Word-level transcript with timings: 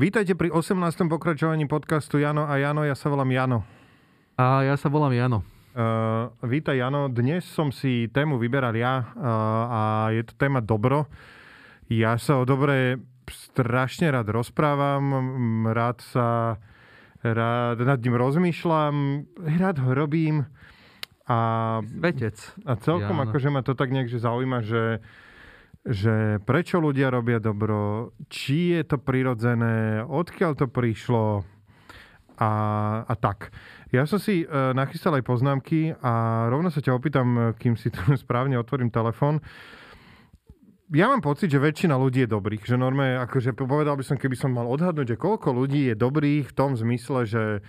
Vítajte 0.00 0.32
pri 0.32 0.48
18. 0.48 0.80
pokračovaní 1.12 1.68
podcastu 1.68 2.16
Jano 2.16 2.48
a 2.48 2.56
Jano, 2.56 2.88
ja 2.88 2.96
sa 2.96 3.12
volám 3.12 3.36
Jano. 3.36 3.68
A 4.40 4.64
ja 4.64 4.72
sa 4.80 4.88
volám 4.88 5.12
Jano. 5.12 5.44
Uh, 5.76 6.32
vítaj 6.40 6.80
Jano, 6.80 7.12
dnes 7.12 7.44
som 7.44 7.68
si 7.68 8.08
tému 8.08 8.40
vyberal 8.40 8.72
ja 8.72 9.12
uh, 9.12 9.20
a 9.68 9.80
je 10.16 10.24
to 10.24 10.32
téma 10.40 10.64
dobro. 10.64 11.04
Ja 11.92 12.16
sa 12.16 12.40
o 12.40 12.48
dobre 12.48 12.96
strašne 13.28 14.08
rád 14.08 14.32
rozprávam, 14.32 15.68
rád 15.68 16.00
sa 16.00 16.56
rád 17.20 17.84
nad 17.84 18.00
ním 18.00 18.16
rozmýšľam, 18.16 19.28
rád 19.36 19.84
ho 19.84 19.92
robím 19.92 20.48
a, 21.28 21.84
Vetec. 21.84 22.40
a 22.64 22.72
celkom 22.80 23.20
Jano. 23.20 23.28
akože 23.28 23.48
ma 23.52 23.60
to 23.60 23.76
tak 23.76 23.92
nejak 23.92 24.08
že 24.08 24.24
zaujíma, 24.24 24.64
že 24.64 25.04
že 25.84 26.38
prečo 26.44 26.76
ľudia 26.76 27.08
robia 27.08 27.40
dobro, 27.40 28.12
či 28.28 28.76
je 28.76 28.82
to 28.84 29.00
prirodzené, 29.00 30.04
odkiaľ 30.04 30.52
to 30.52 30.66
prišlo 30.68 31.40
a, 32.40 32.52
a 33.04 33.14
tak. 33.16 33.52
Ja 33.92 34.04
som 34.04 34.20
si 34.20 34.44
e, 34.44 34.46
nachystal 34.76 35.16
aj 35.16 35.24
poznámky 35.24 35.92
a 36.00 36.46
rovno 36.52 36.68
sa 36.72 36.84
ťa 36.84 36.96
opýtam, 36.96 37.56
kým 37.56 37.76
si 37.80 37.92
tu 37.92 38.00
správne 38.24 38.60
otvorím 38.60 38.92
telefón. 38.92 39.40
Ja 40.90 41.06
mám 41.06 41.22
pocit, 41.22 41.52
že 41.54 41.62
väčšina 41.62 41.94
ľudí 41.94 42.26
je 42.26 42.34
dobrých. 42.34 42.66
Že 42.66 42.76
normálne, 42.76 43.22
akože 43.22 43.54
povedal 43.54 43.94
by 43.94 44.04
som, 44.04 44.18
keby 44.18 44.34
som 44.34 44.50
mal 44.50 44.66
odhadnúť, 44.66 45.14
že 45.14 45.22
koľko 45.22 45.54
ľudí 45.54 45.86
je 45.86 45.94
dobrých 45.94 46.50
v 46.50 46.56
tom 46.56 46.74
zmysle, 46.74 47.24
že 47.24 47.42
e, 47.56 47.60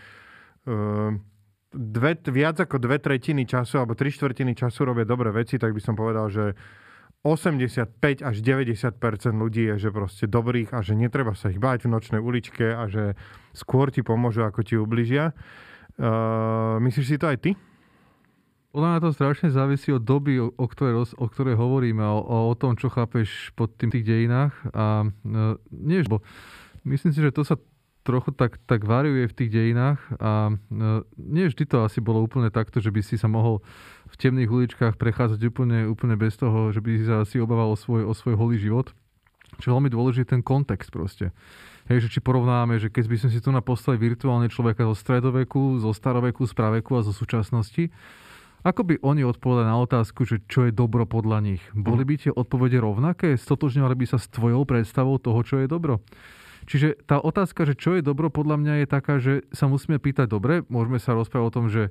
dve, 1.72 2.12
viac 2.28 2.58
ako 2.60 2.76
dve 2.82 3.00
tretiny 3.00 3.48
času 3.48 3.80
alebo 3.80 3.96
tri 3.96 4.12
štvrtiny 4.12 4.58
času 4.58 4.84
robia 4.84 5.08
dobré 5.08 5.32
veci, 5.32 5.56
tak 5.56 5.72
by 5.72 5.82
som 5.84 5.96
povedal, 5.96 6.28
že 6.28 6.58
85 7.22 8.26
až 8.26 8.36
90% 8.42 8.98
ľudí 9.38 9.70
je, 9.70 9.76
že 9.78 9.90
proste 9.94 10.26
dobrých 10.26 10.74
a 10.74 10.82
že 10.82 10.98
netreba 10.98 11.38
sa 11.38 11.54
ich 11.54 11.62
báť 11.62 11.86
v 11.86 11.94
nočnej 11.94 12.22
uličke 12.22 12.66
a 12.66 12.90
že 12.90 13.14
skôr 13.54 13.94
ti 13.94 14.02
pomôžu, 14.02 14.42
ako 14.42 14.66
ti 14.66 14.74
ubližia. 14.74 15.38
Uh, 16.02 16.82
myslíš 16.82 17.06
si 17.06 17.22
to 17.22 17.30
aj 17.30 17.38
ty? 17.38 17.52
Podľa 18.72 18.88
mňa 18.88 19.02
to 19.04 19.12
strašne 19.12 19.50
závisí 19.52 19.92
od 19.92 20.00
doby, 20.00 20.40
o, 20.40 20.48
ktorej, 20.56 21.12
o 21.20 21.28
ktorej 21.28 21.60
hovoríme, 21.60 22.08
o, 22.08 22.48
o, 22.48 22.56
tom, 22.56 22.80
čo 22.80 22.88
chápeš 22.88 23.52
pod 23.52 23.76
tým 23.76 23.92
tých 23.92 24.08
dejinách. 24.08 24.56
A 24.72 25.04
e, 25.04 25.60
nie, 25.76 26.00
bo 26.08 26.24
myslím 26.88 27.12
si, 27.12 27.20
že 27.20 27.36
to 27.36 27.44
sa 27.44 27.60
trochu 28.08 28.32
tak, 28.32 28.64
tak 28.66 28.88
variuje 28.88 29.28
v 29.28 29.38
tých 29.38 29.52
dejinách 29.52 30.00
a 30.18 30.50
e, 30.50 30.54
nie 31.20 31.46
vždy 31.52 31.68
to 31.70 31.84
asi 31.86 32.00
bolo 32.00 32.24
úplne 32.24 32.48
takto, 32.48 32.80
že 32.80 32.90
by 32.90 33.04
si 33.04 33.20
sa 33.20 33.28
mohol 33.28 33.60
temných 34.22 34.54
uličkách 34.54 35.02
prechádzať 35.02 35.42
úplne, 35.50 35.90
úplne 35.90 36.14
bez 36.14 36.38
toho, 36.38 36.70
že 36.70 36.78
by 36.78 37.26
si 37.26 37.42
obával 37.42 37.74
o 37.74 37.78
svoj, 37.80 38.06
o 38.06 38.14
svoj 38.14 38.38
holý 38.38 38.62
život. 38.62 38.94
Čo 39.58 39.66
je 39.68 39.74
veľmi 39.76 39.92
dôležitý 39.92 40.38
ten 40.38 40.42
kontext 40.46 40.94
proste. 40.94 41.34
Hej, 41.90 42.08
že 42.08 42.18
či 42.18 42.20
porovnáme, 42.24 42.80
že 42.80 42.88
keď 42.88 43.06
by 43.10 43.16
sme 43.20 43.30
si 43.34 43.40
tu 43.44 43.52
naposlali 43.52 44.00
virtuálne 44.00 44.48
človeka 44.48 44.88
zo 44.88 44.96
stredoveku, 44.96 45.82
zo 45.82 45.92
staroveku, 45.92 46.48
z 46.48 46.54
praveku 46.56 46.96
a 46.96 47.04
zo 47.04 47.12
súčasnosti, 47.12 47.92
ako 48.62 48.82
by 48.86 48.96
oni 49.02 49.26
odpovedali 49.26 49.66
na 49.66 49.82
otázku, 49.82 50.22
že 50.22 50.46
čo 50.46 50.70
je 50.70 50.72
dobro 50.72 51.10
podľa 51.10 51.42
nich? 51.42 51.62
Boli 51.74 52.06
by 52.06 52.16
tie 52.22 52.32
odpovede 52.32 52.78
rovnaké? 52.78 53.34
Stotožňovali 53.34 53.98
by 53.98 54.06
sa 54.06 54.22
s 54.22 54.30
tvojou 54.30 54.70
predstavou 54.70 55.18
toho, 55.18 55.42
čo 55.42 55.60
je 55.60 55.68
dobro? 55.68 56.06
Čiže 56.70 57.10
tá 57.10 57.18
otázka, 57.18 57.66
že 57.66 57.74
čo 57.74 57.98
je 57.98 58.06
dobro, 58.06 58.30
podľa 58.30 58.62
mňa 58.62 58.74
je 58.86 58.88
taká, 58.88 59.18
že 59.18 59.34
sa 59.50 59.66
musíme 59.66 59.98
pýtať, 59.98 60.30
dobre, 60.30 60.62
môžeme 60.70 61.02
sa 61.02 61.18
rozprávať 61.18 61.48
o 61.50 61.56
tom, 61.58 61.66
že 61.74 61.90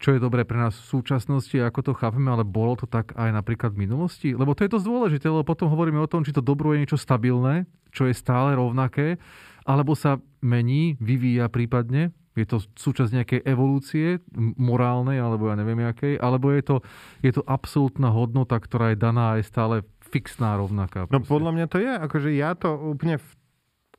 čo 0.00 0.16
je 0.16 0.24
dobré 0.24 0.48
pre 0.48 0.56
nás 0.56 0.72
v 0.72 0.88
súčasnosti, 0.96 1.52
ako 1.60 1.80
to 1.84 1.92
chápeme, 1.92 2.32
ale 2.32 2.40
bolo 2.40 2.72
to 2.72 2.88
tak 2.88 3.12
aj 3.20 3.36
napríklad 3.36 3.76
v 3.76 3.84
minulosti? 3.84 4.32
Lebo 4.32 4.56
to 4.56 4.64
je 4.64 4.72
dosť 4.72 4.86
dôležité, 4.88 5.26
lebo 5.28 5.44
potom 5.44 5.68
hovoríme 5.68 6.00
o 6.00 6.08
tom, 6.08 6.24
či 6.24 6.32
to 6.32 6.40
dobro 6.40 6.72
je 6.72 6.80
niečo 6.80 6.96
stabilné, 6.96 7.68
čo 7.92 8.08
je 8.08 8.16
stále 8.16 8.56
rovnaké, 8.56 9.20
alebo 9.68 9.92
sa 9.92 10.16
mení, 10.40 10.96
vyvíja 10.96 11.52
prípadne, 11.52 12.16
je 12.32 12.46
to 12.48 12.64
súčasť 12.64 13.12
nejakej 13.12 13.40
evolúcie 13.44 14.24
morálnej, 14.56 15.20
alebo 15.20 15.52
ja 15.52 15.58
neviem 15.60 15.84
akej, 15.84 16.16
alebo 16.16 16.48
je 16.48 16.62
to, 16.64 16.76
je 17.20 17.36
to 17.36 17.42
absolútna 17.44 18.08
hodnota, 18.08 18.56
ktorá 18.56 18.96
je 18.96 18.98
daná 19.02 19.36
aj 19.36 19.42
stále 19.44 19.76
fixná, 20.08 20.56
rovnaká. 20.56 21.04
No 21.12 21.20
podľa 21.20 21.52
mňa 21.52 21.66
to 21.68 21.76
je, 21.76 21.92
akože 21.92 22.30
ja 22.32 22.56
to 22.56 22.72
úplne 22.72 23.20
v, 23.20 23.28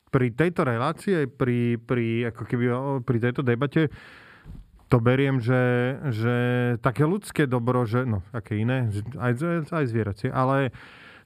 pri 0.09 0.27
tejto 0.33 0.65
relácii, 0.65 1.29
pri, 1.29 1.77
pri, 1.77 2.33
ako 2.33 2.41
keby, 2.49 2.65
pri 3.05 3.17
tejto 3.21 3.45
debate 3.45 3.93
to 4.91 4.99
beriem, 4.99 5.39
že, 5.39 5.63
že 6.11 6.35
také 6.83 7.07
ľudské 7.07 7.47
dobro, 7.47 7.87
že, 7.87 8.03
no, 8.03 8.19
aké 8.35 8.59
iné, 8.59 8.91
aj, 9.15 9.63
aj 9.71 9.85
zvieracie, 9.87 10.27
ale 10.27 10.75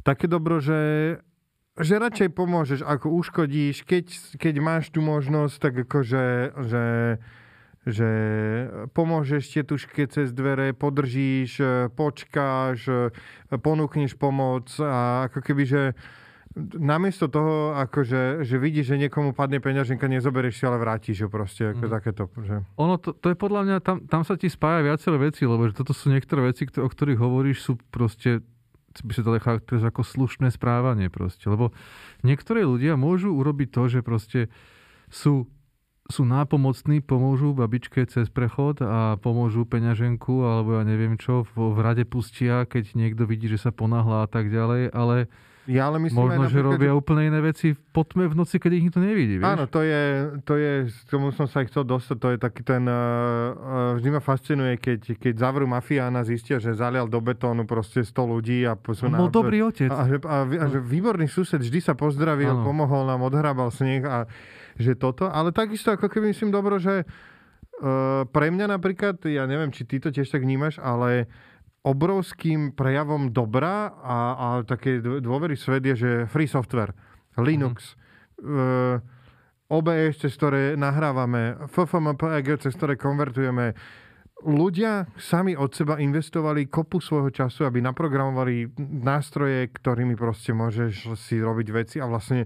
také 0.05 0.29
dobro, 0.29 0.61
že, 0.61 1.17
že 1.81 1.97
radšej 1.97 2.29
pomôžeš, 2.37 2.85
ako 2.85 3.09
uškodíš, 3.17 3.81
keď, 3.89 4.05
keď 4.37 4.55
máš 4.61 4.93
tú 4.93 5.01
možnosť, 5.01 5.55
tak 5.57 5.73
akože, 5.89 6.25
že, 6.61 6.85
že 7.89 8.09
pomôžeš 8.93 9.49
tetuške 9.49 10.05
cez 10.13 10.29
dvere, 10.29 10.77
podržíš, 10.77 11.57
počkáš, 11.97 12.85
ponúkneš 13.49 14.13
pomoc 14.13 14.69
a 14.77 15.25
ako 15.25 15.41
keby, 15.41 15.63
že 15.65 15.83
namiesto 16.55 17.27
toho, 17.27 17.75
akože, 17.75 18.47
že 18.47 18.55
vidíš, 18.55 18.95
že 18.95 19.01
niekomu 19.07 19.35
padne 19.35 19.59
peňaženka, 19.59 20.07
nezoberieš 20.07 20.55
si, 20.55 20.63
ale 20.63 20.79
vrátiš 20.79 21.27
ho 21.27 21.29
proste, 21.29 21.75
ako 21.75 21.83
mm. 21.83 21.91
takéto. 21.91 22.23
Že... 22.31 22.55
Ono, 22.79 22.95
to, 22.95 23.11
to 23.11 23.35
je 23.35 23.37
podľa 23.37 23.61
mňa, 23.67 23.75
tam, 23.83 23.97
tam 24.07 24.23
sa 24.23 24.39
ti 24.39 24.47
spája 24.47 24.79
viaceré 24.87 25.19
veci, 25.19 25.43
lebo 25.43 25.67
že 25.67 25.75
toto 25.75 25.91
sú 25.91 26.07
niektoré 26.07 26.47
veci, 26.47 26.63
o 26.63 26.87
ktorých 26.87 27.19
hovoríš, 27.19 27.57
sú 27.59 27.71
proste 27.91 28.39
by 29.03 29.11
sa 29.11 29.27
to 29.27 29.35
charakterizovať 29.35 29.91
ako 29.91 30.03
slušné 30.07 30.47
správanie 30.55 31.11
proste. 31.11 31.51
Lebo 31.51 31.75
niektorí 32.23 32.63
ľudia 32.63 32.95
môžu 32.95 33.35
urobiť 33.35 33.67
to, 33.75 33.83
že 33.91 33.99
proste 33.99 34.47
sú, 35.11 35.51
sú 36.07 36.23
nápomocní, 36.23 37.03
pomôžu 37.03 37.51
babičke 37.51 38.07
cez 38.07 38.31
prechod 38.31 38.79
a 38.79 39.19
pomôžu 39.19 39.67
peňaženku 39.67 40.47
alebo 40.47 40.79
ja 40.79 40.87
neviem 40.87 41.19
čo, 41.19 41.43
v, 41.43 41.75
v 41.75 41.79
rade 41.83 42.07
pustia, 42.07 42.63
keď 42.63 42.95
niekto 42.95 43.27
vidí, 43.27 43.51
že 43.51 43.59
sa 43.59 43.75
ponáhla 43.75 44.23
a 44.23 44.27
tak 44.31 44.47
ďalej, 44.47 44.95
ale 44.95 45.27
ja 45.65 45.89
ale 45.89 45.97
myslím 45.97 46.29
Možno, 46.29 46.45
že 46.45 46.61
robia 46.61 46.93
úplne 46.93 47.33
iné 47.33 47.41
veci 47.41 47.73
po 47.73 48.05
tme 48.05 48.29
v 48.29 48.37
noci, 48.37 48.61
keď 48.61 48.71
ich 48.77 48.83
nikto 48.85 49.01
nevidí, 49.01 49.41
vieš? 49.41 49.49
Áno, 49.49 49.65
to 49.65 49.81
je, 49.81 50.01
to 50.45 50.53
je, 50.61 50.71
k 50.93 51.09
tomu 51.09 51.33
som 51.33 51.49
sa 51.49 51.65
aj 51.65 51.73
chcel 51.73 51.83
dostať, 51.89 52.17
to 52.21 52.27
je 52.33 52.37
taký 52.37 52.61
ten, 52.61 52.85
uh, 52.85 53.97
vždy 53.97 54.09
ma 54.13 54.21
fascinuje, 54.21 54.77
keď, 54.77 55.17
keď 55.17 55.33
zavrú 55.41 55.65
mafiána, 55.65 56.21
zistia, 56.21 56.61
že 56.61 56.77
zalial 56.77 57.09
do 57.09 57.17
betónu 57.17 57.65
proste 57.65 58.05
100 58.05 58.13
ľudí 58.13 58.61
a 58.69 58.77
sú 58.77 59.09
na, 59.09 59.17
dobrý 59.25 59.65
otec. 59.65 59.89
A, 59.89 60.05
a, 60.05 60.17
a, 60.21 60.37
a 60.45 60.65
že 60.69 60.77
výborný 60.85 61.25
sused 61.25 61.57
vždy 61.57 61.81
sa 61.81 61.97
pozdravil, 61.97 62.53
ano. 62.53 62.61
pomohol 62.61 63.09
nám, 63.09 63.25
odhrabal 63.25 63.73
sneh 63.73 64.05
a 64.05 64.29
že 64.77 64.93
toto, 64.93 65.25
ale 65.25 65.49
takisto 65.49 65.89
ako 65.89 66.05
keby 66.05 66.29
myslím 66.29 66.53
dobro, 66.53 66.77
že 66.77 67.09
uh, 67.81 68.21
pre 68.29 68.53
mňa 68.53 68.69
napríklad, 68.77 69.17
ja 69.25 69.49
neviem, 69.49 69.73
či 69.73 69.81
ty 69.81 69.97
to 69.97 70.13
tiež 70.13 70.29
tak 70.29 70.45
vnímaš, 70.45 70.77
ale 70.77 71.25
obrovským 71.85 72.73
prejavom 72.73 73.29
dobra 73.29 73.93
a, 73.93 74.17
a 74.33 74.47
také 74.65 74.97
dôvery 74.99 75.53
svet 75.53 75.85
je, 75.85 75.95
že 75.95 76.11
free 76.25 76.49
software, 76.49 76.97
Linux, 77.37 77.93
mm-hmm. 78.41 79.13
OBS, 79.69 80.17
cez 80.17 80.33
ktoré 80.33 80.73
nahrávame, 80.73 81.69
FFmpeg, 81.69 82.57
cez 82.61 82.73
ktoré 82.73 82.97
konvertujeme. 82.97 83.77
Ľudia 84.45 85.09
sami 85.17 85.57
od 85.57 85.73
seba 85.73 85.97
investovali 85.97 86.69
kopu 86.69 87.01
svojho 87.01 87.33
času, 87.33 87.65
aby 87.65 87.81
naprogramovali 87.81 88.77
nástroje, 89.01 89.69
ktorými 89.73 90.13
proste 90.13 90.53
môžeš 90.53 91.17
si 91.17 91.41
robiť 91.41 91.67
veci 91.73 91.97
a 91.97 92.05
vlastne 92.05 92.45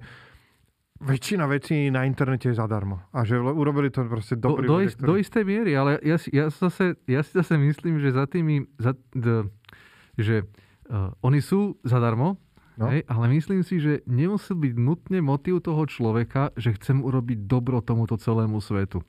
väčšina 1.00 1.48
vecí 1.48 1.88
na 1.88 2.04
internete 2.04 2.52
je 2.52 2.60
zadarmo. 2.60 3.00
A 3.16 3.24
že 3.24 3.40
urobili 3.40 3.88
to 3.88 4.04
proste 4.06 4.36
dobrý 4.36 4.68
do, 4.68 4.76
do, 4.76 4.78
ist, 4.84 4.96
ktorý... 5.00 5.08
do 5.08 5.16
istej 5.16 5.44
miery, 5.48 5.72
ale 5.74 5.92
ja, 6.04 6.20
si, 6.20 6.30
ja, 6.36 6.52
zase, 6.52 7.00
ja 7.08 7.24
si 7.24 7.32
zase 7.32 7.56
myslím, 7.56 8.04
že 8.04 8.12
za 8.12 8.28
tými, 8.28 8.68
za, 8.76 8.94
d, 9.16 9.48
že 10.20 10.44
uh, 10.92 11.16
oni 11.24 11.40
sú 11.40 11.80
zadarmo, 11.88 12.36
no. 12.76 12.92
hej, 12.92 13.08
ale 13.08 13.32
myslím 13.32 13.64
si, 13.64 13.80
že 13.80 14.04
nemusí 14.04 14.52
byť 14.52 14.74
nutne 14.76 15.20
motív 15.24 15.64
toho 15.64 15.88
človeka, 15.88 16.52
že 16.60 16.76
chcem 16.76 17.00
urobiť 17.00 17.48
dobro 17.48 17.80
tomuto 17.80 18.20
celému 18.20 18.60
svetu. 18.60 19.00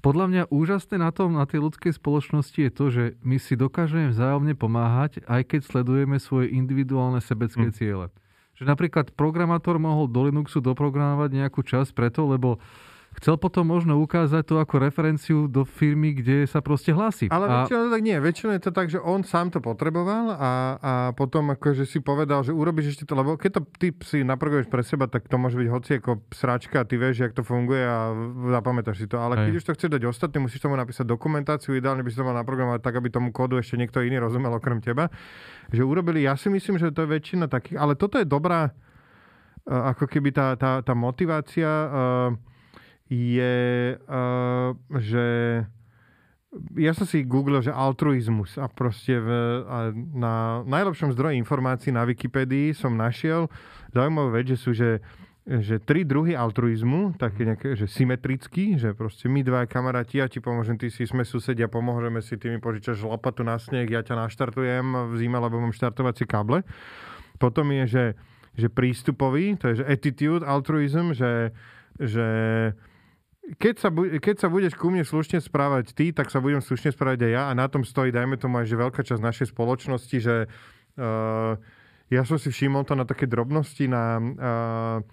Podľa 0.00 0.26
mňa 0.32 0.42
úžasné 0.48 0.96
na 0.96 1.12
tom, 1.12 1.36
na 1.36 1.44
tej 1.44 1.68
ľudskej 1.68 1.92
spoločnosti 2.00 2.56
je 2.56 2.72
to, 2.72 2.84
že 2.88 3.04
my 3.20 3.36
si 3.36 3.60
dokážeme 3.60 4.08
vzájomne 4.08 4.56
pomáhať, 4.56 5.20
aj 5.28 5.52
keď 5.52 5.60
sledujeme 5.68 6.16
svoje 6.16 6.56
individuálne 6.56 7.20
sebecké 7.20 7.68
hm. 7.68 7.76
ciele. 7.76 8.08
Že 8.56 8.64
napríklad 8.64 9.12
programátor 9.12 9.76
mohol 9.76 10.08
do 10.08 10.24
Linuxu 10.24 10.64
doprogramovať 10.64 11.30
nejakú 11.32 11.60
časť 11.60 11.92
preto, 11.92 12.24
lebo 12.24 12.56
chcel 13.16 13.40
potom 13.40 13.64
možno 13.66 13.96
ukázať 14.00 14.42
to 14.44 14.54
ako 14.60 14.80
referenciu 14.80 15.38
do 15.48 15.64
firmy, 15.64 16.16
kde 16.16 16.44
sa 16.44 16.60
proste 16.60 16.92
hlási. 16.92 17.32
Ale 17.32 17.48
a... 17.48 17.52
väčšinou 17.64 17.80
to 17.88 17.90
tak 17.92 18.02
nie. 18.04 18.16
Väčšinou 18.20 18.52
je 18.56 18.62
to 18.62 18.72
tak, 18.72 18.86
že 18.92 18.98
on 19.00 19.24
sám 19.24 19.50
to 19.52 19.58
potreboval 19.64 20.36
a, 20.36 20.52
a 20.78 20.92
potom 21.16 21.52
akože 21.56 21.88
si 21.88 22.04
povedal, 22.04 22.44
že 22.44 22.52
urobíš 22.52 22.96
ešte 22.96 23.04
to, 23.08 23.16
lebo 23.16 23.40
keď 23.40 23.58
to 23.58 23.60
ty 23.80 23.88
si 24.04 24.22
naprogramuješ 24.22 24.68
pre 24.68 24.82
seba, 24.84 25.08
tak 25.08 25.26
to 25.26 25.36
môže 25.40 25.56
byť 25.56 25.68
hoci 25.68 25.90
ako 25.98 26.28
sračka, 26.30 26.84
ty 26.84 27.00
vieš, 27.00 27.26
jak 27.26 27.32
to 27.32 27.42
funguje 27.42 27.82
a 27.82 28.12
zapamätáš 28.52 29.02
si 29.02 29.06
to. 29.08 29.18
Ale 29.18 29.40
keď 29.40 29.52
Hej. 29.52 29.58
už 29.58 29.64
to 29.64 29.74
chceš 29.74 29.90
dať 29.96 30.02
ostatným, 30.06 30.46
musíš 30.46 30.60
tomu 30.60 30.76
napísať 30.76 31.08
dokumentáciu, 31.08 31.74
ideálne 31.74 32.04
by 32.04 32.10
si 32.12 32.18
to 32.20 32.24
mal 32.24 32.36
naprogramovať 32.36 32.80
tak, 32.84 32.94
aby 33.00 33.08
tomu 33.08 33.32
kódu 33.32 33.58
ešte 33.58 33.80
niekto 33.80 34.04
iný 34.04 34.20
rozumel 34.20 34.52
okrem 34.54 34.78
teba 34.84 35.08
že 35.72 35.82
urobili, 35.82 36.22
ja 36.22 36.38
si 36.38 36.46
myslím, 36.46 36.78
že 36.78 36.94
to 36.94 37.06
je 37.06 37.12
väčšina 37.18 37.50
takých, 37.50 37.78
ale 37.78 37.98
toto 37.98 38.22
je 38.22 38.26
dobrá, 38.26 38.70
ako 39.66 40.06
keby 40.06 40.30
tá, 40.30 40.54
tá, 40.54 40.78
tá 40.78 40.94
motivácia 40.94 41.66
uh, 41.66 42.30
je, 43.10 43.56
uh, 43.96 44.74
že 44.98 45.26
ja 46.76 46.92
som 46.96 47.04
si 47.04 47.26
googlil, 47.26 47.60
že 47.60 47.74
altruizmus 47.74 48.56
a 48.56 48.66
proste 48.70 49.20
v, 49.20 49.28
a 49.66 49.78
na 49.94 50.64
najlepšom 50.64 51.12
zdroji 51.12 51.36
informácií 51.36 51.92
na 51.92 52.08
Wikipedii 52.08 52.72
som 52.72 52.96
našiel 52.96 53.52
zaujímavú 53.92 54.32
vec, 54.32 54.48
že 54.52 54.56
sú, 54.56 54.72
že 54.72 55.04
že 55.46 55.78
tri 55.78 56.02
druhy 56.02 56.34
altruizmu, 56.34 57.14
také 57.22 57.46
nejaké, 57.46 57.78
že 57.78 57.86
symetrický, 57.86 58.82
že 58.82 58.98
proste 58.98 59.30
my 59.30 59.46
dva 59.46 59.62
kamaráti, 59.70 60.18
ja 60.18 60.26
ti 60.26 60.42
pomôžem, 60.42 60.74
ty 60.74 60.90
si 60.90 61.06
sme 61.06 61.22
susedia, 61.22 61.70
pomôžeme 61.70 62.18
si, 62.18 62.34
ty 62.34 62.50
mi 62.50 62.58
požičaš 62.58 63.06
lopatu 63.06 63.46
na 63.46 63.54
sneh, 63.54 63.86
ja 63.86 64.02
ťa 64.02 64.26
naštartujem 64.26 64.82
v 65.06 65.14
zime, 65.14 65.38
lebo 65.38 65.62
mám 65.62 65.70
štartovacie 65.70 66.26
káble. 66.26 66.66
Potom 67.38 67.70
je, 67.70 67.84
že, 67.86 68.04
že 68.58 68.66
prístupový, 68.66 69.54
to 69.54 69.70
je 69.70 69.74
že 69.78 69.84
attitude 69.86 70.42
altruizm, 70.42 71.14
že, 71.14 71.54
že 71.94 72.26
keď 73.54 73.74
sa, 73.78 73.88
keď 74.18 74.36
sa 74.42 74.48
budeš 74.50 74.74
ku 74.74 74.90
mne 74.90 75.06
slušne 75.06 75.38
správať 75.38 75.94
ty, 75.94 76.10
tak 76.10 76.34
sa 76.34 76.42
budem 76.42 76.58
slušne 76.58 76.90
správať 76.90 77.30
aj 77.30 77.32
ja 77.32 77.42
a 77.46 77.52
na 77.54 77.70
tom 77.70 77.86
stojí, 77.86 78.10
dajme 78.10 78.34
tomu 78.34 78.58
aj, 78.58 78.66
že 78.66 78.82
veľká 78.82 79.06
časť 79.06 79.22
našej 79.22 79.54
spoločnosti, 79.54 80.16
že 80.18 80.50
uh, 80.50 81.54
ja 82.10 82.22
som 82.26 82.42
si 82.42 82.50
všimol 82.50 82.82
to 82.82 82.98
na 82.98 83.06
také 83.06 83.30
drobnosti 83.30 83.86
na 83.86 84.18
uh, 84.18 84.26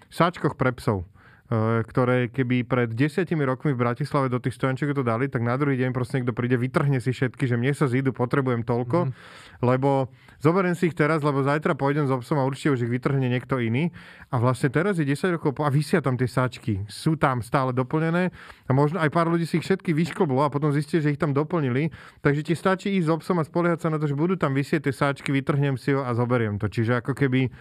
sáčkoch 0.09 0.57
pre 0.57 0.73
psov 0.73 1.05
ktoré 1.51 2.31
keby 2.31 2.63
pred 2.63 2.89
desiatimi 2.95 3.43
rokmi 3.43 3.75
v 3.75 3.83
Bratislave 3.83 4.31
do 4.31 4.39
tých 4.39 4.55
stojančiek 4.55 4.95
to 4.95 5.03
dali, 5.03 5.27
tak 5.27 5.43
na 5.43 5.59
druhý 5.59 5.75
deň 5.75 5.91
proste 5.91 6.17
niekto 6.17 6.31
príde, 6.31 6.55
vytrhne 6.55 7.03
si 7.03 7.11
všetky, 7.11 7.45
že 7.45 7.59
mne 7.59 7.75
sa 7.75 7.85
zídu, 7.91 8.15
potrebujem 8.15 8.63
toľko, 8.63 9.05
mm. 9.05 9.11
lebo 9.59 10.07
zoberiem 10.39 10.71
si 10.71 10.87
ich 10.89 10.95
teraz, 10.95 11.19
lebo 11.19 11.43
zajtra 11.43 11.75
pôjdem 11.75 12.07
s 12.07 12.15
obsom 12.15 12.39
a 12.39 12.47
určite 12.47 12.79
už 12.79 12.87
ich 12.87 12.91
vytrhne 12.95 13.27
niekto 13.27 13.59
iný. 13.59 13.91
A 14.31 14.39
vlastne 14.39 14.71
teraz 14.71 14.97
je 14.97 15.05
10 15.05 15.35
rokov 15.35 15.59
a 15.61 15.69
vysia 15.69 15.99
tam 15.99 16.15
tie 16.15 16.31
sáčky. 16.31 16.87
Sú 16.87 17.19
tam 17.19 17.43
stále 17.43 17.75
doplnené 17.75 18.31
a 18.65 18.71
možno 18.71 19.03
aj 19.03 19.11
pár 19.11 19.27
ľudí 19.27 19.43
si 19.43 19.59
ich 19.59 19.67
všetky 19.67 19.91
vyšklblo 19.91 20.47
a 20.47 20.49
potom 20.49 20.71
zistie, 20.71 21.03
že 21.03 21.11
ich 21.11 21.19
tam 21.19 21.35
doplnili. 21.35 21.91
Takže 22.23 22.41
ti 22.41 22.55
stačí 22.55 22.95
ísť 22.97 23.07
s 23.07 23.13
obsom 23.13 23.37
a 23.37 23.43
spoliehať 23.43 23.83
sa 23.83 23.91
na 23.91 23.99
to, 23.99 24.07
že 24.07 24.15
budú 24.15 24.39
tam 24.39 24.55
vysieť 24.55 24.87
tie 24.87 24.95
sáčky, 24.95 25.29
vytrhnem 25.35 25.75
si 25.75 25.91
ho 25.91 26.07
a 26.07 26.15
zoberiem 26.15 26.55
to. 26.55 26.71
Čiže 26.71 27.03
ako 27.03 27.13
keby 27.13 27.51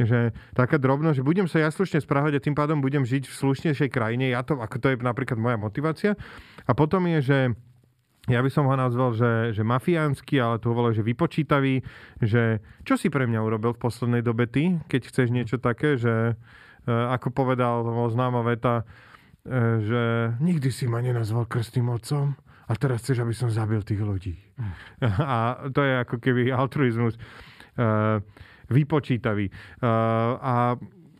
že 0.00 0.32
taká 0.56 0.80
drobnosť, 0.80 1.20
že 1.20 1.26
budem 1.26 1.46
sa 1.48 1.60
ja 1.60 1.68
slušne 1.68 2.00
správať 2.00 2.40
a 2.40 2.44
tým 2.44 2.56
pádom 2.56 2.80
budem 2.80 3.04
žiť 3.04 3.28
v 3.28 3.34
slušnejšej 3.34 3.90
krajine. 3.92 4.32
Ja 4.32 4.40
to, 4.40 4.56
ako 4.56 4.76
to 4.80 4.86
je 4.92 4.96
napríklad 5.00 5.36
moja 5.36 5.60
motivácia. 5.60 6.12
A 6.64 6.72
potom 6.72 7.04
je, 7.08 7.18
že 7.20 7.38
ja 8.30 8.38
by 8.38 8.50
som 8.54 8.70
ho 8.70 8.74
nazval, 8.78 9.18
že, 9.18 9.50
že 9.50 9.66
mafiánsky, 9.66 10.38
ale 10.38 10.62
to 10.62 10.70
hovorilo, 10.70 10.94
že 10.94 11.02
vypočítavý, 11.02 11.82
že 12.22 12.62
čo 12.86 12.94
si 12.94 13.10
pre 13.10 13.26
mňa 13.26 13.40
urobil 13.42 13.74
v 13.74 13.82
poslednej 13.82 14.22
dobe 14.22 14.46
ty, 14.46 14.78
keď 14.86 15.10
chceš 15.10 15.28
niečo 15.34 15.58
také, 15.58 15.98
že 15.98 16.32
e, 16.32 16.34
ako 16.86 17.34
povedal 17.34 17.82
známa 18.14 18.46
veta, 18.46 18.86
e, 19.42 19.82
že 19.82 20.02
nikdy 20.38 20.70
si 20.70 20.86
ma 20.86 21.02
nenazval 21.02 21.50
krstným 21.50 21.90
otcom 21.90 22.38
a 22.70 22.72
teraz 22.78 23.02
chceš, 23.02 23.26
aby 23.26 23.34
som 23.34 23.50
zabil 23.50 23.82
tých 23.82 23.98
ľudí. 23.98 24.38
Hm. 24.54 24.72
A 25.34 25.38
to 25.74 25.82
je 25.82 25.94
ako 26.06 26.16
keby 26.22 26.54
altruizmus. 26.54 27.18
Vypočítavý. 28.72 29.52
Uh, 29.78 30.34
a 30.40 30.54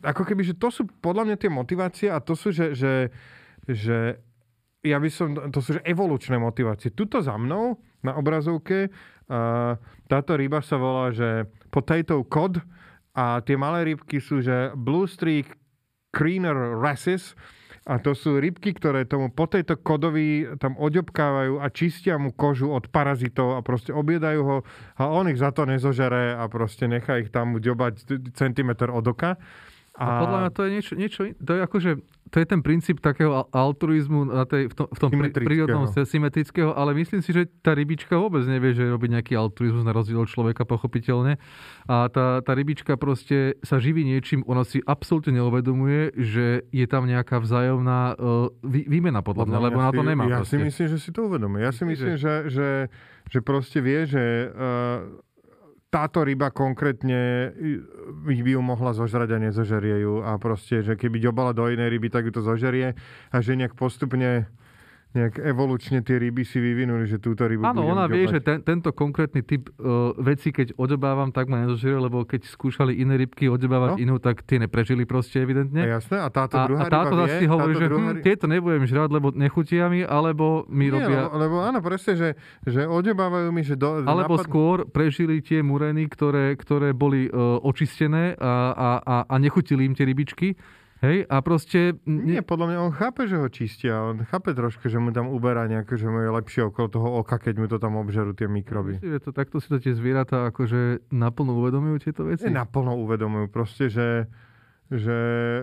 ako 0.02 0.22
keby, 0.26 0.42
že 0.42 0.58
to 0.58 0.72
sú 0.72 0.88
podľa 0.98 1.30
mňa 1.30 1.36
tie 1.38 1.50
motivácie 1.52 2.08
a 2.10 2.18
to 2.18 2.34
sú, 2.34 2.50
že, 2.50 2.74
že, 2.74 3.12
že 3.68 4.18
ja 4.82 4.98
by 4.98 5.08
som, 5.12 5.38
to 5.52 5.62
sú 5.62 5.78
že 5.78 5.82
evolučné 5.86 6.40
motivácie. 6.40 6.90
Tuto 6.90 7.22
za 7.22 7.38
mnou 7.38 7.78
na 8.02 8.18
obrazovke 8.18 8.90
uh, 8.90 9.78
táto 10.10 10.34
ryba 10.34 10.58
sa 10.64 10.74
volá, 10.80 11.14
že 11.14 11.46
potato 11.70 12.18
cod 12.26 12.58
a 13.14 13.38
tie 13.44 13.54
malé 13.54 13.94
rybky 13.94 14.18
sú, 14.18 14.42
že 14.42 14.74
blue 14.74 15.06
streak 15.06 15.54
creener 16.10 16.76
races 16.76 17.38
a 17.82 17.98
to 17.98 18.14
sú 18.14 18.38
rybky, 18.38 18.78
ktoré 18.78 19.02
tomu 19.02 19.26
po 19.34 19.50
tejto 19.50 19.74
kodovi 19.74 20.46
tam 20.62 20.78
oďobkávajú 20.78 21.58
a 21.58 21.66
čistia 21.74 22.14
mu 22.14 22.30
kožu 22.30 22.70
od 22.70 22.86
parazitov 22.86 23.58
a 23.58 23.60
proste 23.66 23.90
obiedajú 23.90 24.40
ho 24.46 24.56
a 24.94 25.10
on 25.10 25.26
ich 25.26 25.42
za 25.42 25.50
to 25.50 25.66
nezožere 25.66 26.38
a 26.38 26.46
proste 26.46 26.86
nechá 26.86 27.18
ich 27.18 27.34
tam 27.34 27.58
ďobať 27.58 28.06
centimetr 28.38 28.86
od 28.86 29.02
oka. 29.10 29.34
A... 29.98 30.04
a 30.06 30.10
podľa 30.22 30.38
mňa 30.46 30.50
to 30.54 30.60
je 30.62 30.70
niečo, 30.70 30.92
niečo 30.94 31.20
to 31.42 31.50
je 31.58 31.60
akože 31.60 31.90
to 32.32 32.40
je 32.40 32.48
ten 32.48 32.64
princíp 32.64 33.04
takého 33.04 33.44
altruizmu 33.52 34.32
na 34.32 34.48
tej, 34.48 34.72
v 34.72 34.74
tom, 34.74 34.88
v 34.88 34.98
tom 34.98 35.10
prírodnom 35.36 35.84
symetrického, 35.92 36.72
ale 36.72 36.96
myslím 36.96 37.20
si, 37.20 37.28
že 37.28 37.44
tá 37.60 37.76
rybička 37.76 38.16
vôbec 38.16 38.40
nevie, 38.48 38.72
že 38.72 38.88
robí 38.88 39.12
nejaký 39.12 39.36
altruizmus 39.36 39.84
na 39.84 39.92
rozdiel 39.92 40.24
od 40.24 40.32
človeka, 40.32 40.64
pochopiteľne. 40.64 41.36
A 41.84 42.08
tá, 42.08 42.40
tá 42.40 42.52
rybička 42.56 42.96
proste 42.96 43.60
sa 43.60 43.76
živí 43.76 44.08
niečím, 44.08 44.40
ona 44.48 44.64
si 44.64 44.80
absolútne 44.80 45.36
neuvedomuje, 45.36 46.16
že 46.16 46.64
je 46.72 46.86
tam 46.88 47.04
nejaká 47.04 47.36
vzájomná 47.36 48.16
uh, 48.16 48.48
vý, 48.64 48.88
výmena 48.88 49.20
podľa 49.20 49.52
mňa, 49.52 49.58
lebo 49.68 49.78
ja 49.78 49.84
na 49.84 49.92
to 49.92 50.02
nemá. 50.02 50.24
Ja 50.24 50.40
proste. 50.40 50.56
si 50.56 50.64
myslím, 50.64 50.86
že 50.88 50.98
si 51.04 51.10
to 51.12 51.28
uvedomuje. 51.28 51.60
Ja 51.60 51.72
si 51.76 51.84
myslím, 51.84 52.16
že, 52.16 52.48
že, 52.48 52.68
že 53.28 53.38
proste 53.44 53.84
vie, 53.84 54.08
že 54.08 54.48
uh, 54.48 55.20
táto 55.92 56.24
ryba 56.24 56.48
konkrétne 56.48 57.52
by 58.24 58.32
ju 58.32 58.60
mohla 58.64 58.96
zožrať 58.96 59.36
a 59.36 59.42
nezožerie 59.44 60.00
ju. 60.00 60.24
A 60.24 60.40
proste, 60.40 60.80
že 60.80 60.96
keby 60.96 61.20
ďobala 61.20 61.52
do 61.52 61.68
inej 61.68 61.92
ryby, 61.92 62.08
tak 62.08 62.24
ju 62.24 62.32
to 62.32 62.40
zožerie. 62.40 62.96
A 63.28 63.36
že 63.44 63.60
nejak 63.60 63.76
postupne 63.76 64.48
nejak 65.12 65.44
evolučne 65.44 66.00
tie 66.00 66.16
ryby 66.16 66.40
si 66.40 66.56
vyvinuli, 66.56 67.04
že 67.04 67.20
túto 67.20 67.44
rybu 67.44 67.68
Áno, 67.68 67.84
ona 67.84 68.08
vie, 68.08 68.24
že 68.24 68.40
ten, 68.40 68.64
tento 68.64 68.96
konkrétny 68.96 69.44
typ 69.44 69.68
uh, 69.76 70.16
veci, 70.16 70.48
keď 70.48 70.72
odobávam, 70.80 71.28
tak 71.28 71.52
ma 71.52 71.68
nezožerie, 71.68 72.00
lebo 72.00 72.24
keď 72.24 72.48
skúšali 72.48 72.96
iné 72.96 73.20
rybky 73.20 73.52
odobávať 73.52 74.00
no? 74.00 74.02
inú, 74.08 74.14
tak 74.16 74.40
tie 74.48 74.56
neprežili 74.56 75.04
proste 75.04 75.44
evidentne. 75.44 75.84
A 75.84 76.00
jasné, 76.00 76.16
a 76.16 76.32
táto 76.32 76.56
druhá 76.64 76.84
a, 76.84 76.88
a 76.88 76.92
táto 76.92 77.14
ryba 77.20 77.28
vie, 77.28 77.44
hovorí, 77.44 77.72
že 77.76 77.86
druhá... 77.92 78.10
hm, 78.16 78.24
tieto 78.24 78.44
nebudem 78.48 78.84
žrať, 78.88 79.08
lebo 79.12 79.28
nechutia 79.36 79.84
mi, 79.92 80.00
alebo 80.00 80.64
mi 80.72 80.88
Nie, 80.88 80.94
robia... 80.96 81.18
Lebo, 81.28 81.36
lebo 81.36 81.56
áno, 81.60 81.78
presne, 81.84 82.12
že, 82.16 82.28
že 82.64 82.88
odobávajú 82.88 83.48
mi, 83.52 83.62
že... 83.68 83.76
Do, 83.76 84.08
alebo 84.08 84.40
napad... 84.40 84.48
skôr 84.48 84.76
prežili 84.88 85.44
tie 85.44 85.60
mureny, 85.60 86.08
ktoré, 86.08 86.56
ktoré 86.56 86.96
boli 86.96 87.28
uh, 87.28 87.60
očistené 87.60 88.32
a, 88.40 88.72
a, 88.72 88.88
a, 89.04 89.16
a 89.28 89.34
nechutili 89.36 89.84
im 89.84 89.92
tie 89.92 90.08
rybičky 90.08 90.56
Hej, 91.02 91.26
a 91.26 91.42
proste... 91.42 91.98
Nie, 92.06 92.46
podľa 92.46 92.66
mňa 92.70 92.78
on 92.78 92.92
chápe, 92.94 93.26
že 93.26 93.34
ho 93.34 93.50
čistia. 93.50 94.06
On 94.06 94.22
chápe 94.22 94.54
trošku, 94.54 94.86
že 94.86 95.02
mu 95.02 95.10
tam 95.10 95.34
uberá 95.34 95.66
nejaké, 95.66 95.98
že 95.98 96.06
mu 96.06 96.22
je 96.22 96.30
lepšie 96.30 96.70
okolo 96.70 96.86
toho 96.86 97.08
oka, 97.18 97.42
keď 97.42 97.54
mu 97.58 97.66
to 97.66 97.82
tam 97.82 97.98
obžerú 97.98 98.38
tie 98.38 98.46
mikroby. 98.46 99.02
Že 99.02 99.18
to 99.18 99.30
takto 99.34 99.58
si 99.58 99.66
to 99.66 99.82
tie 99.82 99.98
zvieratá 99.98 100.46
akože 100.54 101.10
naplno 101.10 101.58
uvedomujú 101.58 102.06
tieto 102.06 102.22
veci? 102.22 102.46
Nie, 102.46 102.62
naplno 102.62 102.94
uvedomujú. 103.02 103.50
Proste, 103.50 103.90
že 103.90 104.30
že 104.92 105.16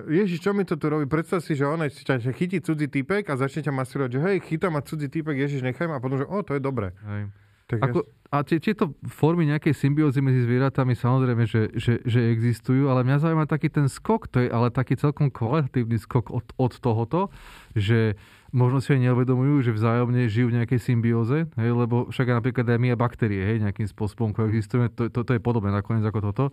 Ježiš, 0.09 0.41
čo 0.41 0.57
mi 0.57 0.65
to 0.65 0.73
tu 0.73 0.89
robí? 0.89 1.05
Predstav 1.05 1.45
si, 1.45 1.53
že 1.53 1.61
on 1.61 1.85
ťa 1.85 2.33
chytí 2.33 2.65
cudzí 2.65 2.89
typek 2.89 3.29
a 3.29 3.37
začne 3.37 3.61
ťa 3.61 3.73
masírovať, 3.77 4.09
že 4.17 4.19
hej, 4.25 4.37
chytá 4.41 4.73
ma 4.73 4.81
cudzí 4.81 5.05
typek, 5.05 5.37
Ježiš, 5.37 5.61
nechaj 5.61 5.85
ma 5.85 6.01
a 6.01 6.03
potom, 6.03 6.17
že 6.17 6.25
o, 6.25 6.41
to 6.41 6.57
je 6.57 6.61
dobré. 6.61 6.97
Hej. 7.05 7.29
Tak 7.69 7.85
Ako, 7.85 8.01
a 8.33 8.41
tie, 8.41 8.57
tieto 8.57 8.97
formy 9.05 9.45
nejakej 9.45 9.77
symbiózy 9.77 10.25
medzi 10.25 10.41
zvieratami 10.41 10.97
samozrejme, 10.97 11.45
že, 11.45 11.69
že, 11.77 12.01
že 12.01 12.33
existujú, 12.33 12.89
ale 12.89 13.05
mňa 13.05 13.21
zaujíma 13.21 13.45
taký 13.45 13.69
ten 13.69 13.85
skok, 13.85 14.25
to 14.25 14.41
je 14.41 14.49
ale 14.49 14.73
taký 14.73 14.97
celkom 14.97 15.29
kvalitatívny 15.29 16.01
skok 16.01 16.33
od, 16.33 16.49
od 16.57 16.73
tohoto, 16.81 17.29
že 17.77 18.17
možno 18.49 18.81
si 18.81 18.97
aj 18.97 19.05
neuvedomujú, 19.05 19.69
že 19.69 19.77
vzájomne 19.77 20.25
žijú 20.25 20.49
v 20.49 20.57
nejakej 20.61 20.81
symbióze, 20.81 21.45
hej, 21.45 21.69
lebo 21.69 22.09
však 22.09 22.41
napríklad 22.41 22.65
aj 22.65 22.79
my 22.81 22.89
a 22.89 22.97
baktérie 22.97 23.45
hej, 23.45 23.61
nejakým 23.61 23.85
spôsobom 23.85 24.33
koexistujeme, 24.33 24.89
to, 24.89 25.13
to, 25.13 25.21
to 25.21 25.37
je 25.37 25.41
podobné 25.41 25.69
nakoniec 25.69 26.01
ako 26.09 26.33
toto. 26.33 26.45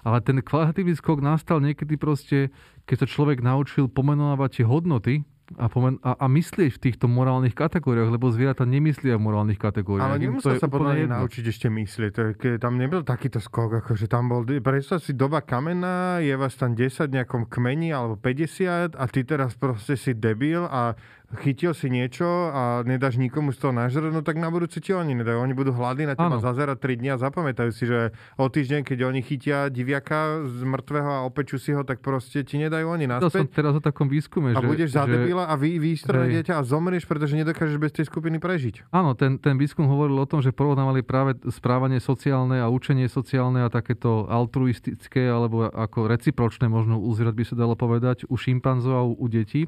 Ale 0.00 0.24
ten 0.24 0.40
kvalitatívny 0.40 0.96
skok 0.96 1.20
nastal 1.20 1.60
niekedy 1.60 2.00
proste, 2.00 2.48
keď 2.88 3.04
sa 3.04 3.06
človek 3.12 3.44
naučil 3.44 3.92
pomenovať 3.92 4.60
tie 4.60 4.64
hodnoty, 4.64 5.14
a, 5.60 5.68
pomen- 5.68 6.00
a, 6.00 6.16
a 6.16 6.26
myslieť 6.26 6.70
v 6.72 6.80
týchto 6.80 7.06
morálnych 7.06 7.52
kategóriách, 7.52 8.08
lebo 8.08 8.32
zvieratá 8.32 8.64
nemyslia 8.64 9.20
v 9.20 9.28
morálnych 9.28 9.60
kategóriách. 9.60 10.16
Ale 10.16 10.18
nemusel 10.18 10.56
sa 10.56 10.72
podľa 10.72 11.04
naučiť 11.20 11.44
ešte 11.52 11.68
myslieť. 11.68 12.10
To 12.16 12.20
je, 12.20 12.30
keď 12.34 12.52
tam 12.64 12.80
nebyl 12.80 13.04
takýto 13.04 13.44
skok, 13.44 13.84
akože 13.84 14.08
tam 14.08 14.32
bol, 14.32 14.42
predstav 14.44 15.04
si 15.04 15.12
doba 15.12 15.44
kamená, 15.44 16.24
je 16.24 16.32
vás 16.32 16.56
tam 16.56 16.72
10 16.72 17.12
nejakom 17.12 17.44
kmeni 17.52 17.92
alebo 17.92 18.16
50 18.16 18.96
a 18.96 19.04
ty 19.12 19.20
teraz 19.28 19.52
proste 19.52 20.00
si 20.00 20.16
debil 20.16 20.64
a 20.64 20.96
chytil 21.36 21.72
si 21.74 21.90
niečo 21.90 22.26
a 22.50 22.82
nedáš 22.86 23.18
nikomu 23.18 23.50
z 23.50 23.58
toho 23.60 23.72
nažrať, 23.74 24.10
no 24.10 24.22
tak 24.22 24.38
na 24.38 24.48
budúce 24.48 24.78
ti 24.78 24.94
oni 24.94 25.14
nedajú. 25.18 25.38
Oni 25.42 25.54
budú 25.54 25.74
hladní 25.74 26.08
na 26.08 26.14
teba 26.14 26.38
zazerať 26.38 26.78
3 26.80 27.00
dní 27.00 27.08
a 27.14 27.16
zapamätajú 27.20 27.70
si, 27.74 27.84
že 27.86 28.14
o 28.38 28.46
týždeň, 28.46 28.86
keď 28.86 28.98
oni 29.06 29.20
chytia 29.20 29.68
diviaka 29.68 30.46
z 30.46 30.62
mŕtvého 30.64 31.10
a 31.10 31.20
opečú 31.26 31.58
si 31.58 31.74
ho, 31.74 31.82
tak 31.82 32.00
proste 32.00 32.46
ti 32.46 32.56
nedajú 32.58 32.86
oni 32.88 33.10
naspäť. 33.10 33.30
To 33.30 33.38
som 33.44 33.48
teraz 33.50 33.72
o 33.76 33.82
takom 33.82 34.06
výskume, 34.06 34.54
a 34.54 34.60
že... 34.62 34.66
budeš 34.66 34.90
zadebila 34.94 35.50
a 35.50 35.54
vy, 35.58 35.78
dieťa 36.04 36.58
a 36.58 36.62
zomrieš, 36.62 37.04
pretože 37.04 37.34
nedokážeš 37.36 37.78
bez 37.78 37.92
tej 37.92 38.06
skupiny 38.08 38.38
prežiť. 38.38 38.88
Áno, 38.94 39.14
ten, 39.18 39.36
ten 39.38 39.58
výskum 39.58 39.86
hovoril 39.86 40.16
o 40.18 40.26
tom, 40.28 40.40
že 40.40 40.54
porovnávali 40.54 41.02
práve 41.04 41.36
správanie 41.50 41.98
sociálne 41.98 42.62
a 42.62 42.66
učenie 42.70 43.06
sociálne 43.10 43.64
a 43.64 43.68
takéto 43.68 44.26
altruistické 44.30 45.26
alebo 45.28 45.68
ako 45.70 46.10
recipročné 46.10 46.70
možno 46.70 47.00
uzrieť 47.00 47.34
by 47.34 47.44
sa 47.44 47.54
dalo 47.56 47.74
povedať 47.74 48.28
u 48.28 48.36
šimpanzov 48.36 48.94
a 48.94 49.02
u, 49.02 49.12
u 49.16 49.26
detí 49.26 49.66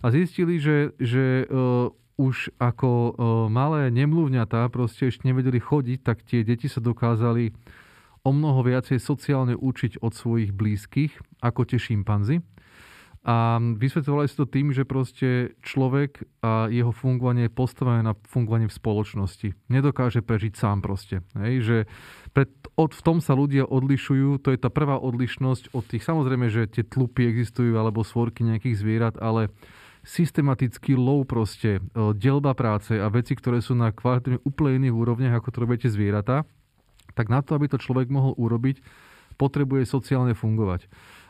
a 0.00 0.06
zistili, 0.08 0.56
že, 0.56 0.96
že 0.96 1.44
uh, 1.44 1.92
už 2.20 2.52
ako 2.60 2.90
uh, 2.90 3.12
malé 3.52 3.92
nemluvňatá 3.92 4.68
proste 4.72 5.08
ešte 5.08 5.28
nevedeli 5.28 5.60
chodiť, 5.60 5.98
tak 6.00 6.24
tie 6.24 6.44
deti 6.44 6.68
sa 6.68 6.80
dokázali 6.80 7.52
o 8.20 8.30
mnoho 8.32 8.60
viacej 8.60 9.00
sociálne 9.00 9.56
učiť 9.56 10.04
od 10.04 10.12
svojich 10.12 10.52
blízkych, 10.52 11.40
ako 11.40 11.64
tie 11.64 11.80
šimpanzi. 11.80 12.44
A 13.20 13.60
vysvetľovali 13.60 14.32
si 14.32 14.36
to 14.36 14.48
tým, 14.48 14.72
že 14.72 14.88
proste 14.88 15.52
človek 15.60 16.24
a 16.40 16.72
jeho 16.72 16.88
fungovanie 16.88 17.52
je 17.52 17.52
postavené 17.52 18.00
na 18.00 18.16
fungovanie 18.16 18.64
v 18.64 18.72
spoločnosti. 18.72 19.52
Nedokáže 19.68 20.24
prežiť 20.24 20.56
sám 20.56 20.80
proste. 20.80 21.20
Hej? 21.36 21.54
Že 21.60 21.78
pred, 22.32 22.48
od, 22.80 22.96
v 22.96 23.02
tom 23.04 23.20
sa 23.20 23.36
ľudia 23.36 23.68
odlišujú, 23.68 24.40
to 24.40 24.56
je 24.56 24.58
tá 24.60 24.72
prvá 24.72 24.96
odlišnosť 24.96 25.76
od 25.76 25.84
tých, 25.84 26.00
samozrejme, 26.00 26.48
že 26.48 26.72
tie 26.72 26.80
tlupy 26.80 27.28
existujú 27.28 27.76
alebo 27.76 28.08
svorky 28.08 28.40
nejakých 28.40 28.80
zvierat, 28.80 29.20
ale 29.20 29.52
systematický 30.02 30.96
lov 30.96 31.28
proste, 31.28 31.78
e, 31.78 31.80
delba 32.16 32.56
práce 32.56 32.96
a 32.96 33.06
veci, 33.12 33.36
ktoré 33.36 33.60
sú 33.60 33.76
na 33.76 33.92
kvalitne 33.92 34.40
úplne 34.44 34.86
iných 34.86 34.96
úrovniach, 34.96 35.34
ako 35.40 35.48
to 35.52 35.58
robíte 35.62 35.88
zvieratá, 35.92 36.48
tak 37.12 37.28
na 37.28 37.44
to, 37.44 37.58
aby 37.58 37.68
to 37.68 37.78
človek 37.80 38.08
mohol 38.08 38.32
urobiť, 38.38 38.80
potrebuje 39.40 39.88
sociálne 39.88 40.36
fungovať. 40.36 40.86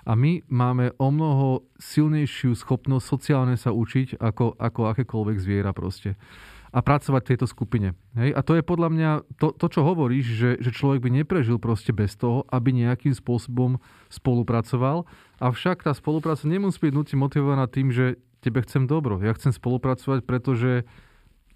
A 0.08 0.16
my 0.16 0.42
máme 0.48 0.96
o 0.96 1.08
mnoho 1.12 1.68
silnejšiu 1.76 2.56
schopnosť 2.56 3.04
sociálne 3.04 3.54
sa 3.54 3.70
učiť 3.70 4.18
ako, 4.18 4.56
ako 4.56 4.80
akékoľvek 4.96 5.36
zviera 5.38 5.70
proste. 5.76 6.16
A 6.70 6.86
pracovať 6.86 7.22
v 7.26 7.30
tejto 7.34 7.46
skupine. 7.50 7.98
Hej? 8.14 8.30
A 8.30 8.40
to 8.46 8.54
je 8.54 8.62
podľa 8.62 8.88
mňa 8.94 9.10
to, 9.42 9.50
to 9.50 9.66
čo 9.66 9.82
hovoríš, 9.82 10.26
že, 10.38 10.50
že 10.62 10.70
človek 10.70 11.02
by 11.02 11.10
neprežil 11.10 11.58
proste 11.58 11.90
bez 11.90 12.14
toho, 12.14 12.46
aby 12.46 12.70
nejakým 12.70 13.10
spôsobom 13.10 13.82
spolupracoval. 14.06 15.02
Avšak 15.42 15.82
tá 15.82 15.90
spolupráca 15.90 16.46
nemusí 16.46 16.78
byť 16.78 16.94
nutne 16.94 17.16
motivovaná 17.18 17.66
tým, 17.66 17.90
že 17.90 18.22
tebe 18.40 18.64
chcem 18.64 18.88
dobro. 18.88 19.20
Ja 19.20 19.36
chcem 19.36 19.52
spolupracovať, 19.52 20.24
pretože 20.24 20.88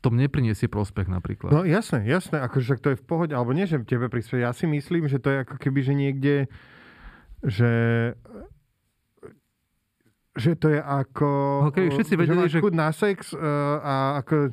to 0.05 0.13
mne 0.13 0.29
priniesie 0.29 0.69
prospech 0.69 1.09
napríklad. 1.09 1.49
No 1.49 1.65
jasné, 1.65 2.05
jasné, 2.05 2.37
akože 2.45 2.77
to 2.77 2.93
je 2.93 3.01
v 3.01 3.05
pohode, 3.09 3.33
alebo 3.33 3.57
nie, 3.57 3.65
že 3.65 3.81
tebe 3.89 4.13
prispieje. 4.13 4.45
Ja 4.45 4.53
si 4.53 4.69
myslím, 4.69 5.09
že 5.09 5.17
to 5.17 5.33
je 5.33 5.39
ako 5.49 5.57
keby, 5.57 5.81
že 5.81 5.95
niekde 5.97 6.35
že 7.45 7.73
že 10.35 10.59
to 10.59 10.67
je 10.67 10.83
ako... 10.83 11.29
Okay, 11.71 11.95
všetci 11.95 12.15
vedeli, 12.19 12.51
že, 12.51 12.59
že... 12.59 12.75
na 12.75 12.91
sex 12.91 13.31
uh, 13.31 13.39
a 13.79 13.95
ako 14.19 14.51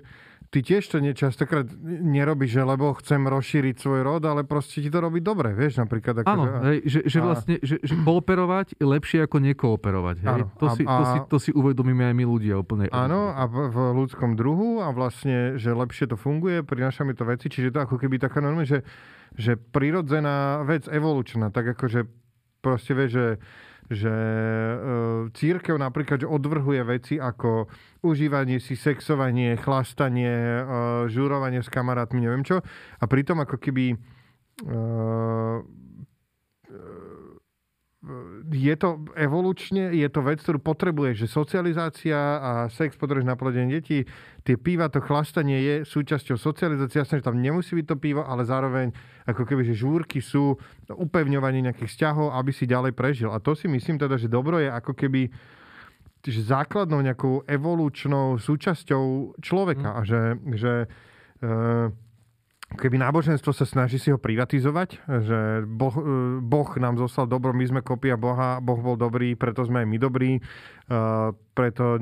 ty 0.52 0.60
tiež 0.60 0.84
to 0.92 1.00
nie, 1.00 1.16
častokrát 1.16 1.64
nerobíš, 1.88 2.60
že 2.60 2.64
lebo 2.68 2.92
chcem 3.00 3.24
rozšíriť 3.24 3.76
svoj 3.80 4.02
rod, 4.04 4.22
ale 4.28 4.44
proste 4.44 4.84
ti 4.84 4.92
to 4.92 5.00
robí 5.00 5.24
dobre, 5.24 5.56
vieš, 5.56 5.80
napríklad. 5.80 6.22
Ako, 6.22 6.28
Áno, 6.28 6.44
že, 6.44 6.52
hej, 6.68 6.78
že, 6.84 7.00
že 7.08 7.18
a... 7.18 7.24
vlastne, 7.24 7.56
že, 7.64 7.76
že 7.80 7.96
kooperovať 8.04 8.68
je 8.76 8.86
lepšie 8.86 9.20
ako 9.24 9.38
nekooperovať. 9.40 10.16
Hej? 10.28 10.42
Áno, 10.44 10.46
to, 10.60 10.66
a, 10.68 10.76
si, 10.76 10.84
to, 10.84 11.04
si, 11.08 11.18
to 11.32 11.38
si 11.40 11.52
uvedomíme 11.56 12.04
aj 12.04 12.16
my 12.20 12.26
ľudia 12.28 12.60
úplne. 12.60 12.92
Áno, 12.92 13.32
a 13.32 13.48
v, 13.48 13.72
v 13.72 13.78
ľudskom 14.04 14.36
druhu 14.36 14.84
a 14.84 14.92
vlastne, 14.92 15.56
že 15.56 15.72
lepšie 15.72 16.12
to 16.12 16.20
funguje, 16.20 16.68
prináša 16.68 17.08
mi 17.08 17.16
to 17.16 17.24
veci, 17.24 17.48
čiže 17.48 17.72
to 17.72 17.88
ako 17.88 17.96
keby 17.96 18.20
taká 18.20 18.44
normálne, 18.44 18.68
že, 18.68 18.84
že 19.40 19.56
prirodzená 19.56 20.68
vec, 20.68 20.84
evolučná, 20.92 21.48
tak 21.56 21.80
ako, 21.80 21.88
že 21.88 22.02
proste 22.60 22.92
vieš, 22.92 23.12
že 23.16 23.26
že 23.92 24.08
e, 24.08 24.76
církev 25.36 25.76
napríklad 25.76 26.24
odvrhuje 26.24 26.82
veci 26.88 27.16
ako 27.20 27.68
užívanie 28.08 28.64
si, 28.64 28.80
sexovanie, 28.80 29.60
chlastanie, 29.60 30.32
e, 30.32 30.64
žurovanie 31.12 31.60
s 31.60 31.68
kamarátmi, 31.68 32.24
neviem 32.24 32.48
čo. 32.48 32.64
A 32.98 33.04
pritom 33.04 33.44
ako 33.44 33.60
keby 33.60 33.92
e, 33.92 33.96
je 38.52 38.76
to 38.76 39.08
evolučne, 39.16 39.96
je 39.96 40.08
to 40.12 40.20
vec, 40.20 40.44
ktorú 40.44 40.60
potrebuješ, 40.60 41.24
že 41.24 41.28
socializácia 41.32 42.20
a 42.20 42.52
sex 42.68 43.00
potrebuješ 43.00 43.28
na 43.28 43.40
plodenie 43.40 43.80
detí. 43.80 44.04
Tie 44.44 44.60
píva, 44.60 44.92
to 44.92 45.00
chlastanie 45.00 45.58
je 45.64 45.76
súčasťou 45.88 46.36
socializácie. 46.36 47.00
Jasne, 47.00 47.24
že 47.24 47.28
tam 47.32 47.40
nemusí 47.40 47.72
byť 47.74 47.86
to 47.88 47.96
pivo, 47.96 48.28
ale 48.28 48.44
zároveň 48.44 48.92
ako 49.24 49.48
keby, 49.48 49.64
že 49.72 49.80
žúrky 49.80 50.20
sú 50.20 50.60
upevňovanie 50.92 51.64
nejakých 51.64 51.90
vzťahov, 51.96 52.36
aby 52.36 52.52
si 52.52 52.68
ďalej 52.68 52.92
prežil. 52.92 53.32
A 53.32 53.40
to 53.40 53.56
si 53.56 53.72
myslím 53.72 53.96
teda, 53.96 54.20
že 54.20 54.28
dobro 54.28 54.60
je 54.60 54.68
ako 54.68 54.94
keby 54.94 55.32
že 56.22 56.46
základnou 56.46 57.02
nejakou 57.02 57.42
evolučnou 57.50 58.38
súčasťou 58.38 59.38
človeka. 59.42 59.90
Mm. 59.90 59.98
A 59.98 60.02
že, 60.06 60.22
že 60.54 60.74
e, 60.86 60.88
keby 62.78 63.02
náboženstvo 63.02 63.52
sa 63.52 63.66
snaží 63.68 64.00
si 64.00 64.12
ho 64.12 64.20
privatizovať, 64.20 65.04
že 65.04 65.68
boh, 65.68 65.96
e, 65.98 66.40
boh 66.40 66.70
nám 66.80 66.96
zostal 67.00 67.28
dobro, 67.28 67.52
my 67.52 67.66
sme 67.68 67.82
kopia 67.84 68.16
Boha, 68.16 68.64
Boh 68.64 68.80
bol 68.80 68.96
dobrý, 68.96 69.36
preto 69.36 69.64
sme 69.68 69.84
aj 69.84 69.88
my 69.88 69.98
dobrí, 69.98 70.32
uh, 70.38 71.34
preto 71.56 72.00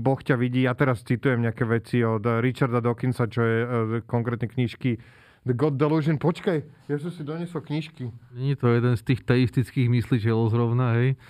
Boh 0.00 0.20
ťa 0.20 0.36
vidí. 0.36 0.66
Ja 0.66 0.74
teraz 0.76 1.04
citujem 1.04 1.40
nejaké 1.44 1.64
veci 1.64 2.00
od 2.04 2.24
Richarda 2.40 2.80
Dawkinsa, 2.84 3.28
čo 3.28 3.42
je 3.44 3.58
uh, 3.62 3.68
konkrétne 4.04 4.50
knižky 4.50 4.98
The 5.44 5.52
God 5.52 5.76
Delusion. 5.76 6.16
Počkaj, 6.16 6.88
ja 6.88 6.96
som 6.96 7.12
si 7.12 7.20
doniesol 7.20 7.60
knižky. 7.60 8.08
Nie 8.32 8.56
je 8.56 8.60
to 8.64 8.72
jeden 8.72 8.96
z 8.96 9.02
tých 9.04 9.20
teistických 9.28 9.92
mysliteľov 9.92 10.48
zrovna, 10.48 10.96
hej? 10.96 11.20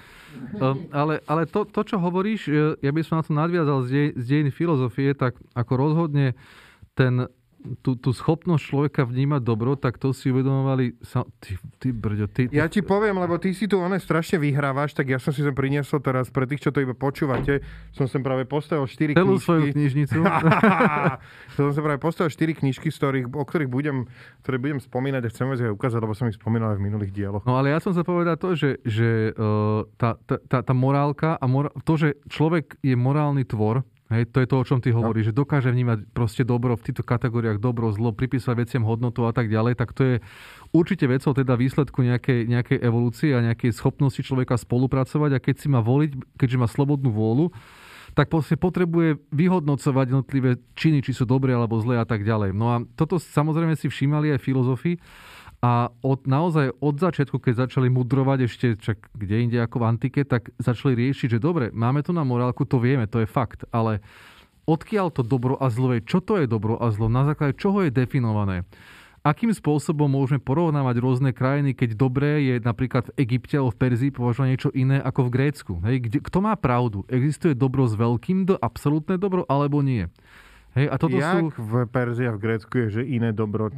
Ale 0.95 1.19
ale 1.27 1.47
to, 1.51 1.67
to, 1.67 1.83
čo 1.83 1.99
hovoríš, 1.99 2.47
ja 2.79 2.91
by 2.95 3.01
som 3.03 3.19
na 3.19 3.27
to 3.27 3.35
nadviazal 3.35 3.83
z 3.87 4.15
dejiny 4.15 4.55
filozofie, 4.55 5.15
tak 5.19 5.39
ako 5.59 5.73
rozhodne 5.75 6.39
ten 6.95 7.27
tú, 7.81 7.97
tú 7.97 8.13
schopnosť 8.13 8.63
človeka 8.63 9.09
vnímať 9.09 9.41
dobro, 9.41 9.73
tak 9.75 9.97
to 9.97 10.13
si 10.13 10.29
uvedomovali... 10.29 11.01
Sa, 11.01 11.25
ty, 11.41 11.57
ty 11.81 11.89
brďo, 11.91 12.29
ty, 12.29 12.43
Ja 12.53 12.69
ti 12.69 12.85
poviem, 12.85 13.17
lebo 13.17 13.41
ty 13.41 13.57
si 13.57 13.65
tu 13.65 13.81
one 13.81 13.97
strašne 13.97 14.37
vyhrávaš, 14.37 14.93
tak 14.93 15.09
ja 15.09 15.17
som 15.17 15.33
si 15.33 15.41
sem 15.41 15.57
priniesol 15.57 16.05
teraz 16.05 16.29
pre 16.29 16.45
tých, 16.45 16.69
čo 16.69 16.71
to 16.71 16.85
iba 16.85 16.93
počúvate, 16.93 17.65
som 17.97 18.05
sem 18.05 18.21
práve 18.21 18.45
postavil 18.45 18.85
4 18.85 19.17
Celú 19.17 19.41
knižky. 19.41 19.47
svoju 19.49 19.65
knižnicu. 19.73 20.19
som 21.57 21.73
sem 21.73 21.83
práve 21.83 22.01
postavil 22.01 22.29
4 22.29 22.61
knižky, 22.61 22.93
z 22.93 22.97
ktorých, 23.01 23.27
o 23.33 23.45
ktorých 23.49 23.71
budem, 23.73 24.05
ktoré 24.45 24.57
budem 24.61 24.79
spomínať 24.85 25.23
a 25.25 25.29
chcem 25.33 25.47
aj 25.49 25.73
ukázať, 25.73 25.99
lebo 26.05 26.13
som 26.13 26.29
ich 26.29 26.37
spomínal 26.37 26.77
aj 26.77 26.79
v 26.79 26.85
minulých 26.85 27.13
dieloch. 27.17 27.43
No 27.49 27.57
ale 27.57 27.73
ja 27.73 27.81
som 27.81 27.97
sa 27.97 28.05
povedať 28.05 28.37
to, 28.45 28.53
že, 28.53 28.71
že 28.85 29.33
uh, 29.33 29.89
tá, 29.97 30.21
tá, 30.29 30.37
tá, 30.45 30.59
tá 30.61 30.75
morálka 30.77 31.41
a 31.41 31.45
mor- 31.49 31.73
to, 31.89 31.97
že 31.97 32.21
človek 32.29 32.77
je 32.85 32.93
morálny 32.93 33.49
tvor, 33.49 33.87
Hej, 34.15 34.31
to 34.31 34.39
je 34.41 34.49
to, 34.49 34.57
o 34.63 34.67
čom 34.67 34.79
ty 34.79 34.95
hovoríš, 34.95 35.27
no. 35.27 35.29
že 35.35 35.41
dokáže 35.43 35.69
vnímať 35.75 36.15
proste 36.15 36.47
dobro 36.47 36.79
v 36.79 36.85
týchto 36.87 37.03
kategóriách 37.03 37.59
dobro, 37.59 37.91
zlo, 37.91 38.15
pripísať 38.15 38.55
veciam 38.55 38.87
hodnotu 38.87 39.27
a 39.27 39.35
tak 39.35 39.51
ďalej, 39.51 39.75
tak 39.75 39.91
to 39.91 40.03
je 40.07 40.15
určite 40.71 41.11
vecou 41.11 41.35
teda 41.35 41.59
výsledku 41.59 42.07
nejakej, 42.07 42.47
nejakej 42.47 42.79
evolúcie 42.79 43.35
a 43.35 43.43
nejakej 43.43 43.75
schopnosti 43.75 44.23
človeka 44.23 44.55
spolupracovať 44.55 45.31
a 45.35 45.43
keď 45.43 45.55
si 45.59 45.67
má 45.67 45.83
voliť, 45.83 46.39
keďže 46.39 46.61
má 46.63 46.71
slobodnú 46.71 47.11
vôľu, 47.11 47.51
tak 48.15 48.31
potrebuje 48.31 49.19
vyhodnocovať 49.35 50.07
jednotlivé 50.15 50.63
činy, 50.79 51.03
či 51.03 51.11
sú 51.11 51.27
dobré 51.27 51.51
alebo 51.51 51.83
zlé 51.83 51.99
a 51.99 52.07
tak 52.07 52.23
ďalej. 52.23 52.55
No 52.55 52.71
a 52.71 52.77
toto 52.95 53.19
samozrejme 53.19 53.75
si 53.75 53.91
všímali 53.91 54.31
aj 54.31 54.41
filozofi, 54.41 55.03
a 55.65 55.89
od, 56.05 56.29
naozaj 56.29 56.77
od 56.77 57.01
začiatku, 57.01 57.41
keď 57.41 57.65
začali 57.65 57.89
mudrovať 57.89 58.39
ešte, 58.45 58.67
čak 58.77 59.09
kde 59.17 59.49
inde 59.49 59.59
ako 59.65 59.81
v 59.81 59.89
antike, 59.97 60.21
tak 60.29 60.53
začali 60.61 60.93
riešiť, 60.93 61.29
že 61.33 61.41
dobre, 61.41 61.73
máme 61.73 62.05
tu 62.05 62.13
na 62.13 62.21
morálku, 62.21 62.69
to 62.69 62.77
vieme, 62.77 63.09
to 63.09 63.25
je 63.25 63.29
fakt, 63.29 63.65
ale 63.73 64.05
odkiaľ 64.69 65.09
to 65.09 65.25
dobro 65.25 65.57
a 65.57 65.73
zlo 65.73 65.97
je, 65.97 66.05
čo 66.05 66.21
to 66.21 66.37
je 66.37 66.45
dobro 66.45 66.77
a 66.77 66.93
zlo, 66.93 67.09
na 67.09 67.25
základe 67.25 67.57
čoho 67.57 67.81
je 67.81 67.89
definované. 67.89 68.69
Akým 69.25 69.49
spôsobom 69.57 70.05
môžeme 70.05 70.37
porovnávať 70.37 71.01
rôzne 71.01 71.33
krajiny, 71.33 71.73
keď 71.73 71.97
dobré 71.97 72.45
je 72.45 72.55
napríklad 72.61 73.09
v 73.09 73.25
Egypte 73.25 73.57
alebo 73.57 73.73
v 73.73 73.81
Perzii 73.81 74.13
považované 74.13 74.53
niečo 74.53 74.69
iné 74.77 75.01
ako 75.01 75.33
v 75.33 75.33
Grécku? 75.33 75.73
Hej, 75.81 75.97
kde, 76.05 76.19
kto 76.21 76.39
má 76.45 76.53
pravdu? 76.61 77.09
Existuje 77.09 77.57
dobro 77.57 77.89
s 77.89 77.97
veľkým 77.97 78.45
do, 78.45 78.61
absolútne 78.61 79.17
dobro, 79.17 79.49
alebo 79.49 79.81
nie? 79.81 80.13
Hej, 80.77 80.93
a 80.93 81.01
toto 81.01 81.17
Jak 81.17 81.57
sú... 81.57 81.57
v 81.57 81.73
Perzii 81.89 82.29
a 82.29 82.37
v 82.37 82.43
Grécku 82.45 82.75
je, 82.85 83.01
že 83.01 83.03
iné 83.09 83.33
dobro 83.33 83.73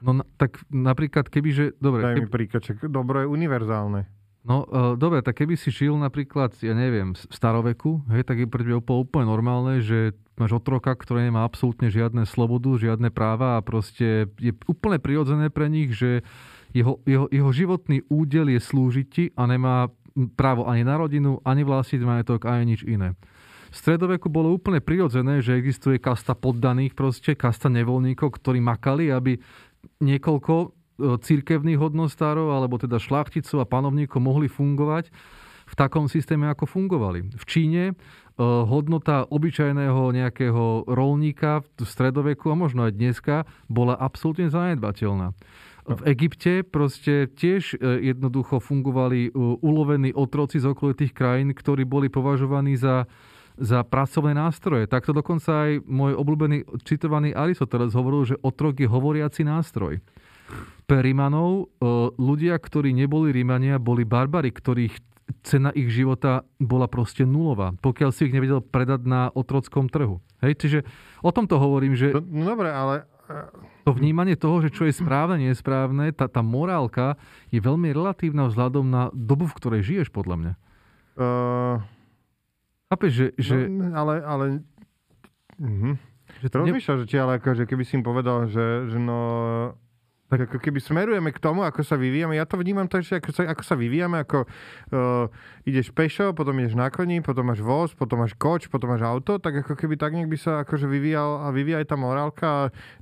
No 0.00 0.24
tak 0.40 0.64
napríklad 0.72 1.28
keby, 1.28 1.50
že... 1.52 1.64
Dobre, 1.76 2.00
Daj 2.04 2.16
mi 2.16 2.28
príklad, 2.28 2.64
dobro 2.88 3.24
je 3.24 3.28
univerzálne. 3.28 4.08
No, 4.40 4.64
uh, 4.64 4.96
dobre, 4.96 5.20
tak 5.20 5.44
keby 5.44 5.52
si 5.52 5.68
žil 5.68 5.92
napríklad, 6.00 6.56
ja 6.64 6.72
neviem, 6.72 7.12
v 7.12 7.20
staroveku, 7.28 8.08
hej, 8.08 8.24
tak 8.24 8.40
je 8.40 8.48
pre 8.48 8.64
teba 8.64 8.80
úplne 8.80 9.28
normálne, 9.28 9.84
že 9.84 10.16
máš 10.40 10.56
otroka, 10.56 10.96
ktorý 10.96 11.28
nemá 11.28 11.44
absolútne 11.44 11.92
žiadne 11.92 12.24
slobodu, 12.24 12.72
žiadne 12.80 13.12
práva 13.12 13.60
a 13.60 13.64
proste 13.64 14.32
je 14.40 14.56
úplne 14.64 14.96
prirodzené 14.96 15.52
pre 15.52 15.68
nich, 15.68 15.92
že 15.92 16.24
jeho, 16.72 17.04
jeho, 17.04 17.28
jeho 17.28 17.50
životný 17.52 18.00
údel 18.08 18.48
je 18.48 18.60
slúžiť 18.64 19.06
ti 19.12 19.24
a 19.36 19.44
nemá 19.44 19.92
právo 20.40 20.64
ani 20.64 20.88
na 20.88 20.96
rodinu, 20.96 21.44
ani 21.44 21.60
vlastniť 21.60 22.00
majetok, 22.00 22.48
ani 22.48 22.74
nič 22.74 22.80
iné. 22.88 23.12
V 23.70 23.76
stredoveku 23.78 24.26
bolo 24.26 24.50
úplne 24.50 24.82
prirodzené, 24.82 25.44
že 25.46 25.54
existuje 25.54 26.02
kasta 26.02 26.34
poddaných 26.34 26.98
proste, 26.98 27.38
kasta 27.38 27.70
nevoľníkov, 27.70 28.40
ktorí 28.42 28.58
makali, 28.58 29.14
aby 29.14 29.38
niekoľko 30.00 30.54
e, 30.60 30.68
církevných 31.20 31.78
hodnostárov, 31.78 32.50
alebo 32.56 32.80
teda 32.80 32.96
šlachticov 32.96 33.62
a 33.62 33.68
panovníkov 33.68 34.20
mohli 34.20 34.48
fungovať 34.48 35.12
v 35.70 35.74
takom 35.78 36.10
systéme, 36.10 36.50
ako 36.50 36.66
fungovali. 36.66 37.30
V 37.36 37.44
Číne 37.46 37.82
e, 37.88 37.94
hodnota 38.42 39.28
obyčajného 39.28 40.10
nejakého 40.10 40.90
rolníka 40.90 41.62
v 41.78 41.86
stredoveku 41.86 42.50
a 42.50 42.58
možno 42.58 42.90
aj 42.90 42.96
dneska 42.96 43.36
bola 43.70 43.94
absolútne 43.94 44.50
zanedbateľná. 44.50 45.36
V 45.90 46.00
Egypte 46.06 46.66
proste 46.66 47.30
tiež 47.30 47.78
e, 47.78 48.10
jednoducho 48.10 48.58
fungovali 48.58 49.30
ulovení 49.62 50.10
otroci 50.10 50.58
z 50.58 50.74
okolitých 50.74 51.14
krajín, 51.14 51.54
ktorí 51.54 51.86
boli 51.86 52.10
považovaní 52.10 52.74
za 52.74 53.06
za 53.60 53.84
pracovné 53.84 54.32
nástroje. 54.32 54.88
Takto 54.88 55.12
dokonca 55.12 55.68
aj 55.68 55.84
môj 55.84 56.16
obľúbený 56.16 56.64
citovaný 56.88 57.36
Aristoteles 57.36 57.92
hovoril, 57.92 58.34
že 58.34 58.40
otrok 58.40 58.80
je 58.80 58.88
hovoriaci 58.88 59.44
nástroj. 59.44 60.00
pre 60.90 61.06
Rimanov 61.06 61.70
ľudia, 62.18 62.58
ktorí 62.58 62.90
neboli 62.90 63.30
Rímania, 63.30 63.78
boli 63.78 64.02
barbary, 64.02 64.50
ktorých 64.50 64.98
cena 65.46 65.70
ich 65.70 65.86
života 65.94 66.42
bola 66.58 66.90
proste 66.90 67.22
nulová, 67.22 67.70
pokiaľ 67.78 68.10
si 68.10 68.26
ich 68.26 68.34
nevedel 68.34 68.58
predať 68.58 69.06
na 69.06 69.30
otrockom 69.30 69.86
trhu. 69.86 70.18
Hej, 70.42 70.58
čiže 70.58 70.78
o 71.22 71.30
tomto 71.30 71.62
hovorím, 71.62 71.94
že... 71.94 72.10
No, 72.10 72.26
no 72.26 72.44
dobre, 72.56 72.74
ale... 72.74 73.06
To 73.86 73.94
vnímanie 73.94 74.34
toho, 74.34 74.58
že 74.58 74.74
čo 74.74 74.90
je 74.90 74.92
správne, 74.98 75.38
nesprávne, 75.38 76.10
tá, 76.10 76.26
tá 76.26 76.42
morálka 76.42 77.14
je 77.54 77.62
veľmi 77.62 77.94
relatívna 77.94 78.50
vzhľadom 78.50 78.90
na 78.90 79.06
dobu, 79.14 79.46
v 79.46 79.54
ktorej 79.54 79.80
žiješ, 79.86 80.08
podľa 80.10 80.36
mňa. 80.36 80.52
Uh... 81.14 81.78
Chápeš, 82.90 83.12
že... 83.14 83.26
že... 83.38 83.56
No, 83.70 83.94
ale... 83.94 84.14
ale... 84.26 84.44
Mhm. 85.62 85.94
Že 86.42 86.46
to 86.50 86.56
Rozmýšľaš, 86.62 86.98
ne... 86.98 87.02
že 87.04 87.10
či 87.10 87.16
ale 87.22 87.32
akože 87.38 87.62
keby 87.70 87.82
si 87.86 87.94
im 87.98 88.04
povedal, 88.06 88.50
že, 88.50 88.90
že 88.90 88.98
no 88.98 89.20
tak 90.30 90.46
ako 90.46 90.62
keby 90.62 90.78
smerujeme 90.78 91.34
k 91.34 91.42
tomu, 91.42 91.66
ako 91.66 91.82
sa 91.82 91.98
vyvíjame. 91.98 92.38
Ja 92.38 92.46
to 92.46 92.54
vnímam 92.54 92.86
tak, 92.86 93.02
že 93.02 93.18
ako 93.18 93.34
sa, 93.34 93.50
ako 93.50 93.62
sa 93.66 93.74
vyvíjame, 93.74 94.22
ako 94.22 94.46
uh, 94.46 95.26
ideš 95.66 95.90
pešo, 95.90 96.30
potom 96.30 96.54
ideš 96.62 96.78
na 96.78 96.86
koni, 96.86 97.18
potom 97.18 97.50
máš 97.50 97.58
voz, 97.58 97.90
potom 97.98 98.22
máš 98.22 98.38
koč, 98.38 98.70
potom 98.70 98.94
máš 98.94 99.02
auto, 99.02 99.42
tak 99.42 99.66
ako 99.66 99.74
keby 99.74 99.98
tak 99.98 100.14
nejak 100.14 100.30
by 100.30 100.38
sa 100.38 100.62
akože 100.62 100.86
vyvíjal 100.86 101.42
a 101.42 101.50
vyvíja 101.50 101.82
aj 101.82 101.86
tá 101.90 101.96
morálka, 101.98 102.50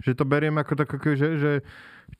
že 0.00 0.16
to 0.16 0.24
beriem 0.24 0.56
ako 0.56 0.72
tak, 0.72 0.88
ako, 0.88 1.20
že, 1.20 1.28
že 1.36 1.52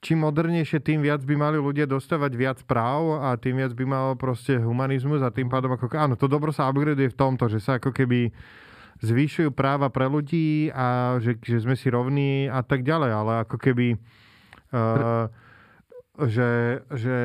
čím 0.05 0.29
modernejšie, 0.29 0.85
tým 0.85 1.00
viac 1.00 1.25
by 1.25 1.35
mali 1.41 1.57
ľudia 1.57 1.88
dostávať 1.88 2.33
viac 2.37 2.59
práv 2.69 3.25
a 3.25 3.33
tým 3.41 3.65
viac 3.65 3.73
by 3.73 3.85
mal 3.88 4.07
proste 4.21 4.61
humanizmus 4.61 5.25
a 5.25 5.33
tým 5.33 5.49
pádom 5.49 5.73
ako, 5.73 5.88
áno, 5.97 6.21
to 6.21 6.29
dobro 6.29 6.53
sa 6.53 6.69
upgradeuje 6.69 7.09
v 7.09 7.17
tomto, 7.17 7.49
že 7.49 7.65
sa 7.65 7.81
ako 7.81 7.97
keby 7.97 8.29
zvýšujú 9.00 9.57
práva 9.57 9.88
pre 9.88 10.05
ľudí 10.05 10.75
a 10.75 11.17
že, 11.23 11.38
že 11.41 11.65
sme 11.65 11.79
si 11.79 11.88
rovní 11.88 12.50
a 12.50 12.61
tak 12.61 12.85
ďalej, 12.85 13.11
ale 13.15 13.33
ako 13.47 13.57
keby 13.57 13.97
Uh, 14.69 15.33
že, 16.27 16.83
že 16.91 17.17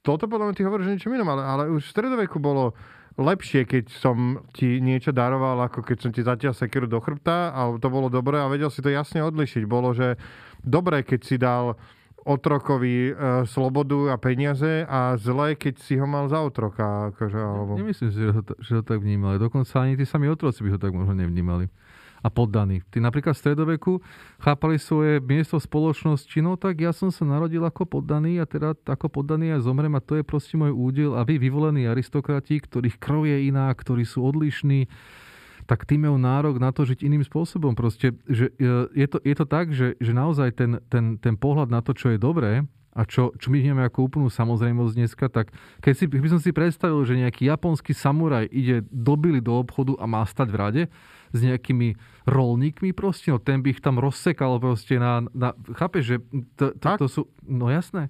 toto 0.00 0.28
podľa 0.28 0.52
mňa 0.52 0.54
ty 0.56 0.62
hovoríš 0.64 0.88
niečo 0.96 1.12
inom, 1.12 1.28
ale, 1.28 1.42
ale 1.44 1.62
už 1.72 1.84
v 1.84 1.92
stredoveku 1.92 2.40
bolo 2.40 2.72
lepšie, 3.14 3.64
keď 3.68 3.84
som 3.94 4.42
ti 4.50 4.82
niečo 4.82 5.14
daroval, 5.14 5.60
ako 5.64 5.86
keď 5.86 5.96
som 6.00 6.10
ti 6.10 6.20
zatiaľ 6.24 6.52
sekeru 6.56 6.90
do 6.90 6.98
chrbta, 6.98 7.54
ale 7.54 7.78
to 7.78 7.88
bolo 7.92 8.10
dobré 8.10 8.42
a 8.42 8.50
vedel 8.50 8.72
si 8.72 8.82
to 8.82 8.90
jasne 8.90 9.22
odlišiť. 9.22 9.62
Bolo, 9.70 9.94
že 9.94 10.18
dobré, 10.60 11.06
keď 11.06 11.20
si 11.22 11.36
dal 11.38 11.78
otrokovi 12.24 13.12
e, 13.12 13.44
slobodu 13.44 14.08
a 14.08 14.16
peniaze 14.16 14.88
a 14.88 15.14
zlé, 15.20 15.60
keď 15.60 15.76
si 15.76 16.00
ho 16.00 16.08
mal 16.08 16.26
za 16.32 16.40
otroka. 16.40 17.12
Akože, 17.12 17.36
alebo... 17.36 17.76
Nemyslím 17.76 18.10
si, 18.10 18.18
že 18.18 18.32
ho, 18.32 18.42
že 18.64 18.72
ho 18.80 18.82
tak 18.82 19.04
vnímali. 19.04 19.36
Dokonca 19.36 19.84
ani 19.84 19.94
tí 19.94 20.08
sami 20.08 20.32
otroci 20.32 20.64
by 20.64 20.74
ho 20.74 20.78
tak 20.80 20.96
možno 20.96 21.12
nevnímali 21.12 21.68
a 22.24 22.32
poddaní. 22.32 22.80
Tí 22.88 23.04
napríklad 23.04 23.36
v 23.36 23.42
stredoveku 23.44 23.92
chápali 24.40 24.80
svoje 24.80 25.20
miesto 25.20 25.60
v 25.60 25.68
spoločnosti, 25.68 26.38
no 26.40 26.56
tak 26.56 26.80
ja 26.80 26.96
som 26.96 27.12
sa 27.12 27.28
narodil 27.28 27.60
ako 27.60 28.00
poddaný 28.00 28.40
a 28.40 28.48
teda 28.48 28.72
ako 28.88 29.20
poddaný 29.20 29.52
aj 29.52 29.68
zomrem 29.68 29.92
a 29.92 30.00
to 30.00 30.16
je 30.16 30.24
proste 30.24 30.56
môj 30.56 30.72
údel 30.72 31.12
a 31.12 31.20
vy 31.28 31.36
vyvolení 31.36 31.84
aristokrati, 31.84 32.64
ktorých 32.64 32.96
krv 32.96 33.28
je 33.28 33.38
iná, 33.52 33.68
ktorí 33.68 34.08
sú 34.08 34.24
odlišní, 34.24 34.88
tak 35.68 35.84
tým 35.84 36.08
majú 36.08 36.16
nárok 36.16 36.56
na 36.56 36.72
to 36.72 36.88
žiť 36.88 37.04
iným 37.04 37.24
spôsobom. 37.24 37.76
Proste, 37.76 38.16
že 38.24 38.56
e, 38.56 38.88
je, 38.96 39.06
to, 39.08 39.20
je 39.20 39.34
to 39.36 39.44
tak, 39.44 39.72
že, 39.76 39.96
že 40.00 40.12
naozaj 40.16 40.56
ten, 40.56 40.80
ten, 40.88 41.20
ten 41.20 41.36
pohľad 41.36 41.68
na 41.68 41.84
to, 41.84 41.92
čo 41.92 42.12
je 42.12 42.20
dobré, 42.20 42.64
a 42.94 43.02
čo, 43.02 43.34
čo 43.34 43.50
my 43.50 43.58
vnímame 43.58 43.82
ako 43.90 44.06
úplnú 44.06 44.30
samozrejmosť 44.30 44.94
dneska, 44.94 45.26
tak 45.26 45.50
keď 45.82 45.92
si, 45.98 46.04
by 46.06 46.28
som 46.30 46.38
si 46.38 46.54
predstavil, 46.54 47.02
že 47.02 47.18
nejaký 47.18 47.50
japonský 47.50 47.90
samuraj 47.90 48.46
ide 48.54 48.86
do 48.86 49.18
do 49.18 49.54
obchodu 49.58 49.98
a 49.98 50.06
má 50.06 50.22
stať 50.22 50.48
v 50.54 50.56
rade, 50.56 50.82
s 51.34 51.40
nejakými 51.42 51.98
rolníkmi 52.30 52.94
proste, 52.94 53.34
no 53.34 53.42
ten 53.42 53.60
by 53.60 53.74
ich 53.74 53.82
tam 53.82 53.98
rozsekal 53.98 54.62
proste 54.62 55.02
na, 55.02 55.26
na 55.34 55.50
chápeš, 55.74 56.02
že 56.06 56.16
to, 56.54 56.70
to, 56.78 56.88
to 57.02 57.06
sú, 57.10 57.22
no 57.42 57.68
jasné, 57.68 58.08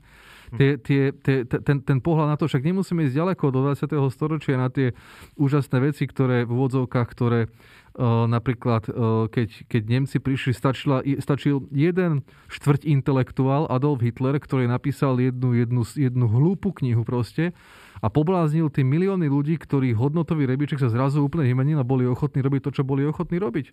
tie, 0.54 0.76
tie, 0.78 1.10
tie, 1.10 1.36
ten, 1.44 1.80
ten 1.82 1.98
pohľad 1.98 2.34
na 2.34 2.36
to, 2.38 2.46
však 2.46 2.62
nemusíme 2.62 3.08
ísť 3.08 3.16
ďaleko 3.16 3.44
do 3.50 3.60
20. 3.72 3.90
storočia 4.12 4.60
na 4.60 4.68
tie 4.70 4.94
úžasné 5.34 5.80
veci, 5.82 6.04
ktoré 6.06 6.46
v 6.46 6.54
úvodzovkách, 6.54 7.08
ktoré 7.10 7.48
uh, 7.48 8.28
napríklad, 8.28 8.86
uh, 8.90 9.26
keď, 9.32 9.66
keď 9.66 9.82
Nemci 9.88 10.16
prišli, 10.22 10.52
stačila, 10.54 11.02
stačil 11.18 11.66
jeden 11.74 12.22
štvrť 12.52 12.86
intelektuál 12.86 13.66
Adolf 13.66 14.04
Hitler, 14.04 14.38
ktorý 14.38 14.70
napísal 14.70 15.18
jednu, 15.18 15.56
jednu, 15.56 15.82
jednu 15.82 16.26
hlúpu 16.28 16.70
knihu 16.82 17.02
proste, 17.02 17.56
a 18.04 18.12
pobláznil 18.12 18.68
tí 18.68 18.84
milióny 18.84 19.32
ľudí, 19.32 19.56
ktorí 19.56 19.96
hodnotový 19.96 20.44
rebiček 20.44 20.76
sa 20.76 20.92
zrazu 20.92 21.24
úplne 21.24 21.48
vymenil 21.48 21.80
a 21.80 21.88
boli 21.88 22.04
ochotní 22.04 22.44
robiť 22.44 22.68
to, 22.68 22.70
čo 22.76 22.82
boli 22.84 23.00
ochotní 23.08 23.40
robiť. 23.40 23.72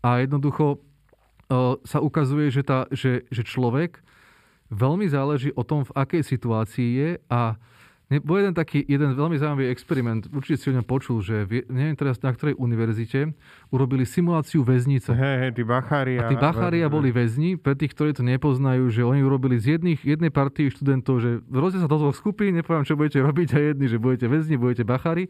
A 0.00 0.24
jednoducho 0.24 0.80
uh, 0.80 1.76
sa 1.84 2.00
ukazuje, 2.00 2.48
že, 2.48 2.64
tá, 2.64 2.88
že, 2.88 3.28
že 3.28 3.44
človek 3.44 4.00
veľmi 4.72 5.04
záleží 5.12 5.52
o 5.52 5.68
tom, 5.68 5.84
v 5.84 5.92
akej 5.92 6.24
situácii 6.24 6.88
je 6.96 7.10
a 7.28 7.60
bol 8.08 8.40
jeden 8.40 8.56
taký, 8.56 8.80
jeden 8.88 9.12
veľmi 9.12 9.36
zaujímavý 9.36 9.68
experiment, 9.68 10.24
určite 10.32 10.56
si 10.56 10.66
o 10.72 10.76
ňom 10.80 10.86
počul, 10.88 11.20
že 11.20 11.44
neviem 11.68 11.92
teraz 11.92 12.16
na 12.24 12.32
ktorej 12.32 12.56
univerzite 12.56 13.36
urobili 13.68 14.08
simuláciu 14.08 14.64
väznice. 14.64 15.12
Hej, 15.12 15.36
hej, 15.44 15.50
tí 15.52 15.62
bachária. 15.68 16.24
A 16.24 16.32
tí 16.32 16.36
bachária 16.40 16.88
boli 16.88 17.12
väzni, 17.12 17.60
pre 17.60 17.76
tých, 17.76 17.92
ktorí 17.92 18.16
to 18.16 18.24
nepoznajú, 18.24 18.88
že 18.88 19.04
oni 19.04 19.20
urobili 19.20 19.60
z 19.60 19.76
jedných, 19.76 20.00
jednej 20.00 20.32
partii 20.32 20.72
študentov, 20.72 21.20
že 21.20 21.44
rozdiel 21.52 21.84
sa 21.84 21.92
do 21.92 22.00
dvoch 22.00 22.16
skupín, 22.16 22.56
nepoviem, 22.56 22.88
čo 22.88 22.96
budete 22.96 23.20
robiť 23.20 23.48
a 23.52 23.58
jedni, 23.76 23.86
že 23.92 24.00
budete 24.00 24.24
väzni, 24.24 24.56
budete 24.56 24.88
bachári 24.88 25.28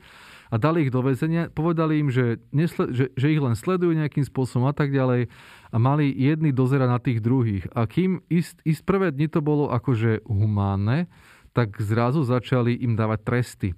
a 0.48 0.56
dali 0.56 0.86
ich 0.86 0.94
do 0.94 1.02
väzenia, 1.02 1.50
povedali 1.50 1.98
im, 1.98 2.08
že, 2.14 2.38
nesle, 2.54 2.94
že, 2.94 3.10
že 3.18 3.26
ich 3.26 3.42
len 3.42 3.58
sledujú 3.58 3.90
nejakým 3.90 4.22
spôsobom 4.22 4.70
a 4.70 4.74
tak 4.74 4.94
ďalej 4.94 5.28
a 5.68 5.76
mali 5.76 6.08
jedni 6.14 6.54
dozera 6.54 6.88
na 6.88 6.96
tých 7.02 7.20
druhých. 7.20 7.68
A 7.76 7.84
kým 7.84 8.24
ist, 8.32 8.62
ist 8.64 8.86
prvé 8.86 9.12
dni 9.12 9.28
to 9.28 9.44
bolo 9.44 9.68
akože 9.68 10.24
humánne, 10.24 11.10
tak 11.58 11.74
zrazu 11.82 12.22
začali 12.22 12.78
im 12.78 12.94
dávať 12.94 13.20
tresty. 13.26 13.68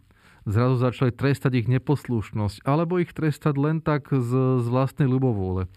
Zrazu 0.44 0.76
začali 0.80 1.12
trestať 1.12 1.64
ich 1.64 1.68
neposlušnosť, 1.68 2.64
alebo 2.64 3.00
ich 3.00 3.12
trestať 3.12 3.56
len 3.56 3.80
tak 3.80 4.08
z, 4.12 4.60
z 4.60 4.66
vlastnej 4.68 5.08
ľubovôle. 5.08 5.68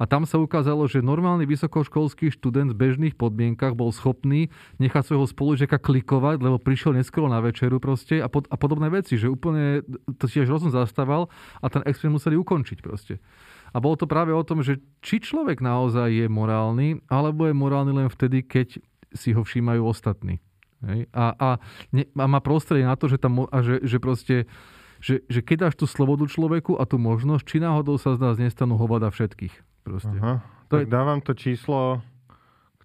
A 0.00 0.04
tam 0.08 0.24
sa 0.24 0.40
ukázalo, 0.40 0.84
že 0.88 1.04
normálny 1.04 1.44
vysokoškolský 1.48 2.32
študent 2.32 2.72
v 2.72 2.80
bežných 2.80 3.16
podmienkach 3.16 3.76
bol 3.76 3.92
schopný 3.92 4.48
nechať 4.80 5.12
svojho 5.12 5.28
spolužiaka 5.28 5.80
klikovať, 5.80 6.40
lebo 6.40 6.56
prišiel 6.60 6.96
neskoro 6.96 7.28
na 7.28 7.40
večeru 7.40 7.80
proste 7.80 8.20
a, 8.20 8.28
pod, 8.32 8.48
a 8.48 8.56
podobné 8.56 8.88
veci, 8.88 9.20
že 9.20 9.32
úplne 9.32 9.84
to 10.16 10.28
si 10.28 10.40
až 10.40 10.56
rozum 10.56 10.72
zastával 10.72 11.32
a 11.60 11.66
ten 11.68 11.84
experiment 11.84 12.20
museli 12.20 12.36
ukončiť 12.36 12.78
proste. 12.84 13.16
A 13.72 13.80
bolo 13.80 13.96
to 13.96 14.04
práve 14.04 14.32
o 14.32 14.44
tom, 14.44 14.60
že 14.60 14.80
či 15.00 15.24
človek 15.24 15.64
naozaj 15.64 16.08
je 16.12 16.26
morálny, 16.28 17.00
alebo 17.08 17.48
je 17.48 17.56
morálny 17.56 17.92
len 17.96 18.08
vtedy, 18.12 18.44
keď 18.44 18.76
si 19.16 19.32
ho 19.32 19.40
všímajú 19.44 19.84
ostatní. 19.84 20.40
Hej? 20.86 21.10
A, 21.14 21.24
a, 21.34 21.48
ne, 21.94 22.04
a 22.06 22.24
má 22.26 22.40
prostredie 22.42 22.86
na 22.86 22.98
to, 22.98 23.06
že, 23.06 23.18
tam, 23.18 23.46
a 23.46 23.58
že, 23.62 23.82
že 23.82 23.98
proste 24.02 24.36
že, 25.02 25.26
že 25.26 25.42
keď 25.42 25.66
dáš 25.66 25.74
tú 25.74 25.90
slobodu 25.90 26.30
človeku 26.30 26.78
a 26.78 26.86
tú 26.86 26.94
možnosť, 26.94 27.42
či 27.42 27.58
náhodou 27.58 27.98
sa 27.98 28.14
z 28.14 28.22
nás 28.22 28.38
nestanú 28.38 28.78
hovada 28.78 29.10
všetkých. 29.10 29.82
Proste. 29.82 30.14
Aha. 30.14 30.46
To 30.70 30.78
tak 30.78 30.86
je... 30.86 30.94
dávam 30.94 31.18
to 31.18 31.34
číslo, 31.34 32.06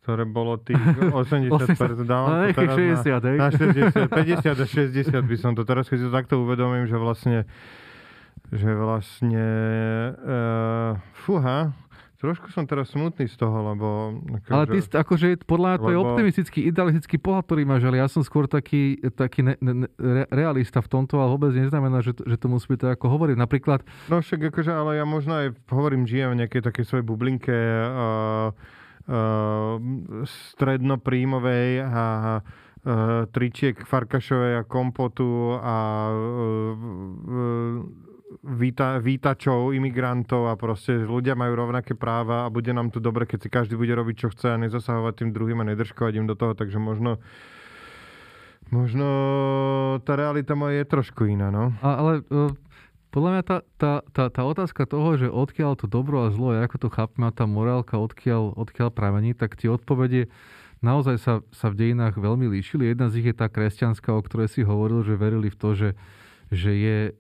ktoré 0.02 0.26
bolo 0.26 0.58
tých 0.58 0.82
80%, 1.14 2.10
dávam 2.10 2.50
to 2.50 2.58
teraz 2.58 2.74
60, 2.74 3.22
na, 3.22 3.32
na 3.38 3.50
60, 3.54 4.10
50 4.10 4.50
a 4.50 4.66
60 4.66 5.30
by 5.30 5.36
som 5.38 5.54
to 5.54 5.62
teraz, 5.62 5.86
keď 5.86 5.98
si 6.02 6.06
to 6.10 6.14
takto 6.14 6.42
uvedomím, 6.42 6.90
že 6.90 6.98
vlastne 6.98 7.46
že 8.48 8.72
vlastne 8.72 9.48
uh, 10.24 10.96
fúha, 11.28 11.76
Trošku 12.18 12.50
som 12.50 12.66
teraz 12.66 12.90
smutný 12.98 13.30
z 13.30 13.38
toho, 13.38 13.54
lebo... 13.62 14.18
Akože, 14.42 14.50
ale 14.50 14.66
ty, 14.74 14.80
akože 14.90 15.28
podľa 15.46 15.68
mňa 15.70 15.78
to 15.78 15.86
lebo... 15.86 15.94
je 15.94 16.00
optimistický, 16.02 16.60
idealistický 16.66 17.22
pohľad, 17.22 17.46
ktorý 17.46 17.62
máš, 17.70 17.86
ale 17.86 18.02
ja 18.02 18.10
som 18.10 18.26
skôr 18.26 18.50
taký, 18.50 18.98
taký 19.14 19.46
ne, 19.46 19.54
ne, 19.62 19.86
re, 20.02 20.26
realista 20.34 20.82
v 20.82 20.90
tomto, 20.90 21.22
ale 21.22 21.38
vôbec 21.38 21.54
neznamená, 21.54 22.02
že, 22.02 22.18
že 22.18 22.42
to 22.42 22.50
musí 22.50 22.74
byť 22.74 22.80
tak, 22.82 22.92
ako 22.98 23.06
hovoriť. 23.14 23.38
Napríklad... 23.38 23.86
No 24.10 24.18
však 24.18 24.50
akože, 24.50 24.74
ale 24.74 24.98
ja 24.98 25.06
možno 25.06 25.46
aj 25.46 25.62
hovorím, 25.70 26.10
žijem 26.10 26.34
v 26.34 26.40
nejakej 26.42 26.66
takej 26.66 26.86
svojej 26.90 27.06
bublinke 27.06 27.54
uh, 27.54 28.50
uh, 28.50 29.78
strednopríjmovej 30.26 31.86
a 31.86 32.06
uh, 32.42 33.30
tričiek 33.30 33.78
farkašovej 33.86 34.54
a 34.58 34.64
kompotu 34.66 35.54
a 35.62 35.78
uh, 36.10 36.18
uh, 36.18 38.07
víta, 38.44 39.00
vítačov, 39.00 39.72
imigrantov 39.72 40.52
a 40.52 40.60
proste 40.60 40.96
ľudia 41.08 41.36
majú 41.36 41.56
rovnaké 41.56 41.96
práva 41.96 42.48
a 42.48 42.52
bude 42.52 42.72
nám 42.76 42.92
tu 42.92 43.00
dobre, 43.00 43.24
keď 43.24 43.40
si 43.48 43.50
každý 43.50 43.74
bude 43.80 43.92
robiť, 43.96 44.16
čo 44.16 44.28
chce 44.32 44.56
a 44.56 44.62
nezasahovať 44.62 45.14
tým 45.24 45.30
druhým 45.32 45.60
a 45.64 45.68
nedržkovať 45.72 46.14
im 46.20 46.28
do 46.28 46.36
toho, 46.36 46.52
takže 46.56 46.80
možno 46.80 47.20
možno 48.68 49.08
tá 50.04 50.20
realita 50.20 50.52
moja 50.52 50.84
je 50.84 50.92
trošku 50.92 51.24
iná, 51.32 51.48
no. 51.48 51.72
A, 51.80 52.04
ale 52.04 52.14
uh, 52.28 52.52
podľa 53.16 53.30
mňa 53.32 53.44
tá, 53.48 53.58
tá, 53.80 53.94
tá, 54.12 54.24
tá 54.28 54.42
otázka 54.44 54.84
toho, 54.84 55.16
že 55.16 55.28
odkiaľ 55.32 55.80
to 55.80 55.88
dobro 55.88 56.28
a 56.28 56.34
zlo, 56.36 56.52
ako 56.52 56.78
to 56.78 56.90
chápeme, 56.92 57.32
a 57.32 57.32
tá 57.32 57.48
morálka 57.48 57.96
odkiaľ, 57.96 58.60
odkiaľ 58.60 58.92
pramení, 58.92 59.32
tak 59.32 59.56
tie 59.56 59.72
odpovede 59.72 60.28
naozaj 60.84 61.16
sa, 61.18 61.34
sa 61.56 61.72
v 61.72 61.80
dejinách 61.80 62.20
veľmi 62.20 62.46
líšili. 62.52 62.92
Jedna 62.92 63.08
z 63.08 63.24
nich 63.24 63.28
je 63.32 63.40
tá 63.40 63.48
kresťanská, 63.48 64.12
o 64.14 64.22
ktorej 64.22 64.52
si 64.52 64.62
hovoril, 64.68 65.02
že 65.02 65.18
verili 65.18 65.48
v 65.48 65.58
to, 65.58 65.70
že 65.74 65.90
že 66.52 66.72
je 66.72 66.98
e, 67.10 67.12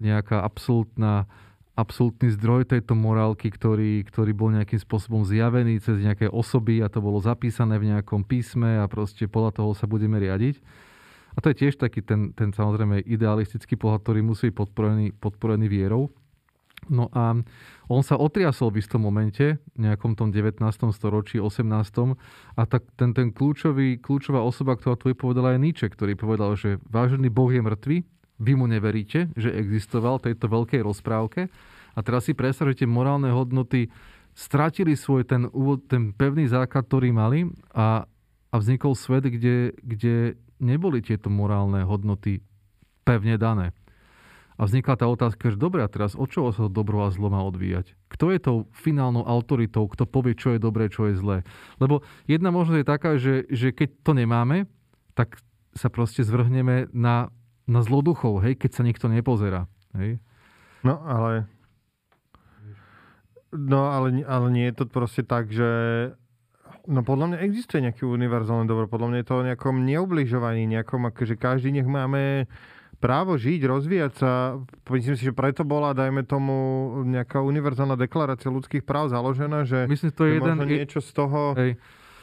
nejaká 0.00 0.40
absolútna 0.40 1.28
absolútny 1.80 2.28
zdroj 2.36 2.68
tejto 2.68 2.92
morálky, 2.92 3.48
ktorý, 3.48 4.04
ktorý 4.04 4.36
bol 4.36 4.52
nejakým 4.52 4.76
spôsobom 4.76 5.24
zjavený 5.24 5.80
cez 5.80 6.04
nejaké 6.04 6.28
osoby 6.28 6.84
a 6.84 6.92
to 6.92 7.00
bolo 7.00 7.16
zapísané 7.24 7.80
v 7.80 7.96
nejakom 7.96 8.20
písme 8.20 8.82
a 8.82 8.84
proste 8.84 9.24
podľa 9.24 9.64
toho 9.64 9.72
sa 9.72 9.88
budeme 9.88 10.20
riadiť. 10.20 10.60
A 11.32 11.38
to 11.40 11.54
je 11.54 11.64
tiež 11.64 11.80
taký 11.80 12.04
ten, 12.04 12.34
ten 12.36 12.52
samozrejme 12.52 13.06
idealistický 13.06 13.80
pohľad, 13.80 14.02
ktorý 14.02 14.20
musí 14.20 14.50
byť 14.50 14.56
podporený, 14.60 15.06
podporený 15.16 15.66
vierou. 15.70 16.12
No 16.90 17.06
a 17.12 17.38
on 17.86 18.02
sa 18.02 18.16
otriasol 18.18 18.72
v 18.72 18.80
istom 18.82 19.04
momente, 19.04 19.60
nejakom 19.76 20.16
tom 20.16 20.32
19. 20.32 20.58
storočí, 20.90 21.38
18. 21.38 21.70
A 22.56 22.62
tak 22.66 22.82
ten, 22.98 23.14
ten 23.14 23.30
kľúčový, 23.30 24.00
kľúčová 24.00 24.42
osoba, 24.42 24.74
ktorá 24.74 24.96
tu 24.96 25.12
povedala, 25.14 25.54
je 25.54 25.62
Nietzsche, 25.62 25.86
ktorý 25.86 26.18
povedal, 26.18 26.56
že 26.56 26.82
vážený 26.88 27.30
Boh 27.30 27.52
je 27.52 27.62
mŕtvy, 27.62 27.98
vy 28.40 28.56
mu 28.56 28.64
neveríte, 28.64 29.28
že 29.36 29.52
existoval 29.52 30.18
v 30.18 30.32
tejto 30.32 30.48
veľkej 30.48 30.80
rozprávke. 30.80 31.52
A 31.92 32.00
teraz 32.00 32.24
si 32.24 32.32
predstavte, 32.32 32.88
morálne 32.88 33.28
hodnoty 33.28 33.92
stratili 34.32 34.96
svoj 34.96 35.28
ten, 35.28 35.52
ten 35.84 36.16
pevný 36.16 36.48
základ, 36.48 36.88
ktorý 36.88 37.12
mali 37.12 37.52
a, 37.76 38.08
a 38.48 38.54
vznikol 38.56 38.96
svet, 38.96 39.28
kde, 39.28 39.76
kde 39.84 40.40
neboli 40.62 41.04
tieto 41.04 41.28
morálne 41.28 41.84
hodnoty 41.84 42.40
pevne 43.04 43.36
dané. 43.36 43.76
A 44.60 44.68
vznikla 44.68 44.92
tá 45.00 45.08
otázka, 45.08 45.56
že 45.56 45.56
dobre, 45.56 45.80
a 45.80 45.88
teraz 45.88 46.12
od 46.12 46.28
čoho 46.28 46.52
sa 46.52 46.68
dobro 46.68 47.00
a 47.00 47.08
zlo 47.08 47.32
má 47.32 47.40
odvíjať? 47.40 47.96
Kto 48.12 48.28
je 48.28 48.38
tou 48.44 48.56
finálnou 48.76 49.24
autoritou, 49.24 49.88
kto 49.88 50.04
povie, 50.04 50.36
čo 50.36 50.52
je 50.52 50.60
dobré, 50.60 50.92
čo 50.92 51.08
je 51.08 51.16
zlé? 51.16 51.48
Lebo 51.80 52.04
jedna 52.28 52.52
možnosť 52.52 52.78
je 52.78 52.92
taká, 52.92 53.10
že, 53.16 53.48
že 53.48 53.72
keď 53.72 53.88
to 54.04 54.12
nemáme, 54.12 54.68
tak 55.16 55.40
sa 55.72 55.88
proste 55.88 56.20
zvrhneme 56.20 56.92
na, 56.92 57.32
na 57.70 57.86
zloduchov, 57.86 58.42
hej, 58.42 58.58
keď 58.58 58.70
sa 58.74 58.82
nikto 58.82 59.06
nepozerá. 59.06 59.70
Hej? 59.94 60.18
No, 60.82 60.98
ale... 61.06 61.46
No, 63.50 63.90
ale, 63.90 64.22
ale 64.26 64.46
nie 64.50 64.66
je 64.70 64.74
to 64.82 64.84
proste 64.86 65.26
tak, 65.26 65.50
že 65.50 65.70
No 66.88 67.04
podľa 67.04 67.36
mňa 67.36 67.38
existuje 67.44 67.84
nejaký 67.84 68.08
univerzálne 68.08 68.64
dobro. 68.64 68.88
Podľa 68.88 69.08
mňa 69.12 69.18
je 69.20 69.28
to 69.28 69.34
o 69.36 69.46
nejakom 69.46 69.76
neubližovaní, 69.84 70.64
nejakom, 70.64 71.12
akože 71.12 71.36
každý 71.36 71.76
nech 71.76 71.84
máme 71.84 72.48
právo 72.98 73.36
žiť, 73.36 73.60
rozvíjať 73.68 74.12
sa. 74.16 74.56
Myslím 74.88 75.16
si, 75.16 75.28
že 75.28 75.36
preto 75.36 75.60
bola, 75.62 75.92
dajme 75.92 76.24
tomu, 76.24 76.56
nejaká 77.04 77.44
univerzálna 77.44 78.00
deklarácia 78.00 78.48
ľudských 78.48 78.82
práv 78.82 79.12
založená, 79.12 79.68
že 79.68 79.84
Myslím, 79.86 80.10
to 80.10 80.24
je 80.24 80.32
jeden... 80.40 80.56
niečo 80.64 81.04
z 81.04 81.10
toho... 81.12 81.52
Hej 81.54 81.76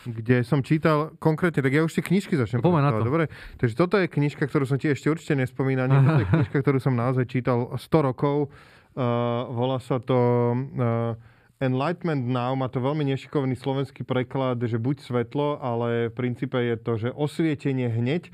kde 0.07 0.47
som 0.47 0.63
čítal 0.63 1.13
konkrétne, 1.19 1.59
tak 1.59 1.73
ja 1.75 1.83
už 1.83 1.99
tie 1.99 2.03
knižky 2.05 2.39
začnem 2.39 2.63
Poďme 2.63 2.79
na 2.79 2.95
to. 2.95 3.03
Dobre, 3.03 3.27
takže 3.59 3.75
toto 3.75 3.99
je 3.99 4.07
knižka, 4.07 4.47
ktorú 4.47 4.63
som 4.63 4.79
ti 4.79 4.87
ešte 4.87 5.11
určite 5.11 5.35
nespomínal. 5.35 5.91
Toto 5.91 6.23
je 6.23 6.31
knižka, 6.39 6.57
ktorú 6.63 6.79
som 6.79 6.95
naozaj 6.95 7.27
čítal 7.27 7.75
100 7.75 8.07
rokov. 8.07 8.49
Uh, 8.97 9.45
volá 9.53 9.77
sa 9.77 10.01
to 10.01 10.17
uh, 10.57 11.13
Enlightenment 11.57 12.25
Now 12.25 12.53
má 12.53 12.69
to 12.69 12.77
veľmi 12.77 13.01
nešikovný 13.13 13.57
slovenský 13.57 14.05
preklad, 14.05 14.61
že 14.61 14.77
buď 14.77 15.01
svetlo, 15.01 15.57
ale 15.57 16.09
v 16.09 16.13
princípe 16.13 16.57
je 16.57 16.75
to, 16.77 16.93
že 17.01 17.09
osvietenie 17.13 17.89
hneď. 17.89 18.29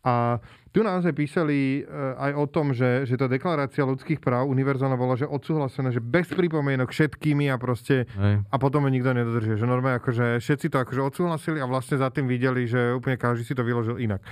A 0.00 0.40
tu 0.72 0.80
naozaj 0.80 1.12
písali 1.12 1.82
eh, 1.82 1.86
aj 2.16 2.32
o 2.38 2.44
tom, 2.46 2.72
že, 2.72 3.04
že 3.04 3.20
tá 3.20 3.26
deklarácia 3.26 3.84
ľudských 3.84 4.22
práv 4.22 4.48
univerzálna 4.48 4.96
bola, 4.96 5.18
že 5.18 5.28
odsúhlasená, 5.28 5.92
že 5.92 6.00
bez 6.00 6.30
pripomienok 6.32 6.94
všetkými 6.94 7.50
a 7.52 7.60
proste 7.60 8.06
Hej. 8.06 8.46
a 8.46 8.56
potom 8.56 8.86
ju 8.86 8.90
nikto 8.94 9.12
nedodržie. 9.12 9.60
Že 9.60 9.66
normálne 9.68 10.00
akože 10.00 10.40
všetci 10.40 10.66
to 10.72 10.76
akože 10.80 11.00
odsúhlasili 11.04 11.58
a 11.60 11.66
vlastne 11.68 12.00
za 12.00 12.08
tým 12.08 12.30
videli, 12.30 12.64
že 12.64 12.96
úplne 12.96 13.20
každý 13.20 13.44
si 13.44 13.52
to 13.52 13.66
vyložil 13.66 13.98
inak. 14.00 14.22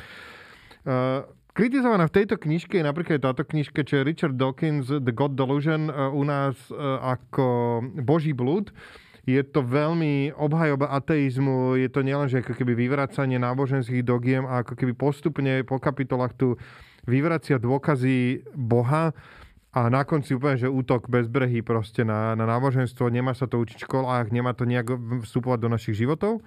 Uh, 0.89 1.27
Kritizovaná 1.59 2.07
v 2.07 2.23
tejto 2.23 2.39
knižke 2.39 2.79
je 2.79 2.87
napríklad 2.87 3.19
táto 3.19 3.43
knižka, 3.43 3.83
čo 3.83 3.99
je 3.99 4.07
Richard 4.07 4.39
Dawkins, 4.39 4.95
The 4.95 5.11
God 5.11 5.35
Delusion, 5.35 5.91
e, 5.91 5.93
u 6.15 6.23
nás 6.23 6.55
ako 7.03 7.83
Boží 7.99 8.31
blúd. 8.31 8.71
Je 9.29 9.45
to 9.45 9.61
veľmi 9.61 10.33
obhajoba 10.33 10.89
ateizmu, 10.89 11.77
je 11.77 11.93
to 11.93 12.01
nielen, 12.01 12.33
že 12.33 12.41
ako 12.41 12.57
keby 12.57 12.73
vyvracanie 12.73 13.37
náboženských 13.37 14.01
dogiem 14.01 14.49
a 14.49 14.65
ako 14.65 14.73
keby 14.73 14.97
postupne 14.97 15.61
po 15.69 15.77
kapitolách 15.77 16.33
tu 16.33 16.49
vyvracia 17.05 17.61
dôkazy 17.61 18.49
Boha 18.57 19.13
a 19.77 19.93
na 19.93 20.09
konci 20.09 20.33
úplne, 20.33 20.57
že 20.57 20.73
útok 20.73 21.13
bezbrehý 21.13 21.61
proste 21.61 22.09
na, 22.09 22.33
na 22.33 22.49
náboženstvo, 22.49 23.13
nemá 23.13 23.37
sa 23.37 23.45
to 23.45 23.61
učiť 23.61 23.85
v 23.85 23.85
školách, 23.85 24.33
nemá 24.33 24.57
to 24.57 24.65
nejak 24.65 24.97
vstupovať 24.97 25.59
do 25.61 25.69
našich 25.69 26.01
životov. 26.01 26.41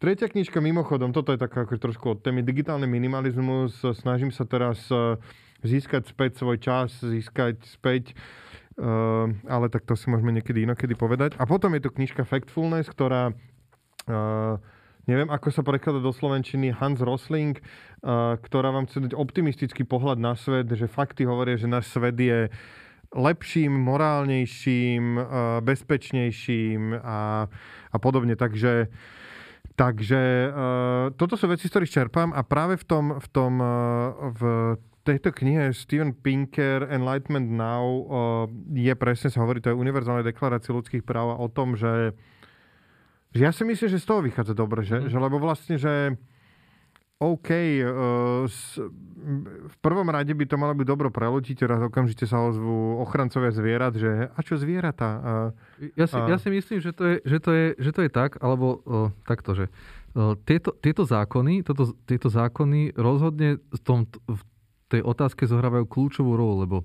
Tretia 0.00 0.32
knižka 0.32 0.56
mimochodom, 0.64 1.12
toto 1.12 1.36
je 1.36 1.40
taká 1.40 1.68
ako 1.68 1.76
trošku 1.76 2.16
od 2.16 2.18
témy 2.24 2.40
digitálny 2.40 2.88
minimalizmus. 2.88 3.76
Snažím 3.96 4.32
sa 4.32 4.48
teraz 4.48 4.80
e, 4.88 5.20
získať 5.64 6.08
späť 6.08 6.40
svoj 6.40 6.60
čas, 6.60 6.96
získať 7.00 7.60
späť 7.64 8.16
Uh, 8.76 9.32
ale 9.48 9.72
tak 9.72 9.88
to 9.88 9.96
si 9.96 10.12
môžeme 10.12 10.36
niekedy 10.36 10.68
inokedy 10.68 10.92
povedať. 10.92 11.32
A 11.40 11.48
potom 11.48 11.72
je 11.72 11.88
tu 11.88 11.88
knižka 11.88 12.28
Factfulness, 12.28 12.92
ktorá 12.92 13.32
uh, 13.32 14.60
neviem, 15.08 15.32
ako 15.32 15.48
sa 15.48 15.64
prekladá 15.64 16.04
do 16.04 16.12
Slovenčiny, 16.12 16.76
Hans 16.76 17.00
Rosling, 17.00 17.56
uh, 17.56 18.36
ktorá 18.36 18.76
vám 18.76 18.84
chce 18.84 19.08
dať 19.08 19.12
optimistický 19.16 19.88
pohľad 19.88 20.20
na 20.20 20.36
svet, 20.36 20.68
že 20.68 20.92
fakty 20.92 21.24
hovoria, 21.24 21.56
že 21.56 21.72
náš 21.72 21.88
svet 21.88 22.20
je 22.20 22.52
lepším, 23.16 23.70
morálnejším, 23.70 25.04
bezpečnejším 25.62 27.00
a, 27.00 27.48
a 27.92 27.96
podobne. 27.96 28.36
Takže 28.36 28.92
Takže 29.76 30.48
uh, 30.48 31.12
toto 31.20 31.36
sú 31.36 31.52
veci, 31.52 31.68
z 31.68 31.72
ktorých 31.76 31.94
čerpám 32.00 32.32
a 32.32 32.40
práve 32.40 32.80
v 32.80 32.84
tom, 32.88 33.04
v 33.20 33.26
tom 33.28 33.52
uh, 33.60 33.68
v 34.32 34.42
tejto 35.06 35.30
knihe 35.30 35.70
Steven 35.70 36.10
Pinker 36.10 36.90
Enlightenment 36.90 37.46
Now 37.46 37.86
uh, 37.86 38.04
je 38.74 38.90
presne 38.98 39.30
sa 39.30 39.46
hovorí, 39.46 39.62
to 39.62 39.70
je 39.70 39.78
univerzálna 39.78 40.26
deklarácia 40.26 40.74
ľudských 40.74 41.06
práv 41.06 41.38
o 41.38 41.46
tom, 41.46 41.78
že, 41.78 42.10
že 43.30 43.46
ja 43.46 43.54
si 43.54 43.62
myslím, 43.62 43.86
že 43.86 44.02
z 44.02 44.06
toho 44.10 44.26
vychádza 44.26 44.58
dobre, 44.58 44.82
že, 44.82 44.98
mm. 44.98 45.14
že 45.14 45.16
lebo 45.22 45.38
vlastne, 45.38 45.78
že 45.78 46.18
OK, 47.16 47.48
s, 48.44 48.76
v 48.76 49.76
prvom 49.80 50.04
rade 50.12 50.36
by 50.36 50.44
to 50.44 50.60
malo 50.60 50.76
byť 50.76 50.84
dobro 50.84 51.08
pre 51.08 51.24
ľudí, 51.24 51.56
teraz 51.56 51.80
okamžite 51.80 52.28
sa 52.28 52.44
ozvú 52.44 53.00
ochrancovia 53.00 53.48
zvierat, 53.56 53.96
že 53.96 54.28
a 54.28 54.38
čo 54.44 54.60
zvieratá? 54.60 55.10
Uh, 55.16 55.90
ja, 55.96 56.04
si, 56.04 56.20
ja 56.20 56.36
si 56.36 56.52
myslím, 56.52 56.84
že 56.84 56.92
to 56.92 57.02
je, 57.08 57.16
že 57.24 57.38
to 57.40 57.50
je, 57.56 57.66
že 57.80 57.90
to 57.96 58.00
je 58.04 58.10
tak, 58.12 58.36
alebo 58.44 58.84
uh, 58.84 59.08
takto, 59.24 59.56
že 59.56 59.72
uh, 60.12 60.36
tieto, 60.44 60.76
tieto, 60.76 61.08
zákony, 61.08 61.64
toto, 61.64 61.96
tieto 62.04 62.28
zákony 62.28 62.92
rozhodne 63.00 63.64
v, 63.64 63.80
tom, 63.80 64.04
v 64.28 64.40
tej 64.90 65.02
otázke 65.02 65.46
zohrávajú 65.46 65.86
kľúčovú 65.86 66.38
rolu, 66.38 66.54
lebo 66.62 66.76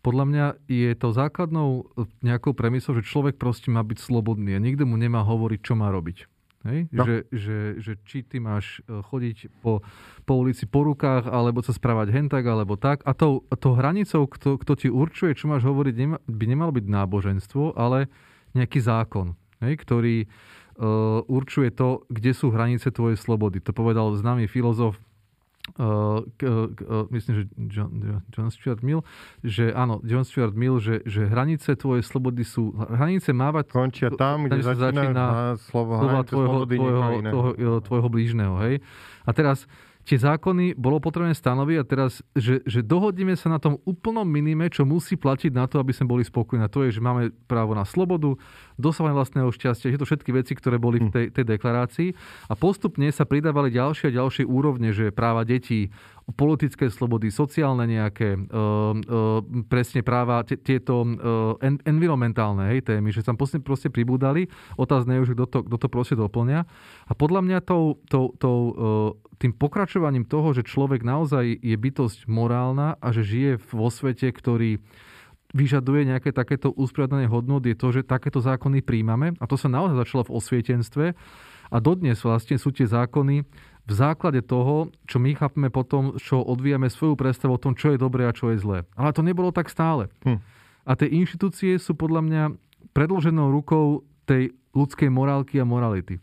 podľa 0.00 0.24
mňa 0.24 0.46
je 0.64 0.90
to 0.96 1.12
základnou 1.12 1.92
nejakou 2.24 2.56
premisou, 2.56 2.96
že 2.96 3.04
človek 3.04 3.36
proste 3.36 3.68
má 3.68 3.84
byť 3.84 3.98
slobodný 4.00 4.56
a 4.56 4.60
nikto 4.60 4.88
mu 4.88 4.96
nemá 4.96 5.20
hovoriť, 5.20 5.60
čo 5.60 5.76
má 5.76 5.92
robiť. 5.92 6.24
Hej? 6.68 6.92
No. 6.92 7.04
Že, 7.08 7.16
že, 7.32 7.58
že 7.80 7.92
či 8.04 8.20
ty 8.20 8.36
máš 8.36 8.84
e, 8.84 9.00
chodiť 9.00 9.64
po, 9.64 9.80
po 10.28 10.32
ulici 10.36 10.68
po 10.68 10.84
rukách, 10.84 11.28
alebo 11.28 11.64
sa 11.64 11.72
správať 11.72 12.12
hentak, 12.12 12.44
alebo 12.44 12.76
tak. 12.76 13.00
A 13.08 13.16
tou, 13.16 13.48
tou 13.56 13.72
hranicou, 13.72 14.28
kto, 14.28 14.60
kto 14.60 14.72
ti 14.76 14.88
určuje, 14.92 15.36
čo 15.36 15.48
máš 15.48 15.64
hovoriť, 15.64 15.94
nema, 15.96 16.16
by 16.28 16.44
nemalo 16.44 16.72
byť 16.76 16.84
náboženstvo, 16.84 17.76
ale 17.80 18.12
nejaký 18.52 18.80
zákon, 18.80 19.36
hej? 19.64 19.72
ktorý 19.80 20.16
uh, 20.26 21.24
určuje 21.24 21.72
to, 21.72 22.04
kde 22.12 22.32
sú 22.36 22.52
hranice 22.52 22.92
tvojej 22.92 23.16
slobody. 23.16 23.64
To 23.64 23.72
povedal 23.72 24.12
známy 24.12 24.44
filozof 24.44 25.00
Uh, 25.78 26.26
uh, 26.42 27.06
myslím, 27.14 27.34
že 27.36 27.44
John, 27.70 28.22
John 28.34 28.50
Stuart 28.50 28.82
Mill, 28.82 29.06
že 29.44 29.70
áno, 29.70 30.02
John 30.02 30.26
Stuart 30.26 30.56
Mill, 30.58 30.82
že, 30.82 31.04
že 31.06 31.30
hranice 31.30 31.78
tvojej 31.78 32.02
slobody 32.02 32.42
sú, 32.42 32.74
hranice 32.74 33.30
mávať... 33.30 33.70
Končia 33.70 34.08
tam, 34.10 34.50
kde 34.50 34.66
začína, 34.66 34.82
začína 34.90 35.26
slovo, 35.70 35.92
slova 36.00 36.20
tvojho, 36.26 36.58
tvojho, 36.66 37.02
tvojho, 37.22 37.74
tvojho 37.86 38.08
blížneho, 38.10 38.54
hej. 38.66 38.82
A 39.22 39.30
teraz, 39.30 39.68
tie 40.00 40.16
zákony 40.16 40.74
bolo 40.74 40.98
potrebné 40.98 41.36
stanoviť 41.36 41.76
a 41.78 41.84
teraz, 41.86 42.24
že, 42.34 42.64
že 42.66 42.80
dohodneme 42.82 43.36
sa 43.36 43.52
na 43.52 43.62
tom 43.62 43.78
úplnom 43.86 44.26
minime, 44.26 44.66
čo 44.72 44.82
musí 44.82 45.14
platiť 45.14 45.52
na 45.54 45.70
to, 45.70 45.78
aby 45.78 45.92
sme 45.94 46.10
boli 46.10 46.26
spokojní. 46.26 46.66
A 46.66 46.72
to 46.72 46.82
je, 46.82 46.98
že 46.98 47.04
máme 47.04 47.30
právo 47.46 47.76
na 47.76 47.86
slobodu, 47.86 48.34
dosávanie 48.80 49.14
vlastného 49.14 49.52
šťastia, 49.52 49.92
že 49.92 50.00
to 50.00 50.08
všetky 50.08 50.30
veci, 50.32 50.52
ktoré 50.56 50.80
boli 50.80 50.98
v 50.98 51.08
hm. 51.08 51.12
tej, 51.12 51.26
tej 51.30 51.44
deklarácii. 51.56 52.08
A 52.48 52.54
postupne 52.56 53.06
sa 53.12 53.28
pridávali 53.28 53.70
ďalšie 53.70 54.10
a 54.10 54.16
ďalšie 54.16 54.44
úrovne, 54.48 54.90
že 54.96 55.12
práva 55.12 55.44
detí, 55.44 55.92
politické 56.34 56.86
slobody, 56.90 57.30
sociálne 57.30 57.86
nejaké, 57.90 58.38
uh, 58.38 58.94
uh, 58.94 59.42
presne 59.66 60.06
práva, 60.06 60.46
t- 60.46 60.58
tieto 60.58 61.02
en- 61.58 61.82
environmentálne 61.82 62.70
hej, 62.70 62.86
témy, 62.86 63.10
že 63.10 63.26
sa 63.26 63.34
proste, 63.34 63.58
proste 63.58 63.90
pribúdali. 63.90 64.46
Otázne 64.78 65.18
je, 65.20 65.34
že 65.34 65.34
kto 65.34 65.46
to, 65.50 65.58
kto 65.66 65.76
to 65.76 65.88
proste 65.90 66.16
doplňa. 66.18 66.60
A 67.10 67.12
podľa 67.18 67.40
mňa 67.42 67.58
tou, 67.66 67.98
tou, 68.06 68.30
tou, 68.38 68.58
uh, 68.70 69.10
tým 69.42 69.56
pokračovaním 69.56 70.28
toho, 70.28 70.54
že 70.54 70.66
človek 70.66 71.02
naozaj 71.02 71.58
je 71.58 71.76
bytosť 71.76 72.28
morálna 72.30 73.00
a 73.00 73.08
že 73.10 73.26
žije 73.26 73.52
vo 73.74 73.90
svete, 73.90 74.30
ktorý 74.30 74.78
vyžaduje 75.50 76.06
nejaké 76.06 76.30
takéto 76.30 76.70
usporiadané 76.76 77.26
hodnot, 77.26 77.64
je 77.66 77.74
to, 77.74 77.90
že 77.90 78.06
takéto 78.06 78.38
zákony 78.38 78.84
príjmame. 78.84 79.34
A 79.40 79.44
to 79.50 79.58
sa 79.58 79.66
naozaj 79.66 79.98
začalo 79.98 80.22
v 80.28 80.34
osvietenstve. 80.36 81.06
A 81.70 81.76
dodnes 81.78 82.18
vlastne 82.22 82.58
sú 82.58 82.74
tie 82.74 82.86
zákony 82.86 83.46
v 83.86 83.92
základe 83.94 84.42
toho, 84.46 84.90
čo 85.06 85.18
my 85.18 85.34
chápeme 85.34 85.70
potom, 85.70 86.18
čo 86.18 86.42
odvíjame 86.42 86.90
svoju 86.90 87.14
predstavu 87.18 87.58
o 87.58 87.62
tom, 87.62 87.74
čo 87.74 87.94
je 87.94 87.98
dobré 87.98 88.26
a 88.26 88.34
čo 88.34 88.50
je 88.54 88.62
zlé. 88.62 88.78
Ale 88.94 89.14
to 89.14 89.22
nebolo 89.22 89.50
tak 89.50 89.70
stále. 89.70 90.10
Hm. 90.22 90.38
A 90.38 90.90
a 90.90 90.98
tie 90.98 91.06
inštitúcie 91.06 91.78
sú 91.78 91.94
podľa 91.94 92.20
mňa 92.26 92.42
predloženou 92.90 93.54
rukou 93.54 94.02
tej 94.26 94.50
ľudskej 94.74 95.06
morálky 95.06 95.62
a 95.62 95.68
morality. 95.68 96.18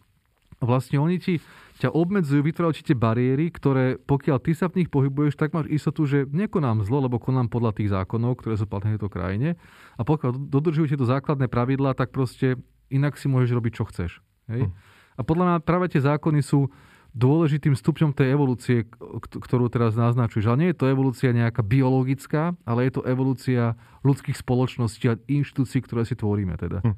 Vlastne 0.60 1.00
oni 1.00 1.24
ti 1.24 1.40
ťa 1.78 1.94
obmedzujú, 1.94 2.42
vytvárajú 2.42 2.82
tie 2.82 2.98
bariéry, 2.98 3.54
ktoré 3.54 4.02
pokiaľ 4.02 4.38
ty 4.42 4.52
sa 4.58 4.66
v 4.68 4.84
nich 4.84 4.90
pohybuješ, 4.90 5.38
tak 5.38 5.54
máš 5.54 5.70
istotu, 5.70 6.10
že 6.10 6.26
nekonám 6.26 6.82
zlo, 6.82 7.06
lebo 7.06 7.22
konám 7.22 7.48
podľa 7.48 7.78
tých 7.78 7.94
zákonov, 7.94 8.42
ktoré 8.42 8.58
sú 8.58 8.66
platné 8.66 8.94
v 8.94 9.02
tejto 9.02 9.14
krajine. 9.14 9.50
A 9.96 10.02
pokiaľ 10.02 10.50
dodržujú 10.50 10.94
tieto 10.94 11.06
základné 11.06 11.46
pravidlá, 11.48 11.94
tak 11.94 12.10
proste 12.10 12.58
inak 12.90 13.16
si 13.16 13.30
môžeš 13.30 13.52
robiť, 13.54 13.72
čo 13.78 13.84
chceš. 13.88 14.12
Hej? 14.50 14.68
Hm. 14.68 14.72
A 15.18 15.22
podľa 15.22 15.44
mňa 15.46 15.58
práve 15.66 15.86
tie 15.90 16.02
zákony 16.02 16.42
sú 16.42 16.70
dôležitým 17.18 17.74
stupňom 17.74 18.14
tej 18.14 18.38
evolúcie, 18.38 18.86
ktorú 19.34 19.74
teraz 19.74 19.98
naznačuješ. 19.98 20.46
Ale 20.46 20.62
nie 20.62 20.70
je 20.70 20.78
to 20.78 20.92
evolúcia 20.92 21.34
nejaká 21.34 21.66
biologická, 21.66 22.54
ale 22.62 22.86
je 22.86 23.02
to 23.02 23.02
evolúcia 23.10 23.74
ľudských 24.06 24.38
spoločností 24.38 25.10
a 25.10 25.18
inštitúcií, 25.26 25.82
ktoré 25.82 26.06
si 26.06 26.14
tvoríme 26.14 26.54
teda. 26.62 26.86
Hm. 26.86 26.96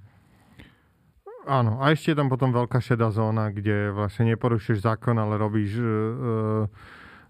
Áno, 1.48 1.80
a 1.80 1.96
ešte 1.96 2.12
je 2.12 2.20
tam 2.20 2.28
potom 2.28 2.52
veľká 2.52 2.84
šedá 2.84 3.16
zóna, 3.16 3.48
kde 3.54 3.96
vlastne 3.96 4.36
neporušuješ 4.36 4.84
zákon, 4.84 5.16
ale 5.16 5.40
robíš 5.40 5.72
uh, 5.80 6.68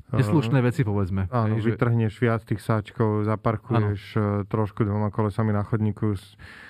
Neslušné 0.10 0.60
veci, 0.66 0.82
povedzme. 0.82 1.30
Áno, 1.30 1.58
hej, 1.58 1.74
vytrhneš 1.74 2.18
že... 2.18 2.22
viac 2.26 2.42
tých 2.42 2.62
sáčkov, 2.66 3.30
zaparkuješ 3.30 4.02
áno. 4.18 4.48
trošku 4.50 4.82
dvoma 4.82 5.14
kolesami 5.14 5.54
na 5.54 5.62
chodníku. 5.62 6.18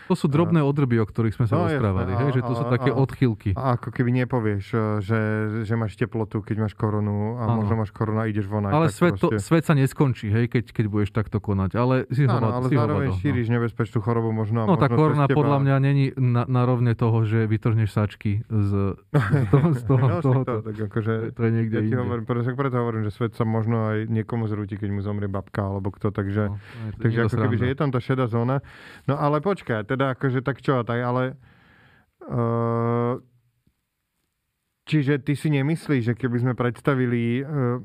To 0.10 0.18
sú 0.18 0.26
drobné 0.26 0.66
odrby, 0.66 0.98
o 0.98 1.06
ktorých 1.06 1.38
sme 1.38 1.46
sa 1.46 1.56
no, 1.62 1.70
rozprávali, 1.70 2.18
hej, 2.18 2.30
že 2.36 2.42
to 2.42 2.54
sú 2.58 2.66
také 2.66 2.90
a, 2.90 2.98
odchýlky. 2.98 3.54
A 3.54 3.78
ako 3.78 3.94
keby 3.94 4.10
nepovieš, 4.26 4.64
e, 4.74 4.78
že, 5.06 5.20
že 5.70 5.74
máš 5.78 5.94
teplotu, 6.02 6.42
keď 6.42 6.66
máš 6.66 6.74
korunu 6.74 7.38
a 7.38 7.46
áno. 7.46 7.62
možno 7.62 7.86
máš 7.86 7.94
korunu 7.94 8.18
a 8.18 8.26
ideš 8.26 8.50
von. 8.50 8.66
Ale 8.66 8.90
svet, 8.90 9.22
proste... 9.22 9.38
to, 9.38 9.38
svet 9.38 9.70
sa 9.70 9.78
neskončí, 9.78 10.34
hej, 10.34 10.50
keď, 10.50 10.74
keď 10.74 10.86
budeš 10.90 11.14
takto 11.14 11.38
konať. 11.38 11.78
Ale 11.78 12.10
si 12.10 12.26
áno, 12.26 12.42
hovado, 12.42 12.54
ale 12.58 12.68
si 12.68 12.76
zároveň 12.76 13.10
hovado, 13.14 13.22
šíriš 13.22 13.48
no. 13.48 13.54
nebezpečnú 13.62 14.00
chorobu 14.02 14.30
možno. 14.34 14.66
No 14.66 14.74
možno 14.74 14.82
tá 14.82 14.88
korona 14.90 15.26
teba... 15.30 15.38
podľa 15.38 15.60
mňa 15.62 15.76
není 15.78 16.06
na, 16.18 16.44
na 16.50 16.62
rovne 16.66 16.98
toho, 16.98 17.18
že 17.30 17.46
vytrhneš 17.46 17.90
sáčky 17.94 18.42
z, 18.50 18.98
z 19.14 19.44
toho, 19.54 19.68
z 19.80 19.84
toho, 19.86 20.06
no, 20.10 20.18
toho, 20.26 20.42
to, 20.42 20.54
akože, 20.66 21.38
to 21.38 21.42
ja 21.46 22.02
hovorím, 22.02 22.26
preto, 22.26 22.50
preto 22.58 22.76
hovorím, 22.82 23.06
že 23.06 23.14
sa 23.36 23.46
možno 23.46 23.92
aj 23.92 24.10
niekomu 24.10 24.48
zrúti, 24.48 24.78
keď 24.78 24.90
mu 24.94 25.02
zomrie 25.02 25.30
babka 25.30 25.66
alebo 25.66 25.90
kto, 25.90 26.14
takže, 26.14 26.50
no, 26.50 26.58
takže 27.02 27.28
ako 27.28 27.38
keby, 27.46 27.56
že 27.60 27.68
je 27.74 27.78
tam 27.78 27.90
tá 27.90 28.00
šedá 28.00 28.26
zóna. 28.30 28.62
No 29.06 29.18
ale 29.18 29.44
počkaj, 29.44 29.90
teda 29.90 30.16
akože 30.18 30.46
tak 30.46 30.64
čo, 30.64 30.82
tak 30.86 31.00
ale 31.02 31.38
uh, 32.30 33.20
čiže 34.90 35.22
ty 35.22 35.34
si 35.38 35.54
nemyslíš, 35.54 36.14
že 36.14 36.18
keby 36.18 36.38
sme 36.42 36.54
predstavili 36.58 37.42
uh, 37.42 37.82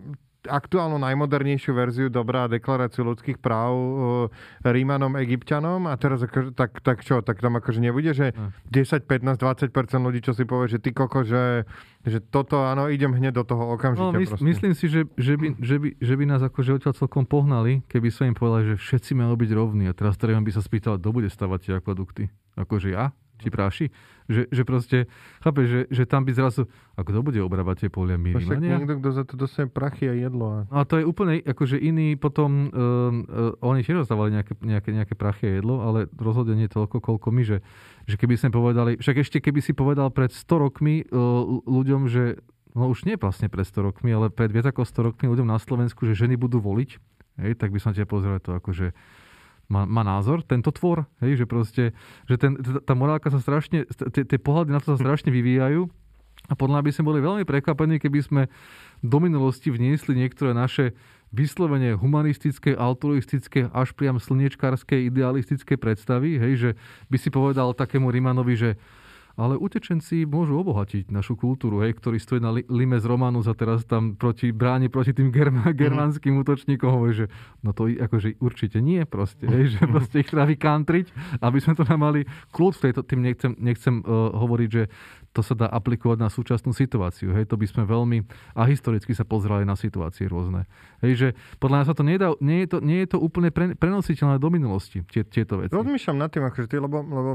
aktuálnu 0.46 1.00
najmodernejšiu 1.00 1.72
verziu 1.72 2.06
dobrá 2.12 2.46
deklaráciu 2.46 3.04
ľudských 3.04 3.40
práv 3.40 3.72
e, 3.72 4.68
Rímanom, 4.68 5.16
Egyptianom 5.16 5.88
a 5.88 5.94
teraz 5.96 6.22
ako, 6.24 6.52
tak, 6.52 6.80
tak 6.84 7.02
čo, 7.02 7.24
tak 7.24 7.40
tam 7.40 7.56
akože 7.58 7.80
nebude, 7.80 8.12
že 8.12 8.36
10, 8.70 9.08
15, 9.08 9.40
20% 9.40 9.70
ľudí, 10.04 10.20
čo 10.20 10.36
si 10.36 10.44
povie, 10.44 10.68
že 10.68 10.78
ty 10.78 10.92
koko, 10.92 11.24
že, 11.24 11.64
že 12.04 12.20
toto, 12.20 12.62
áno, 12.64 12.92
idem 12.92 13.12
hneď 13.12 13.40
do 13.40 13.44
toho 13.44 13.74
okamžite. 13.74 14.04
No, 14.04 14.14
mys- 14.14 14.40
myslím 14.40 14.72
si, 14.76 14.86
že, 14.86 15.08
že, 15.16 15.34
by, 15.34 15.46
že, 15.58 15.76
by, 15.80 15.88
že 15.98 16.14
by 16.14 16.24
nás 16.28 16.40
akože 16.44 16.76
odtiaľ 16.76 16.94
celkom 16.94 17.24
pohnali, 17.24 17.80
keby 17.88 18.08
som 18.12 18.28
im 18.28 18.36
povedal, 18.36 18.74
že 18.74 18.80
všetci 18.80 19.16
majú 19.16 19.34
byť 19.40 19.50
rovní 19.56 19.88
a 19.88 19.96
teraz 19.96 20.20
treba 20.20 20.38
by 20.40 20.52
sa 20.52 20.60
spýtal, 20.60 21.00
kto 21.00 21.08
bude 21.10 21.28
stavať 21.32 21.58
tie 21.64 21.72
akvadukty? 21.80 22.28
Akože 22.54 22.92
ja? 22.92 23.10
Či 23.38 23.48
práši. 23.50 23.86
Že, 24.24 24.48
že 24.48 24.62
proste, 24.64 24.98
chápeš, 25.44 25.66
že, 25.68 25.80
že 25.92 26.02
tam 26.08 26.24
by 26.24 26.32
zrazu, 26.32 26.64
a 26.96 27.04
kto 27.04 27.20
bude 27.20 27.36
obrábať 27.44 27.84
tie 27.84 27.90
polia 27.92 28.16
my? 28.16 28.32
Však 28.32 28.56
niekto, 28.56 28.96
kto 28.96 29.08
za 29.12 29.24
to 29.28 29.36
dostane 29.36 29.68
prachy 29.68 30.08
a 30.08 30.16
jedlo. 30.16 30.44
A... 30.48 30.58
No 30.72 30.76
a 30.80 30.84
to 30.88 30.96
je 30.96 31.04
úplne, 31.04 31.44
akože 31.44 31.76
iný 31.76 32.16
potom, 32.16 32.72
uh, 32.72 33.52
uh, 33.52 33.52
oni 33.60 33.84
tiež 33.84 34.08
dostávali 34.08 34.32
nejaké, 34.32 34.56
nejaké, 34.64 34.90
nejaké 34.96 35.12
prachy 35.12 35.44
a 35.52 35.52
jedlo, 35.60 35.84
ale 35.84 36.08
rozhodne 36.16 36.56
nie 36.56 36.72
toľko, 36.72 37.04
koľko 37.04 37.28
my, 37.36 37.42
že, 37.44 37.60
že 38.08 38.16
keby 38.16 38.40
sme 38.40 38.48
povedali, 38.48 38.96
však 38.96 39.16
ešte 39.20 39.44
keby 39.44 39.60
si 39.60 39.76
povedal 39.76 40.08
pred 40.08 40.32
100 40.32 40.40
rokmi 40.56 41.04
uh, 41.04 41.60
ľuďom, 41.68 42.08
že 42.08 42.40
no 42.72 42.88
už 42.88 43.04
nie 43.04 43.20
vlastne 43.20 43.52
pred 43.52 43.68
100 43.68 43.92
rokmi, 43.92 44.08
ale 44.08 44.32
pred 44.32 44.48
viac 44.48 44.72
ako 44.72 44.88
100 44.88 45.08
rokmi 45.12 45.26
ľuďom 45.28 45.52
na 45.52 45.60
Slovensku, 45.60 46.08
že 46.08 46.16
ženy 46.16 46.40
budú 46.40 46.64
voliť, 46.64 46.90
hej, 47.44 47.52
tak 47.60 47.76
by 47.76 47.78
som 47.78 47.92
ťa 47.92 48.08
pozrel 48.08 48.40
to 48.40 48.56
akože 48.56 48.96
má, 49.68 49.88
má 49.88 50.02
názor, 50.04 50.44
tento 50.44 50.70
tvor, 50.70 51.08
hej, 51.24 51.40
že 51.40 51.46
proste, 51.48 51.84
že 52.28 52.36
ten, 52.36 52.58
tá 52.60 52.92
morálka 52.92 53.32
sa 53.32 53.40
strašne, 53.40 53.88
tie 54.12 54.38
pohľady 54.40 54.70
na 54.72 54.80
to 54.80 54.94
sa 54.94 55.00
strašne 55.00 55.32
vyvíjajú. 55.32 55.88
A 56.44 56.52
podľa 56.52 56.76
mňa 56.80 56.84
by 56.84 56.92
sme 56.92 57.08
boli 57.08 57.20
veľmi 57.24 57.44
prekvapení, 57.48 57.96
keby 57.96 58.20
sme 58.20 58.42
do 59.00 59.16
minulosti 59.16 59.72
vniesli 59.72 60.12
niektoré 60.12 60.52
naše 60.52 60.92
vyslovene 61.32 61.96
humanistické, 61.96 62.76
altruistické, 62.76 63.72
až 63.72 63.96
priam 63.96 64.20
slniečkárske, 64.20 65.08
idealistické 65.08 65.80
predstavy, 65.80 66.36
hej, 66.36 66.52
že 66.54 66.70
by 67.08 67.16
si 67.16 67.32
povedal 67.32 67.72
takému 67.72 68.12
Rimanovi, 68.12 68.54
že 68.54 68.70
ale 69.34 69.58
utečenci 69.58 70.22
môžu 70.26 70.62
obohatiť 70.62 71.10
našu 71.10 71.34
kultúru, 71.34 71.82
hej, 71.82 71.98
ktorý 71.98 72.22
stojí 72.22 72.38
na 72.38 72.54
lime 72.54 72.98
z 73.02 73.06
Romanus 73.06 73.50
a 73.50 73.54
teraz 73.58 73.82
tam 73.82 74.14
proti, 74.14 74.54
bráni 74.54 74.86
proti 74.86 75.10
tým 75.10 75.34
germa, 75.34 75.70
mhm. 75.70 75.74
germánskym 75.74 76.38
útočníkom, 76.38 76.90
hovorí, 76.90 77.26
že 77.26 77.26
no 77.66 77.74
to 77.74 77.90
akože 77.90 78.38
určite 78.38 78.78
nie 78.78 79.02
proste, 79.02 79.46
hej, 79.46 79.74
že 79.74 79.80
proste 79.92 80.22
ich 80.22 80.30
treba 80.30 80.46
vykantriť, 80.46 81.06
aby 81.42 81.58
sme 81.58 81.74
to 81.74 81.82
mali 81.98 82.26
kľud 82.54 82.78
v 82.78 82.82
tejto, 82.90 83.00
tým 83.02 83.20
nechcem, 83.26 83.52
nechcem 83.58 83.94
uh, 84.02 84.34
hovoriť, 84.38 84.68
že 84.70 84.82
to 85.34 85.42
sa 85.42 85.58
dá 85.58 85.66
aplikovať 85.66 86.18
na 86.22 86.30
súčasnú 86.30 86.70
situáciu. 86.70 87.34
Hej, 87.34 87.50
to 87.50 87.58
by 87.58 87.66
sme 87.66 87.82
veľmi 87.82 88.22
a 88.54 88.62
historicky 88.70 89.18
sa 89.18 89.26
pozerali 89.26 89.66
na 89.66 89.74
situácie 89.74 90.30
rôzne. 90.30 90.70
Hej, 91.02 91.12
že 91.18 91.28
podľa 91.58 91.82
mňa 91.82 91.86
sa 91.90 91.94
to 91.98 92.04
nedá, 92.06 92.28
nie 92.38 92.62
je 92.62 92.68
to, 92.70 92.78
nie 92.78 93.02
je 93.02 93.08
to 93.10 93.18
úplne 93.18 93.50
pre, 93.50 93.74
prenositeľné 93.74 94.38
do 94.38 94.48
minulosti, 94.54 95.02
tie, 95.10 95.26
tieto 95.26 95.58
veci. 95.58 95.74
Rozmýšľam 95.74 96.22
nad 96.22 96.30
tým, 96.30 96.46
akože 96.46 96.70
ty, 96.70 96.78
lebo, 96.78 97.02
lebo 97.02 97.30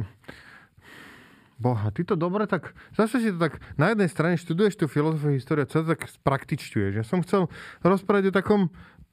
Boha, 1.60 1.92
ty 1.92 2.08
to 2.08 2.16
dobre 2.16 2.48
tak, 2.48 2.72
zase 2.96 3.20
si 3.20 3.36
to 3.36 3.38
tak, 3.38 3.60
na 3.76 3.92
jednej 3.92 4.08
strane 4.08 4.40
študuješ 4.40 4.80
tú 4.80 4.86
filozofiu 4.88 5.36
histórie, 5.36 5.68
čo 5.68 5.84
to 5.84 5.92
tak 5.92 6.08
spraktičťuješ. 6.08 6.94
Ja 6.96 7.04
som 7.04 7.20
chcel 7.20 7.52
rozprávať 7.84 8.32
o 8.32 8.34
takom 8.34 8.62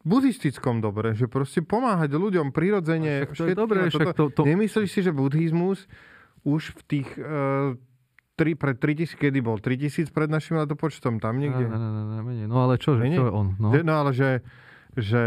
buddhistickom 0.07 0.79
dobre, 0.79 1.19
že 1.19 1.27
proste 1.27 1.67
pomáhať 1.67 2.15
ľuďom 2.15 2.55
prirodzene. 2.55 3.27
Však 3.27 3.35
to 3.35 3.51
je 3.51 3.59
dobré, 3.59 3.81
však 3.91 4.15
to, 4.15 4.31
to... 4.31 4.47
Nemyslíš 4.47 4.91
si, 4.95 5.01
že 5.03 5.11
buddhizmus 5.11 5.91
už 6.47 6.79
v 6.79 6.81
tých 6.87 7.09
uh, 7.19 7.75
tri, 8.39 8.55
pred 8.55 8.79
3000, 8.79 9.19
kedy 9.19 9.43
bol? 9.43 9.59
3000 9.59 10.15
pred 10.15 10.31
našim 10.31 10.63
letopočtom, 10.63 11.19
tam 11.19 11.43
niekde? 11.43 11.67
No, 11.67 11.75
no, 11.75 11.89
no, 11.91 12.03
no, 12.07 12.17
no, 12.23 12.47
no 12.47 12.57
ale 12.63 12.79
čo, 12.79 12.95
že, 12.95 13.11
čo 13.11 13.27
je 13.27 13.33
on? 13.35 13.59
No, 13.59 13.75
no 13.75 13.95
ale 13.99 14.15
že 14.15 14.47
že 14.97 15.25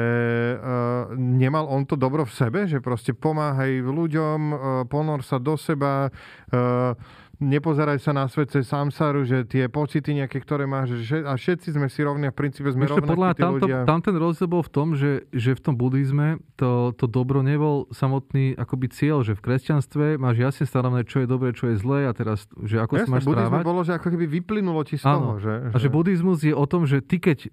uh, 0.57 1.13
nemal 1.13 1.69
on 1.69 1.85
to 1.85 1.93
dobro 1.93 2.25
v 2.25 2.33
sebe, 2.33 2.59
že 2.65 2.81
proste 2.81 3.13
pomáhaj 3.13 3.85
ľuďom, 3.85 4.39
uh, 4.49 4.57
ponor 4.89 5.21
sa 5.21 5.37
do 5.37 5.53
seba, 5.55 6.09
uh, 6.09 6.97
nepozeraj 7.39 8.03
sa 8.03 8.11
na 8.11 8.27
svet 8.27 8.51
cez 8.51 8.67
samsaru, 8.67 9.23
že 9.23 9.47
tie 9.47 9.71
pocity 9.71 10.11
nejaké, 10.11 10.43
ktoré 10.43 10.67
máš, 10.67 10.99
že, 11.07 11.23
a 11.23 11.39
všetci 11.39 11.71
sme 11.71 11.87
si 11.87 12.03
rovní 12.03 12.27
a 12.27 12.35
v 12.35 12.37
princípe 12.37 12.67
sme 12.67 12.83
Ešte 12.83 12.99
rovnakí 12.99 13.15
podľa, 13.15 13.29
tamto, 13.39 13.55
ľudia. 13.63 13.77
Tam 13.87 13.99
ten 14.03 14.15
rozdiel 14.19 14.47
bol 14.51 14.59
v 14.59 14.71
tom, 14.71 14.87
že, 14.99 15.23
že 15.31 15.55
v 15.55 15.61
tom 15.63 15.75
buddhizme 15.79 16.43
to, 16.59 16.91
to 16.99 17.07
dobro 17.07 17.39
nebol 17.39 17.87
samotný 17.95 18.59
akoby 18.59 18.91
cieľ, 18.91 19.23
že 19.23 19.39
v 19.39 19.41
kresťanstve 19.41 20.19
máš 20.19 20.35
jasne 20.35 20.65
stanovené, 20.67 21.07
čo 21.07 21.23
je 21.23 21.27
dobré, 21.31 21.55
čo 21.55 21.71
je 21.71 21.79
zlé 21.79 22.11
a 22.11 22.11
teraz, 22.11 22.43
že 22.67 22.75
ako 22.83 22.99
Jasne, 22.99 23.07
sa 23.07 23.11
máš 23.15 23.23
správať. 23.23 23.63
bolo, 23.63 23.81
že 23.87 23.93
ako 23.95 24.07
keby 24.11 24.25
vyplynulo 24.27 24.83
ti 24.83 24.99
z 24.99 25.07
Áno. 25.07 25.15
toho. 25.15 25.33
Že, 25.39 25.53
že... 25.71 25.73
A 25.73 25.77
že 25.79 25.87
buddhizmus 25.87 26.39
je 26.43 26.51
o 26.51 26.65
tom, 26.67 26.83
že 26.83 26.99
ty 26.99 27.23
keď 27.23 27.47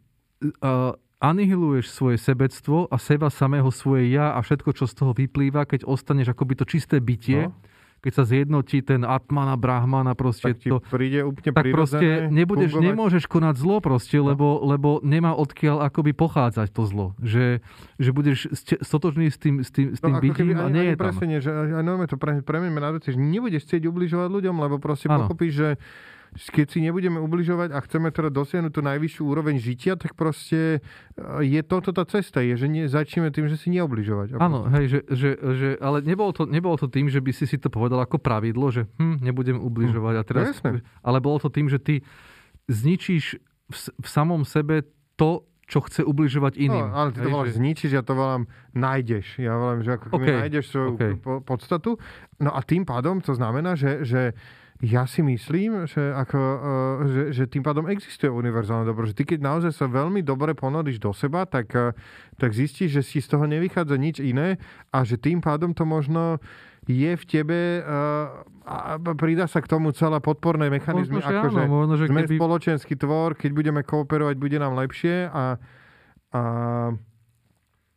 uh, 0.66 0.98
anihiluješ 1.20 1.88
svoje 1.88 2.20
sebectvo 2.20 2.92
a 2.92 2.96
seba 3.00 3.33
samého 3.33 3.72
svoje 3.72 4.12
ja 4.12 4.37
a 4.37 4.44
všetko, 4.44 4.70
čo 4.76 4.85
z 4.85 4.94
toho 4.94 5.12
vyplýva, 5.16 5.64
keď 5.64 5.88
ostaneš 5.88 6.37
akoby 6.37 6.61
to 6.61 6.68
čisté 6.68 7.00
bytie, 7.00 7.48
no. 7.48 7.57
keď 8.05 8.12
sa 8.12 8.24
zjednotí 8.29 8.85
ten 8.85 9.00
Atmana, 9.00 9.57
Brahmana, 9.57 10.12
proste 10.12 10.52
tak 10.52 10.61
to, 10.61 10.79
príde 10.92 11.24
úplne 11.24 11.57
tak 11.57 11.72
proste 11.72 12.29
nebudeš, 12.29 12.76
nemôžeš 12.76 13.24
konať 13.33 13.55
zlo 13.57 13.81
proste, 13.81 14.20
no. 14.20 14.29
lebo, 14.29 14.61
lebo 14.61 15.00
nemá 15.00 15.33
odkiaľ 15.33 15.88
akoby 15.88 16.12
pochádzať 16.12 16.68
to 16.76 16.83
zlo. 16.85 17.07
Že, 17.24 17.64
že 17.96 18.11
budeš 18.12 18.38
stotožný 18.85 19.33
s 19.33 19.40
tým, 19.40 19.64
s 19.64 19.72
tým, 19.72 19.96
s 19.96 20.00
no, 20.05 20.12
tým 20.12 20.14
no, 20.14 20.20
bytím 20.20 20.48
a 20.52 20.68
nie 20.68 20.92
je 20.92 20.96
tam. 21.00 21.16
Presne, 21.16 21.37
že 21.40 21.48
aj 21.48 21.81
normálne 21.81 22.12
to 22.12 22.20
pre, 22.20 22.44
premeníme 22.44 22.81
na 22.85 22.92
veci, 22.92 23.16
že 23.16 23.18
nebudeš 23.18 23.64
chcieť 23.64 23.88
ubližovať 23.88 24.29
ľuďom, 24.29 24.57
lebo 24.68 24.76
proste 24.76 25.09
ano. 25.09 25.24
pochopíš, 25.24 25.52
že 25.57 25.68
keď 26.37 26.66
si 26.68 26.79
nebudeme 26.85 27.16
ubližovať 27.18 27.72
a 27.72 27.79
chceme 27.81 28.12
teda 28.12 28.29
dosiahnuť 28.29 28.72
tú 28.72 28.81
najvyššiu 28.85 29.22
úroveň 29.25 29.57
žitia, 29.57 29.96
tak 29.96 30.12
proste 30.14 30.79
eh, 30.79 31.42
je 31.42 31.61
toto 31.64 31.90
tá 31.96 32.05
cesta, 32.05 32.44
je, 32.44 32.55
že 32.57 32.66
začneme 32.92 33.33
tým, 33.33 33.49
že 33.49 33.57
si 33.57 33.72
neobližovať. 33.72 34.37
Áno, 34.37 34.68
hej, 34.77 34.87
že, 34.92 35.01
že, 35.09 35.31
že, 35.37 35.68
ale 35.81 36.05
nebolo 36.05 36.31
to, 36.37 36.44
nebolo 36.44 36.77
to 36.77 36.87
tým, 36.87 37.09
že 37.09 37.25
by 37.25 37.33
si 37.33 37.49
si 37.49 37.57
to 37.57 37.72
povedal 37.72 37.99
ako 38.05 38.20
pravidlo, 38.20 38.68
že 38.68 38.85
hm, 39.01 39.25
nebudem 39.25 39.59
ubližovať 39.59 40.14
hm, 40.14 40.20
a 40.20 40.22
teraz, 40.22 40.46
no 40.61 40.79
ale 41.03 41.18
bolo 41.25 41.40
to 41.40 41.49
tým, 41.49 41.72
že 41.72 41.81
ty 41.81 42.05
zničíš 42.68 43.40
v, 43.66 43.77
v 43.96 44.09
samom 44.09 44.46
sebe 44.46 44.87
to, 45.16 45.46
čo 45.66 45.83
chce 45.83 46.07
ubližovať 46.07 46.62
iným. 46.62 46.87
No, 46.87 46.94
ale 46.94 47.09
ty 47.11 47.27
to 47.27 47.29
voláš 47.31 47.55
že... 47.55 47.59
zničiš, 47.59 47.90
ja 47.99 48.03
to 48.07 48.14
volám 48.14 48.46
nájdeš. 48.70 49.42
Ja 49.42 49.59
volám, 49.59 49.83
že 49.83 49.99
ako 49.99 50.07
okay. 50.14 50.35
nájdeš 50.38 50.64
svoju 50.70 50.90
okay. 50.94 51.12
podstatu. 51.42 51.99
No 52.38 52.55
a 52.55 52.62
tým 52.62 52.87
pádom 52.87 53.18
to 53.18 53.35
znamená, 53.35 53.75
že, 53.75 54.07
že 54.07 54.38
ja 54.84 55.08
si 55.08 55.24
myslím, 55.24 55.88
že, 55.88 56.12
ako, 56.12 56.36
uh, 56.36 56.60
že, 57.08 57.22
že 57.32 57.44
tým 57.48 57.64
pádom 57.64 57.88
existuje 57.88 58.28
univerzálne 58.28 58.84
dobro. 58.84 59.08
Že 59.08 59.16
ty 59.16 59.24
keď 59.24 59.40
naozaj 59.40 59.72
sa 59.72 59.88
veľmi 59.88 60.20
dobre 60.20 60.52
ponoríš 60.52 61.00
do 61.00 61.16
seba, 61.16 61.48
tak, 61.48 61.72
uh, 61.72 61.96
tak 62.36 62.52
zistíš, 62.52 63.00
že 63.00 63.02
si 63.02 63.18
z 63.24 63.32
toho 63.32 63.48
nevychádza 63.48 63.96
nič 63.96 64.20
iné 64.20 64.60
a 64.92 65.00
že 65.00 65.16
tým 65.16 65.40
pádom 65.40 65.72
to 65.72 65.88
možno 65.88 66.36
je 66.86 67.12
v 67.18 67.24
tebe 67.24 67.82
uh, 67.82 68.44
a 68.68 69.00
pridá 69.16 69.48
sa 69.48 69.64
k 69.64 69.66
tomu 69.66 69.90
celé 69.96 70.20
podporné 70.20 70.70
mechanizmy, 70.70 71.18
Možno, 71.18 71.30
že 71.30 71.34
ako 71.34 71.48
áno, 71.50 71.62
možno, 71.66 71.94
že 71.98 72.04
sme 72.06 72.22
keby- 72.28 72.38
spoločenský 72.38 72.94
tvor, 73.00 73.34
keď 73.34 73.50
budeme 73.56 73.80
kooperovať, 73.82 74.36
bude 74.38 74.58
nám 74.60 74.76
lepšie 74.76 75.30
a, 75.32 75.58
a 76.30 76.40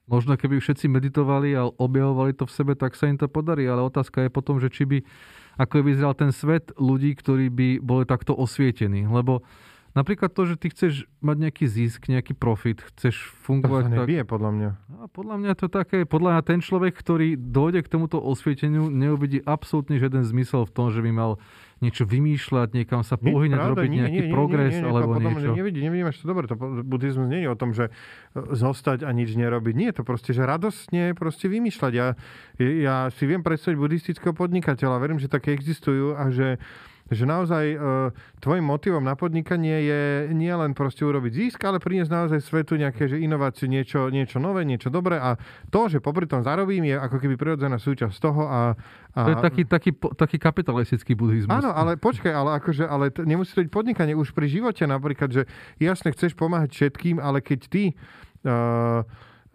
Možno 0.09 0.33
keby 0.33 0.57
všetci 0.57 0.89
meditovali 0.89 1.53
a 1.53 1.69
objavovali 1.69 2.33
to 2.33 2.49
v 2.49 2.55
sebe, 2.57 2.73
tak 2.73 2.97
sa 2.97 3.05
im 3.05 3.21
to 3.21 3.29
podarí, 3.29 3.69
ale 3.69 3.85
otázka 3.85 4.25
je 4.25 4.33
potom, 4.33 4.57
že 4.57 4.73
či 4.73 4.89
by, 4.89 5.05
ako 5.59 5.83
vyzeral 5.83 6.15
ten 6.15 6.31
svet 6.31 6.71
ľudí, 6.79 7.11
ktorí 7.19 7.51
by 7.51 7.69
boli 7.83 8.07
takto 8.07 8.31
osvietení. 8.31 9.03
Lebo 9.03 9.43
napríklad 9.91 10.31
to, 10.31 10.47
že 10.47 10.55
ty 10.55 10.71
chceš 10.71 11.03
mať 11.19 11.35
nejaký 11.35 11.65
zisk, 11.67 12.07
nejaký 12.07 12.31
profit, 12.31 12.79
chceš 12.95 13.19
to 13.19 13.27
sa 13.27 13.43
fungovať 13.43 13.83
tak... 13.91 13.93
nebije, 13.99 14.23
podľa 14.23 14.51
mňa. 14.55 14.69
A 15.03 15.05
podľa 15.11 15.35
mňa 15.43 15.53
to 15.59 15.67
také, 15.67 16.07
podľa 16.07 16.39
mňa 16.39 16.41
ten 16.47 16.59
človek, 16.63 16.95
ktorý 16.95 17.35
dojde 17.35 17.83
k 17.83 17.91
tomuto 17.91 18.23
osvieteniu, 18.23 18.87
neuvidí 18.87 19.43
absolútne 19.43 19.99
žiaden 19.99 20.23
zmysel 20.23 20.63
v 20.63 20.71
tom, 20.71 20.87
že 20.95 21.03
by 21.03 21.11
mal 21.11 21.31
niečo 21.79 22.03
vymýšľať, 22.03 22.75
niekam 22.75 23.01
sa 23.07 23.15
Nie, 23.19 23.31
pohyňať, 23.31 23.59
robiť 23.59 23.89
nie, 23.89 23.99
nejaký 24.03 24.21
nie, 24.23 24.27
nie, 24.27 24.35
progres 24.35 24.73
nie, 24.75 24.83
nie, 24.83 24.89
alebo 24.91 25.11
to 25.15 25.17
potom 25.19 25.31
niečo. 25.31 25.51
Nevidí, 25.55 25.79
nevidíš 25.79 26.17
to 26.19 26.27
dobre. 26.27 26.45
To 26.51 26.55
buddhizmus 26.83 27.27
nie 27.31 27.41
je 27.47 27.49
o 27.49 27.57
tom, 27.57 27.71
že 27.71 27.87
e, 27.87 27.91
zostať 28.35 29.07
a 29.07 29.09
nič 29.15 29.31
nerobiť. 29.39 29.73
Nie, 29.79 29.89
to 29.95 30.03
proste, 30.03 30.35
že 30.35 30.43
radostne 30.43 31.15
proste 31.15 31.47
vymýšľať. 31.47 31.91
Ja, 31.95 32.07
ja 32.59 32.95
si 33.15 33.23
viem 33.23 33.41
predstaviť 33.41 33.77
buddhistického 33.79 34.35
podnikateľa, 34.35 34.99
verím, 34.99 35.23
že 35.23 35.31
také 35.31 35.55
existujú 35.55 36.19
a 36.19 36.27
že 36.29 36.59
že 37.09 37.25
naozaj 37.25 37.65
e, 37.73 37.77
tvojim 38.39 38.65
motivom 38.65 39.01
na 39.01 39.17
podnikanie 39.17 39.77
je 39.85 40.01
nie 40.33 40.53
len 40.53 40.77
proste 40.77 41.01
urobiť 41.01 41.31
zisk, 41.33 41.59
ale 41.65 41.81
priniesť 41.81 42.11
naozaj 42.11 42.39
svetu 42.45 42.77
nejaké 42.77 43.09
že 43.09 43.17
inováciu, 43.17 43.65
niečo, 43.65 44.13
niečo 44.13 44.37
nové, 44.37 44.63
niečo 44.63 44.93
dobré 44.93 45.17
a 45.17 45.35
to, 45.73 45.89
že 45.89 45.99
popri 45.99 46.29
tom 46.29 46.45
zarobím, 46.45 46.85
je 46.85 46.95
ako 46.95 47.17
keby 47.17 47.35
prirodzená 47.35 47.81
súčasť 47.81 48.15
toho 48.21 48.43
a, 48.45 48.61
a 49.17 49.19
To 49.25 49.29
je 49.33 49.37
taký, 49.41 49.63
taký, 49.65 49.91
taký 49.97 50.37
kapitalistický 50.37 51.17
buddhizmus. 51.17 51.51
Áno, 51.51 51.73
ale 51.73 51.97
počkaj, 51.97 52.31
ale 52.31 52.61
akože, 52.61 52.85
ale 52.85 53.09
t- 53.09 53.25
nemusí 53.25 53.57
to 53.57 53.65
byť 53.65 53.71
podnikanie 53.73 54.13
už 54.13 54.31
pri 54.31 54.45
živote 54.49 54.85
napríklad, 54.85 55.29
že 55.33 55.43
jasne 55.81 56.13
chceš 56.13 56.37
pomáhať 56.37 56.71
všetkým, 56.73 57.17
ale 57.17 57.41
keď 57.41 57.59
ty 57.67 57.83
uh, 58.45 59.01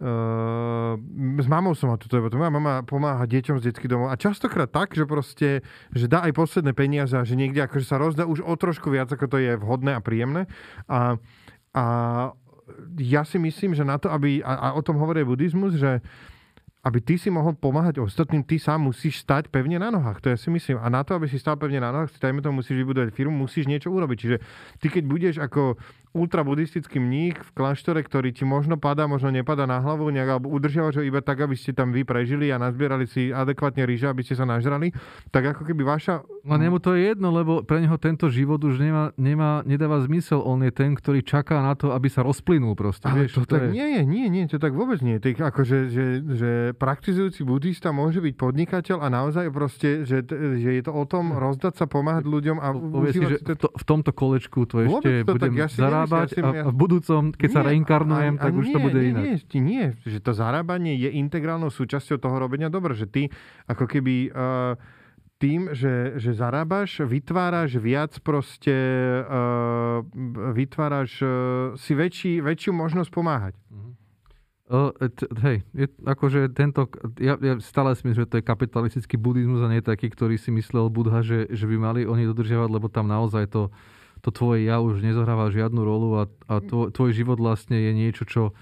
Uh, 0.05 1.01
s 1.41 1.49
mamou 1.49 1.73
som 1.73 1.89
ma 1.89 1.97
toto, 1.97 2.21
moja 2.21 2.53
mama 2.53 2.85
pomáha 2.85 3.25
deťom 3.25 3.57
z 3.57 3.73
detských 3.73 3.89
domov 3.89 4.13
a 4.13 4.21
častokrát 4.21 4.69
tak, 4.69 4.93
že 4.93 5.09
proste, 5.09 5.65
že 5.97 6.13
dá 6.13 6.21
aj 6.29 6.37
posledné 6.37 6.77
peniaze 6.77 7.17
a 7.17 7.25
že 7.25 7.33
niekde 7.33 7.65
akože 7.65 7.89
sa 7.89 7.97
rozdá 7.97 8.29
už 8.29 8.45
o 8.45 8.53
trošku 8.53 8.93
viac, 8.93 9.09
ako 9.09 9.33
to 9.33 9.41
je 9.41 9.57
vhodné 9.57 9.97
a 9.97 10.05
príjemné. 10.05 10.45
A, 10.93 11.17
a 11.73 11.85
ja 13.01 13.25
si 13.25 13.41
myslím, 13.41 13.73
že 13.73 13.81
na 13.81 13.97
to, 13.97 14.13
aby, 14.13 14.45
a, 14.45 14.69
a 14.69 14.69
o 14.77 14.85
tom 14.85 15.01
hovorí 15.01 15.25
buddhizmus, 15.25 15.81
že 15.81 16.05
aby 16.85 17.01
ty 17.01 17.17
si 17.17 17.33
mohol 17.33 17.57
pomáhať 17.57 18.05
ostatným, 18.05 18.45
ty 18.45 18.61
sám 18.61 18.93
musíš 18.93 19.25
stať 19.25 19.49
pevne 19.49 19.81
na 19.81 19.89
nohách. 19.89 20.21
To 20.21 20.29
ja 20.29 20.37
si 20.37 20.53
myslím. 20.53 20.77
A 20.85 20.93
na 20.93 21.01
to, 21.01 21.17
aby 21.17 21.33
si 21.33 21.41
stal 21.41 21.57
pevne 21.57 21.81
na 21.81 21.89
nohách, 21.89 22.13
si 22.13 22.21
dajme 22.21 22.45
tomu, 22.45 22.61
musíš 22.61 22.77
vybudovať 22.77 23.09
firmu, 23.17 23.33
musíš 23.33 23.65
niečo 23.65 23.89
urobiť. 23.89 24.17
Čiže 24.21 24.37
ty 24.85 24.87
keď 24.93 25.05
budeš 25.09 25.35
ako 25.41 25.81
ultrabuddhistický 26.15 27.03
mních 27.03 27.37
v 27.43 27.51
kláštore, 27.53 28.01
ktorý 28.07 28.31
ti 28.31 28.47
možno 28.47 28.79
padá, 28.79 29.11
možno 29.11 29.35
nepadá 29.35 29.67
na 29.67 29.83
hlavu, 29.83 30.15
nejak, 30.15 30.39
alebo 30.39 30.49
udržiavaš 30.55 31.03
ho 31.03 31.05
iba 31.05 31.19
tak, 31.19 31.43
aby 31.43 31.59
ste 31.59 31.75
tam 31.75 31.91
vy 31.91 32.07
prežili 32.07 32.55
a 32.55 32.57
nazbierali 32.57 33.11
si 33.11 33.35
adekvátne 33.35 33.83
ríže, 33.83 34.07
aby 34.07 34.23
ste 34.23 34.39
sa 34.39 34.47
nažrali, 34.47 34.95
tak 35.35 35.59
ako 35.59 35.67
keby 35.67 35.83
vaša... 35.83 36.23
No 36.47 36.55
nemu 36.55 36.79
to 36.79 36.95
je 36.95 37.11
jedno, 37.11 37.35
lebo 37.35 37.67
pre 37.67 37.83
neho 37.83 37.99
tento 37.99 38.31
život 38.31 38.63
už 38.63 38.79
nemá, 38.79 39.11
nemá, 39.19 39.67
nedáva 39.67 39.99
zmysel. 40.07 40.39
On 40.45 40.61
je 40.63 40.71
ten, 40.71 40.95
ktorý 40.95 41.25
čaká 41.25 41.59
na 41.65 41.75
to, 41.75 41.91
aby 41.91 42.07
sa 42.07 42.23
rozplynul 42.23 42.79
proste. 42.79 43.11
Ale 43.11 43.27
vieš, 43.27 43.43
to, 43.43 43.59
tak 43.59 43.75
nie 43.75 43.99
je, 43.99 44.03
nie, 44.07 44.27
nie, 44.31 44.45
to 44.47 44.63
tak 44.63 44.77
vôbec 44.77 45.03
nie. 45.03 45.19
Tak 45.19 45.41
akože, 45.41 45.79
že, 45.91 46.05
že 46.23 46.51
praktizujúci 46.79 47.43
buddhista 47.43 47.91
môže 47.91 48.23
byť 48.23 48.35
podnikateľ 48.39 49.03
a 49.03 49.09
naozaj 49.09 49.51
proste, 49.51 50.05
že, 50.07 50.23
že 50.31 50.71
je 50.79 50.83
to 50.85 50.93
o 50.93 51.05
tom 51.09 51.33
rozdať 51.35 51.81
sa, 51.81 51.85
pomáhať 51.91 52.29
ľuďom 52.29 52.57
a 52.61 52.69
Povie 52.77 53.11
si, 53.17 53.25
že 53.25 53.39
to. 53.41 53.57
to, 53.57 53.69
v 53.73 53.85
tomto 53.89 54.13
kolečku 54.13 54.69
to 54.69 54.85
Vôbec 54.85 55.25
ešte 55.25 55.27
to 55.27 55.35
tak, 55.41 55.51
budem 55.51 55.55
ja 55.59 55.67
si 55.67 55.81
zarábať 56.07 56.29
ja 56.37 56.65
a, 56.65 56.71
v 56.71 56.77
budúcom, 56.77 57.23
keď 57.35 57.49
sa 57.51 57.61
Nie, 57.65 57.69
reinkarnujem, 57.73 58.35
a- 58.37 58.43
tak 58.43 58.53
a 58.53 58.59
už 58.61 58.67
to 58.71 58.79
nie, 58.79 58.85
bude 58.85 59.01
nie, 59.01 59.09
inak. 59.11 59.23
Nie, 59.25 59.35
nie, 59.41 59.61
nie, 59.65 59.87
že 60.05 60.19
to 60.21 60.33
zarábanie 60.37 60.95
je 60.95 61.11
integrálnou 61.17 61.73
súčasťou 61.73 62.21
toho 62.21 62.37
robenia 62.37 62.69
dobra, 62.69 62.93
že 62.93 63.09
ty 63.09 63.33
ako 63.67 63.85
keby 63.89 64.31
uh, 64.31 64.79
tým, 65.43 65.75
že, 65.75 66.17
že 66.17 66.33
zarábaš, 66.33 67.05
vytváraš 67.05 67.77
viac 67.77 68.17
proste, 68.23 68.73
uh, 69.27 70.01
vytváraš 70.55 71.21
uh, 71.21 71.31
si 71.77 71.93
väčší, 71.93 72.41
väčšiu 72.41 72.73
možnosť 72.73 73.11
pomáhať. 73.13 73.55
T- 74.65 75.29
hej, 75.45 75.61
je, 75.77 75.87
akože 76.09 76.49
tento, 76.57 76.89
ja, 77.21 77.37
ja 77.37 77.61
stále 77.61 77.93
si 77.93 78.09
myslím, 78.09 78.25
že 78.25 78.31
to 78.33 78.41
je 78.41 78.49
kapitalistický 78.49 79.21
buddhizmus 79.21 79.61
a 79.61 79.69
nie 79.69 79.85
taký, 79.85 80.09
ktorý 80.09 80.41
si 80.41 80.49
myslel 80.57 80.89
Budha, 80.89 81.21
že, 81.21 81.53
že 81.53 81.69
by 81.69 81.77
mali 81.77 82.01
oni 82.09 82.25
dodržiavať, 82.25 82.73
lebo 82.73 82.89
tam 82.89 83.05
naozaj 83.05 83.53
to, 83.53 83.69
to 84.25 84.33
tvoje 84.33 84.65
ja 84.65 84.81
už 84.81 85.05
nezohráva 85.05 85.53
žiadnu 85.53 85.85
rolu 85.85 86.09
a, 86.17 86.25
a 86.49 86.65
tvoj, 86.65 86.89
tvoj 86.97 87.11
život 87.13 87.37
vlastne 87.37 87.77
je 87.77 87.93
niečo, 87.93 88.25
čo 88.25 88.57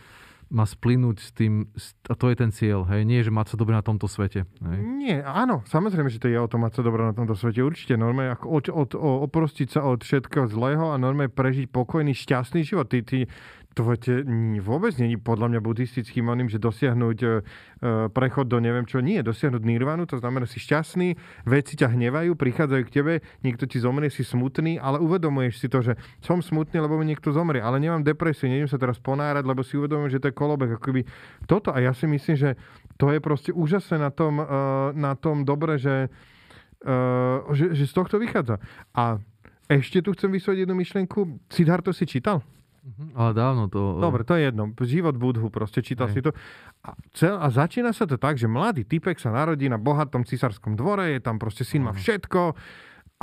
má 0.53 0.69
splynúť 0.69 1.17
s 1.17 1.31
tým, 1.33 1.65
a 2.13 2.13
to 2.13 2.29
je 2.29 2.37
ten 2.37 2.53
cieľ, 2.53 2.85
hej, 2.85 3.09
nie, 3.09 3.25
že 3.25 3.33
mať 3.33 3.55
sa 3.55 3.57
dobre 3.57 3.73
na 3.73 3.81
tomto 3.81 4.05
svete. 4.05 4.45
Hej. 4.61 4.79
Nie, 5.01 5.17
áno, 5.25 5.65
samozrejme, 5.65 6.13
že 6.13 6.21
to 6.21 6.29
je 6.29 6.37
o 6.37 6.45
tom 6.45 6.69
mať 6.69 6.77
sa 6.77 6.83
dobre 6.85 7.09
na 7.09 7.17
tomto 7.17 7.33
svete. 7.33 7.65
Určite 7.65 7.97
normálne 7.97 8.37
ako 8.37 8.47
od, 8.61 8.65
od, 8.69 8.91
o, 8.93 9.11
oprostiť 9.25 9.69
sa 9.73 9.81
od 9.89 10.05
všetkého 10.05 10.53
zlého 10.53 10.93
a 10.93 11.01
normálne 11.01 11.33
prežiť 11.33 11.73
pokojný, 11.73 12.13
šťastný 12.13 12.69
život. 12.69 12.85
Ty, 12.93 13.01
ty, 13.01 13.25
to 13.73 13.89
te, 13.97 14.21
vôbec 14.61 14.93
není 15.01 15.17
podľa 15.17 15.57
mňa 15.57 15.61
buddhistickým 15.65 16.29
oným, 16.29 16.53
že 16.53 16.61
dosiahnuť 16.61 17.19
e, 17.25 17.27
e, 17.27 17.31
prechod 18.13 18.45
do 18.49 18.61
neviem 18.61 18.85
čo. 18.85 19.01
Nie, 19.01 19.25
dosiahnuť 19.25 19.63
nirvanu, 19.65 20.05
to 20.05 20.21
znamená 20.21 20.45
si 20.45 20.61
šťastný, 20.61 21.17
veci 21.49 21.81
ťa 21.81 21.97
hnevajú, 21.97 22.37
prichádzajú 22.37 22.83
k 22.85 22.95
tebe, 22.95 23.13
niekto 23.41 23.65
ti 23.65 23.81
zomrie, 23.81 24.13
si 24.13 24.23
smutný, 24.23 24.77
ale 24.77 25.01
uvedomuješ 25.01 25.55
si 25.57 25.67
to, 25.73 25.81
že 25.81 25.97
som 26.21 26.45
smutný, 26.45 26.85
lebo 26.85 27.01
mi 27.01 27.09
niekto 27.09 27.33
zomrie, 27.33 27.65
ale 27.65 27.81
nemám 27.81 28.05
depresiu, 28.05 28.53
nejdem 28.53 28.69
sa 28.69 28.77
teraz 28.77 29.01
ponárať, 29.01 29.45
lebo 29.49 29.65
si 29.65 29.81
uvedomujem, 29.81 30.21
že 30.21 30.21
to 30.21 30.29
je 30.29 30.37
kolobek. 30.37 30.77
Akoby 30.77 31.09
toto 31.49 31.73
a 31.73 31.81
ja 31.81 31.97
si 31.97 32.05
myslím, 32.05 32.37
že 32.37 32.51
to 33.01 33.09
je 33.09 33.25
proste 33.25 33.57
úžasné 33.57 33.97
na 33.97 34.13
tom, 34.13 34.37
e, 34.37 34.45
na 34.93 35.17
tom 35.17 35.49
dobre, 35.49 35.81
že, 35.81 36.13
že, 37.55 37.79
že 37.79 37.85
z 37.87 37.95
tohto 37.95 38.19
vychádza. 38.19 38.59
A 38.91 39.23
ešte 39.71 40.03
tu 40.03 40.13
chcem 40.13 40.29
vysvetliť 40.29 40.67
jednu 40.67 40.75
myšlienku. 40.77 41.19
Siddharto 41.49 41.95
si 41.95 42.05
čítal? 42.05 42.43
Mhm, 42.83 43.15
Ale 43.15 43.31
dávno 43.31 43.71
to... 43.71 44.03
Dobre, 44.03 44.27
to 44.27 44.35
je 44.35 44.51
jedno. 44.51 44.75
Život 44.75 45.15
Budhu, 45.15 45.55
proste 45.55 45.87
čítal 45.87 46.11
Hej. 46.11 46.15
si 46.19 46.21
to. 46.27 46.31
A, 46.83 46.99
cel, 47.15 47.39
a 47.39 47.47
začína 47.47 47.95
sa 47.95 48.11
to 48.11 48.19
tak, 48.19 48.43
že 48.43 48.51
mladý 48.51 48.83
typek 48.83 49.23
sa 49.23 49.31
narodí 49.31 49.71
na 49.71 49.79
bohatom 49.79 50.27
cisárskom 50.27 50.75
dvore, 50.75 51.15
je 51.15 51.21
tam 51.23 51.39
proste 51.39 51.63
syn 51.63 51.87
má 51.87 51.95
všetko 51.95 52.59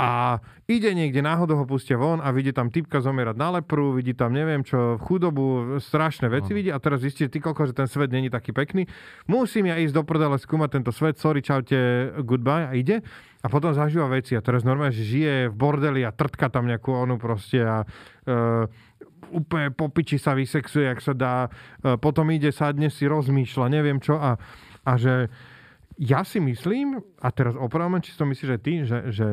a 0.00 0.40
ide 0.64 0.96
niekde 0.96 1.20
náhodou 1.20 1.60
ho 1.60 1.68
pustia 1.68 2.00
von 2.00 2.24
a 2.24 2.32
vidí 2.32 2.56
tam 2.56 2.72
typka 2.72 3.04
zomierať 3.04 3.36
na 3.36 3.60
lepru, 3.60 3.92
vidí 3.92 4.16
tam 4.16 4.32
neviem 4.32 4.64
čo, 4.64 4.96
chudobu, 4.96 5.76
strašné 5.76 6.32
veci 6.32 6.56
Áno. 6.56 6.56
vidí 6.56 6.70
a 6.72 6.80
teraz 6.80 7.04
zistí, 7.04 7.28
ty 7.28 7.36
koľko, 7.36 7.68
že 7.68 7.76
ten 7.76 7.84
svet 7.84 8.08
není 8.08 8.32
taký 8.32 8.56
pekný. 8.56 8.88
Musím 9.28 9.68
ja 9.68 9.76
ísť 9.76 9.92
do 9.92 10.02
prdele 10.08 10.40
skúmať 10.40 10.80
tento 10.80 10.88
svet, 10.88 11.20
sorry, 11.20 11.44
čaute, 11.44 11.76
goodbye 12.24 12.64
a 12.64 12.72
ide. 12.72 13.04
A 13.44 13.52
potom 13.52 13.76
zažíva 13.76 14.08
veci 14.08 14.32
a 14.32 14.40
teraz 14.40 14.64
normálne, 14.64 14.96
že 14.96 15.04
žije 15.04 15.52
v 15.52 15.56
bordeli 15.56 16.00
a 16.00 16.16
trtka 16.16 16.48
tam 16.48 16.64
nejakú 16.64 16.96
onu 16.96 17.20
proste 17.20 17.60
a 17.60 17.84
e, 18.24 18.68
úplne 19.30 19.70
po 19.70 19.88
piči 19.88 20.18
sa 20.18 20.34
vysexuje, 20.34 20.90
ak 20.90 21.00
sa 21.00 21.14
dá. 21.14 21.46
E, 21.46 21.96
potom 21.96 22.28
ide, 22.34 22.50
sadne 22.50 22.90
si, 22.90 23.06
rozmýšľa, 23.06 23.66
neviem 23.72 23.98
čo 24.02 24.18
a, 24.18 24.36
a 24.84 24.92
že 24.98 25.30
ja 26.00 26.24
si 26.24 26.40
myslím, 26.40 27.00
a 27.20 27.28
teraz 27.28 27.56
opravom, 27.56 28.00
či 28.00 28.16
to 28.16 28.24
myslíš 28.24 28.50
aj 28.56 28.60
ty, 28.64 28.72
že, 28.88 28.98
že 29.12 29.28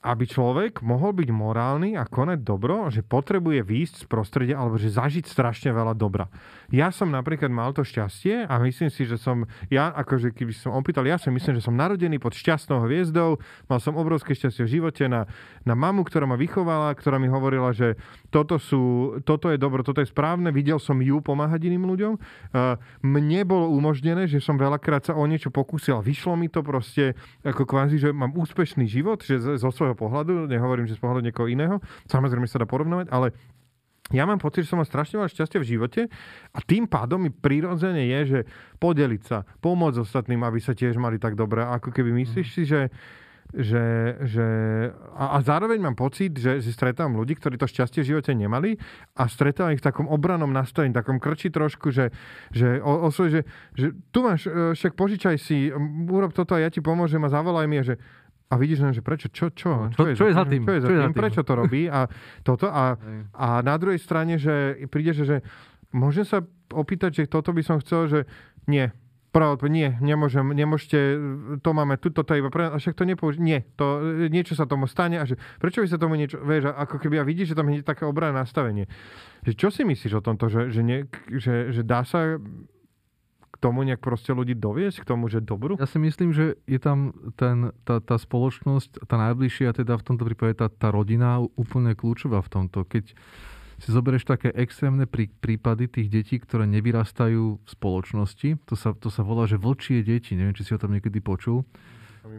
aby 0.00 0.24
človek 0.24 0.80
mohol 0.80 1.12
byť 1.12 1.28
morálny 1.28 1.92
a 1.92 2.08
konať 2.08 2.40
dobro, 2.40 2.88
že 2.88 3.04
potrebuje 3.04 3.60
výjsť 3.60 3.96
z 4.00 4.06
prostredia 4.08 4.56
alebo 4.56 4.80
že 4.80 4.88
zažiť 4.88 5.28
strašne 5.28 5.76
veľa 5.76 5.92
dobra. 5.92 6.32
Ja 6.72 6.88
som 6.88 7.12
napríklad 7.12 7.52
mal 7.52 7.76
to 7.76 7.84
šťastie 7.84 8.48
a 8.48 8.54
myslím 8.64 8.88
si, 8.88 9.04
že 9.04 9.20
som, 9.20 9.44
ja 9.68 9.92
akože 9.92 10.32
keby 10.32 10.56
som 10.56 10.72
opýtal, 10.72 11.04
ja 11.04 11.20
si 11.20 11.28
myslím, 11.28 11.60
že 11.60 11.64
som 11.68 11.76
narodený 11.76 12.16
pod 12.16 12.32
šťastnou 12.32 12.80
hviezdou, 12.88 13.36
mal 13.68 13.78
som 13.84 13.92
obrovské 13.92 14.32
šťastie 14.32 14.64
v 14.64 14.72
živote 14.80 15.04
na, 15.04 15.28
na 15.68 15.76
mamu, 15.76 16.08
ktorá 16.08 16.24
ma 16.24 16.40
vychovala, 16.40 16.96
ktorá 16.96 17.20
mi 17.20 17.28
hovorila, 17.28 17.76
že 17.76 18.00
toto, 18.30 18.56
sú, 18.58 19.14
toto 19.22 19.50
je 19.50 19.58
dobro, 19.58 19.82
toto 19.82 20.02
je 20.02 20.08
správne, 20.08 20.50
videl 20.54 20.78
som 20.78 20.98
ju 21.02 21.18
pomáhať 21.18 21.66
iným 21.66 21.86
ľuďom. 21.86 22.12
Uh, 22.16 22.78
mne 23.02 23.42
bolo 23.46 23.70
umožnené, 23.74 24.30
že 24.30 24.38
som 24.38 24.54
veľakrát 24.58 25.10
sa 25.10 25.18
o 25.18 25.22
niečo 25.26 25.50
pokúsil 25.50 26.00
vyšlo 26.00 26.34
mi 26.34 26.50
to 26.50 26.62
proste 26.66 27.14
ako 27.46 27.62
kvázi, 27.66 28.02
že 28.02 28.10
mám 28.10 28.34
úspešný 28.34 28.86
život, 28.90 29.22
že 29.22 29.38
zo 29.38 29.70
svojho 29.70 29.94
pohľadu, 29.94 30.50
nehovorím, 30.50 30.90
že 30.90 30.98
z 30.98 31.02
pohľadu 31.02 31.22
niekoho 31.26 31.46
iného, 31.46 31.78
samozrejme 32.10 32.50
sa 32.50 32.58
dá 32.58 32.66
porovnávať, 32.66 33.10
ale 33.14 33.30
ja 34.10 34.26
mám 34.26 34.42
pocit, 34.42 34.66
že 34.66 34.74
som 34.74 34.82
mal 34.82 34.90
strašne 34.90 35.22
veľa 35.22 35.30
šťastia 35.30 35.62
v 35.62 35.70
živote 35.70 36.00
a 36.50 36.58
tým 36.66 36.90
pádom 36.90 37.22
mi 37.22 37.30
prirodzene 37.30 38.10
je, 38.10 38.20
že 38.26 38.40
podeliť 38.82 39.22
sa, 39.22 39.46
pomôcť 39.62 40.02
ostatným, 40.02 40.42
aby 40.42 40.58
sa 40.58 40.74
tiež 40.74 40.98
mali 40.98 41.22
tak 41.22 41.38
dobre. 41.38 41.62
Ako 41.62 41.94
keby 41.94 42.10
myslíš 42.26 42.48
si, 42.50 42.62
že 42.66 42.90
že, 43.54 44.16
že 44.26 44.46
a, 45.14 45.36
a 45.36 45.42
zároveň 45.42 45.82
mám 45.82 45.98
pocit, 45.98 46.30
že 46.38 46.62
si 46.62 46.70
stretávam 46.70 47.18
ľudí, 47.18 47.34
ktorí 47.34 47.58
to 47.58 47.66
šťastie 47.66 48.06
v 48.06 48.10
živote 48.14 48.32
nemali 48.34 48.78
a 49.18 49.26
stretávam 49.26 49.74
ich 49.74 49.82
v 49.82 49.86
takom 49.90 50.06
obranom 50.06 50.50
nastavení, 50.50 50.94
takom 50.94 51.18
krči 51.18 51.50
trošku, 51.50 51.90
že, 51.90 52.14
že, 52.54 52.78
o, 52.78 53.10
osvoj, 53.10 53.28
že, 53.28 53.40
že 53.74 53.86
tu 54.14 54.22
máš, 54.22 54.46
e, 54.46 54.74
však 54.74 54.94
požičaj 54.94 55.36
si, 55.38 55.74
urob 56.06 56.30
toto 56.30 56.54
a 56.54 56.62
ja 56.62 56.70
ti 56.70 56.78
pomôžem 56.78 57.22
a 57.26 57.32
zavolaj 57.32 57.66
mi 57.66 57.82
a 57.82 57.84
že 57.84 57.98
a 58.50 58.58
vidíš 58.58 58.82
len, 58.82 58.90
že 58.90 58.98
prečo, 58.98 59.30
čo, 59.30 59.54
čo, 59.54 59.94
čo, 59.94 60.10
čo, 60.10 60.26
je, 60.26 60.34
za 60.34 60.42
tým? 60.42 60.66
Čo 60.66 60.74
je 60.74 60.82
za 60.82 60.88
čo 60.90 60.94
tým, 60.98 61.14
prečo 61.14 61.46
to 61.46 61.54
robí 61.54 61.86
a 61.86 62.10
toto. 62.42 62.66
A, 62.66 62.98
a 63.46 63.62
na 63.62 63.78
druhej 63.78 64.02
strane, 64.02 64.42
že 64.42 64.74
príde, 64.90 65.14
že, 65.14 65.22
že 65.22 65.36
môžem 65.94 66.26
sa 66.26 66.42
opýtať, 66.74 67.22
že 67.22 67.30
toto 67.30 67.54
by 67.54 67.62
som 67.62 67.78
chcel, 67.78 68.10
že 68.10 68.20
nie, 68.66 68.90
Prvá 69.30 69.54
nie, 69.70 69.94
nemôžem, 70.02 70.42
nemôžete, 70.42 70.98
to 71.62 71.70
máme 71.70 71.94
tu, 72.02 72.10
toto 72.10 72.34
iba 72.34 72.50
pre 72.50 72.66
a 72.66 72.82
však 72.82 72.98
to 72.98 73.06
nepouži- 73.06 73.38
nie, 73.38 73.62
to, 73.78 74.02
niečo 74.26 74.58
sa 74.58 74.66
tomu 74.66 74.90
stane 74.90 75.22
a 75.22 75.24
že 75.24 75.38
prečo 75.62 75.86
by 75.86 75.86
sa 75.86 76.02
tomu 76.02 76.18
niečo, 76.18 76.42
vieš, 76.42 76.74
ako 76.74 76.98
keby 76.98 77.22
a 77.22 77.24
vidíš, 77.24 77.54
že 77.54 77.58
tam 77.62 77.70
je 77.70 77.86
také 77.86 78.02
obrané 78.02 78.42
nastavenie. 78.42 78.90
Že 79.46 79.52
čo 79.54 79.68
si 79.70 79.86
myslíš 79.86 80.18
o 80.18 80.22
tomto, 80.26 80.50
že, 80.50 80.74
že, 80.74 80.82
nie, 80.82 81.06
že, 81.30 81.70
že 81.70 81.86
dá 81.86 82.02
sa 82.02 82.42
k 83.50 83.56
tomu 83.62 83.86
nejak 83.86 84.02
proste 84.02 84.34
ľudí 84.34 84.58
doviesť, 84.58 85.06
k 85.06 85.08
tomu, 85.14 85.30
že 85.30 85.38
dobrú? 85.38 85.78
Ja 85.78 85.86
si 85.86 86.02
myslím, 86.02 86.34
že 86.34 86.58
je 86.66 86.80
tam 86.82 87.14
ten, 87.38 87.70
tá, 87.86 88.02
tá 88.02 88.18
spoločnosť, 88.18 89.06
tá 89.06 89.14
najbližšia, 89.14 89.78
teda 89.78 89.94
v 89.94 90.06
tomto 90.10 90.26
prípade 90.26 90.58
tá, 90.58 90.66
tá 90.66 90.90
rodina 90.90 91.38
úplne 91.54 91.94
kľúčová 91.94 92.42
v 92.42 92.50
tomto. 92.50 92.82
Keď 92.82 93.14
si 93.80 93.90
zoberieš 93.90 94.28
také 94.28 94.52
extrémne 94.52 95.08
prí, 95.08 95.32
prípady 95.32 95.88
tých 95.88 96.08
detí, 96.12 96.36
ktoré 96.36 96.68
nevyrastajú 96.68 97.58
v 97.58 97.68
spoločnosti. 97.68 98.60
To 98.68 98.74
sa, 98.76 98.92
to 98.92 99.08
sa 99.08 99.24
volá, 99.24 99.48
že 99.48 99.56
vlčie 99.56 100.04
deti. 100.04 100.36
Neviem, 100.36 100.52
či 100.52 100.68
si 100.68 100.76
o 100.76 100.80
tom 100.80 100.92
niekedy 100.92 101.24
počul. 101.24 101.64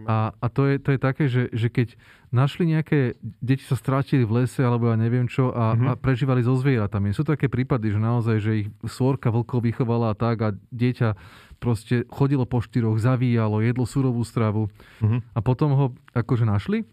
A, 0.06 0.30
a 0.38 0.46
to, 0.46 0.70
je, 0.70 0.78
to 0.78 0.94
je 0.94 1.00
také, 1.02 1.26
že, 1.26 1.50
že 1.50 1.74
keď 1.74 1.98
našli 2.30 2.70
nejaké, 2.70 3.18
deti 3.42 3.66
sa 3.66 3.74
strátili 3.74 4.22
v 4.22 4.46
lese 4.46 4.62
alebo 4.62 4.94
ja 4.94 4.98
neviem 4.98 5.26
čo 5.26 5.50
a, 5.50 5.74
mm-hmm. 5.74 5.90
a 5.90 5.94
prežívali 5.98 6.46
so 6.46 6.54
zvieratami. 6.54 7.18
Sú 7.18 7.26
také 7.26 7.50
prípady, 7.50 7.90
že 7.90 7.98
naozaj, 7.98 8.38
že 8.38 8.52
ich 8.66 8.68
svorka 8.86 9.34
vlkov 9.34 9.66
vychovala 9.66 10.14
a 10.14 10.18
tak 10.18 10.38
a 10.46 10.50
dieťa 10.54 11.18
proste 11.58 12.06
chodilo 12.14 12.46
po 12.46 12.62
štyroch, 12.62 13.02
zavíjalo, 13.02 13.66
jedlo 13.66 13.86
surovú 13.90 14.22
stravu 14.22 14.70
mm-hmm. 15.02 15.34
a 15.34 15.40
potom 15.42 15.70
ho 15.74 15.86
akože 16.14 16.46
našli 16.46 16.86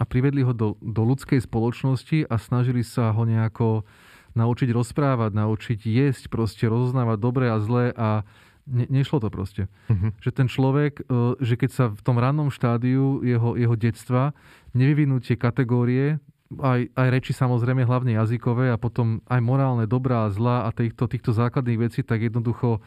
a 0.00 0.02
privedli 0.08 0.40
ho 0.40 0.56
do, 0.56 0.80
do 0.80 1.04
ľudskej 1.04 1.44
spoločnosti 1.44 2.24
a 2.24 2.40
snažili 2.40 2.80
sa 2.80 3.12
ho 3.12 3.28
nejako 3.28 3.84
naučiť 4.32 4.72
rozprávať, 4.72 5.36
naučiť 5.36 5.80
jesť, 5.84 6.32
proste 6.32 6.64
rozoznávať 6.64 7.18
dobré 7.20 7.52
a 7.52 7.60
zlé 7.60 7.92
a 7.92 8.24
ne, 8.64 8.88
nešlo 8.88 9.20
to 9.20 9.28
proste. 9.28 9.68
Uh-huh. 9.90 10.14
Že 10.22 10.30
ten 10.32 10.48
človek, 10.48 11.04
e, 11.04 11.36
že 11.44 11.54
keď 11.60 11.70
sa 11.70 11.84
v 11.92 12.00
tom 12.00 12.16
rannom 12.16 12.48
štádiu 12.48 13.20
jeho, 13.20 13.58
jeho 13.60 13.76
detstva 13.76 14.32
nevyvinú 14.72 15.20
tie 15.20 15.36
kategórie, 15.36 16.16
aj, 16.58 16.90
aj 16.98 17.08
reči 17.14 17.30
samozrejme, 17.30 17.86
hlavne 17.86 18.18
jazykové 18.18 18.74
a 18.74 18.80
potom 18.80 19.22
aj 19.30 19.38
morálne, 19.38 19.86
dobrá 19.86 20.26
a 20.26 20.32
zlá 20.34 20.66
a 20.66 20.74
týchto, 20.74 21.06
týchto 21.06 21.30
základných 21.30 21.90
vecí, 21.90 22.00
tak 22.02 22.26
jednoducho 22.26 22.82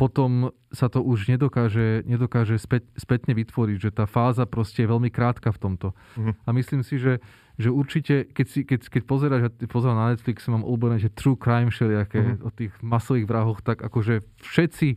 potom 0.00 0.48
sa 0.72 0.88
to 0.88 1.04
už 1.04 1.28
nedokáže, 1.28 2.08
nedokáže 2.08 2.56
späť, 2.56 2.88
spätne 2.96 3.36
vytvoriť, 3.36 3.76
že 3.76 3.90
tá 3.92 4.08
fáza 4.08 4.48
proste 4.48 4.88
je 4.88 4.88
veľmi 4.88 5.12
krátka 5.12 5.52
v 5.52 5.60
tomto. 5.60 5.92
Uh-huh. 5.92 6.32
A 6.32 6.56
myslím 6.56 6.80
si, 6.80 6.96
že, 6.96 7.20
že 7.60 7.68
určite, 7.68 8.24
keď, 8.32 8.46
si, 8.48 8.64
keď, 8.64 8.80
keď 8.88 9.02
pozeráš, 9.04 9.42
ja 9.52 9.68
pozerám 9.68 10.00
na 10.00 10.16
Netflix, 10.16 10.48
mám 10.48 10.64
obľúbené, 10.64 10.96
že 11.04 11.12
true 11.12 11.36
crime 11.36 11.68
všelijaké 11.68 12.16
uh-huh. 12.16 12.48
o 12.48 12.50
tých 12.50 12.72
masových 12.80 13.28
vrahoch, 13.28 13.60
tak 13.60 13.84
akože 13.84 14.24
všetci 14.40 14.88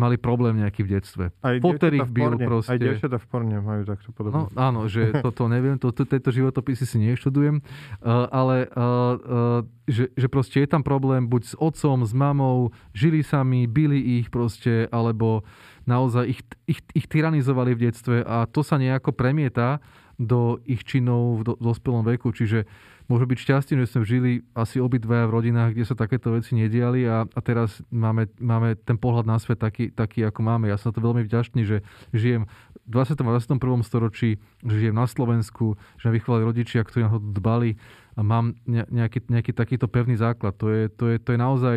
mali 0.00 0.16
problém 0.16 0.56
nejaký 0.56 0.88
v 0.88 0.96
detstve. 0.96 1.24
Aj 1.44 1.56
Potter 1.60 1.92
ich 2.00 2.08
bil 2.08 2.40
proste. 2.40 2.72
Aj 2.72 2.80
dievčatá 2.80 3.20
v 3.20 3.26
porne 3.28 3.60
majú 3.60 3.84
takto 3.84 4.08
podobné. 4.16 4.48
No 4.48 4.48
áno, 4.56 4.88
že 4.88 5.12
toto 5.24 5.44
neviem, 5.52 5.76
to, 5.76 5.92
to, 5.92 6.08
tieto 6.08 6.32
životopisy 6.32 6.88
si 6.88 6.96
neštudujem, 6.96 7.60
uh, 7.60 8.24
ale 8.32 8.72
uh, 8.72 8.80
uh, 8.80 9.60
že, 9.84 10.08
že 10.16 10.26
proste 10.32 10.64
je 10.64 10.68
tam 10.72 10.80
problém 10.80 11.28
buď 11.28 11.42
s 11.44 11.54
otcom, 11.60 12.08
s 12.08 12.16
mamou, 12.16 12.72
žili 12.96 13.20
sami, 13.20 13.68
byli 13.68 14.24
ich 14.24 14.32
proste, 14.32 14.88
alebo 14.88 15.44
naozaj 15.84 16.24
ich, 16.30 16.40
ich, 16.64 16.80
ich 16.96 17.06
tyranizovali 17.10 17.76
v 17.76 17.90
detstve 17.90 18.16
a 18.24 18.48
to 18.48 18.64
sa 18.64 18.78
nejako 18.80 19.12
premieta 19.12 19.82
do 20.20 20.60
ich 20.68 20.84
činov 20.84 21.40
v 21.40 21.42
do, 21.48 21.52
dospelom 21.56 22.04
veku. 22.04 22.28
Čiže 22.36 22.68
môže 23.08 23.24
byť 23.24 23.38
šťastím, 23.40 23.80
že 23.80 23.88
sme 23.88 24.04
žili 24.04 24.32
asi 24.52 24.76
obidvaja 24.76 25.24
v 25.24 25.34
rodinách, 25.40 25.72
kde 25.72 25.88
sa 25.88 25.96
takéto 25.96 26.36
veci 26.36 26.52
nediali 26.52 27.08
a, 27.08 27.24
a 27.24 27.40
teraz 27.40 27.80
máme, 27.88 28.28
máme 28.36 28.76
ten 28.76 29.00
pohľad 29.00 29.24
na 29.24 29.40
svet 29.40 29.56
taký, 29.56 29.88
taký, 29.88 30.28
ako 30.28 30.44
máme. 30.44 30.68
Ja 30.68 30.76
som 30.76 30.92
to 30.92 31.00
veľmi 31.00 31.24
vďačný, 31.24 31.64
že 31.64 31.80
žijem 32.12 32.44
v 32.84 32.88
20. 32.92 33.16
a 33.16 33.32
21. 33.40 33.80
storočí, 33.80 34.36
že 34.60 34.76
žijem 34.76 34.94
na 34.94 35.08
Slovensku, 35.08 35.80
že 35.96 36.12
ma 36.12 36.12
vychovali 36.12 36.44
rodičia, 36.44 36.84
ktorí 36.84 37.08
na 37.08 37.16
to 37.16 37.18
dbali 37.18 37.80
a 38.14 38.20
mám 38.20 38.52
nejaký, 38.68 39.24
nejaký 39.26 39.56
takýto 39.56 39.88
pevný 39.88 40.20
základ. 40.20 40.52
To 40.60 40.68
je, 40.68 40.92
to 40.92 41.08
je, 41.08 41.16
to 41.16 41.32
je 41.32 41.38
naozaj... 41.40 41.76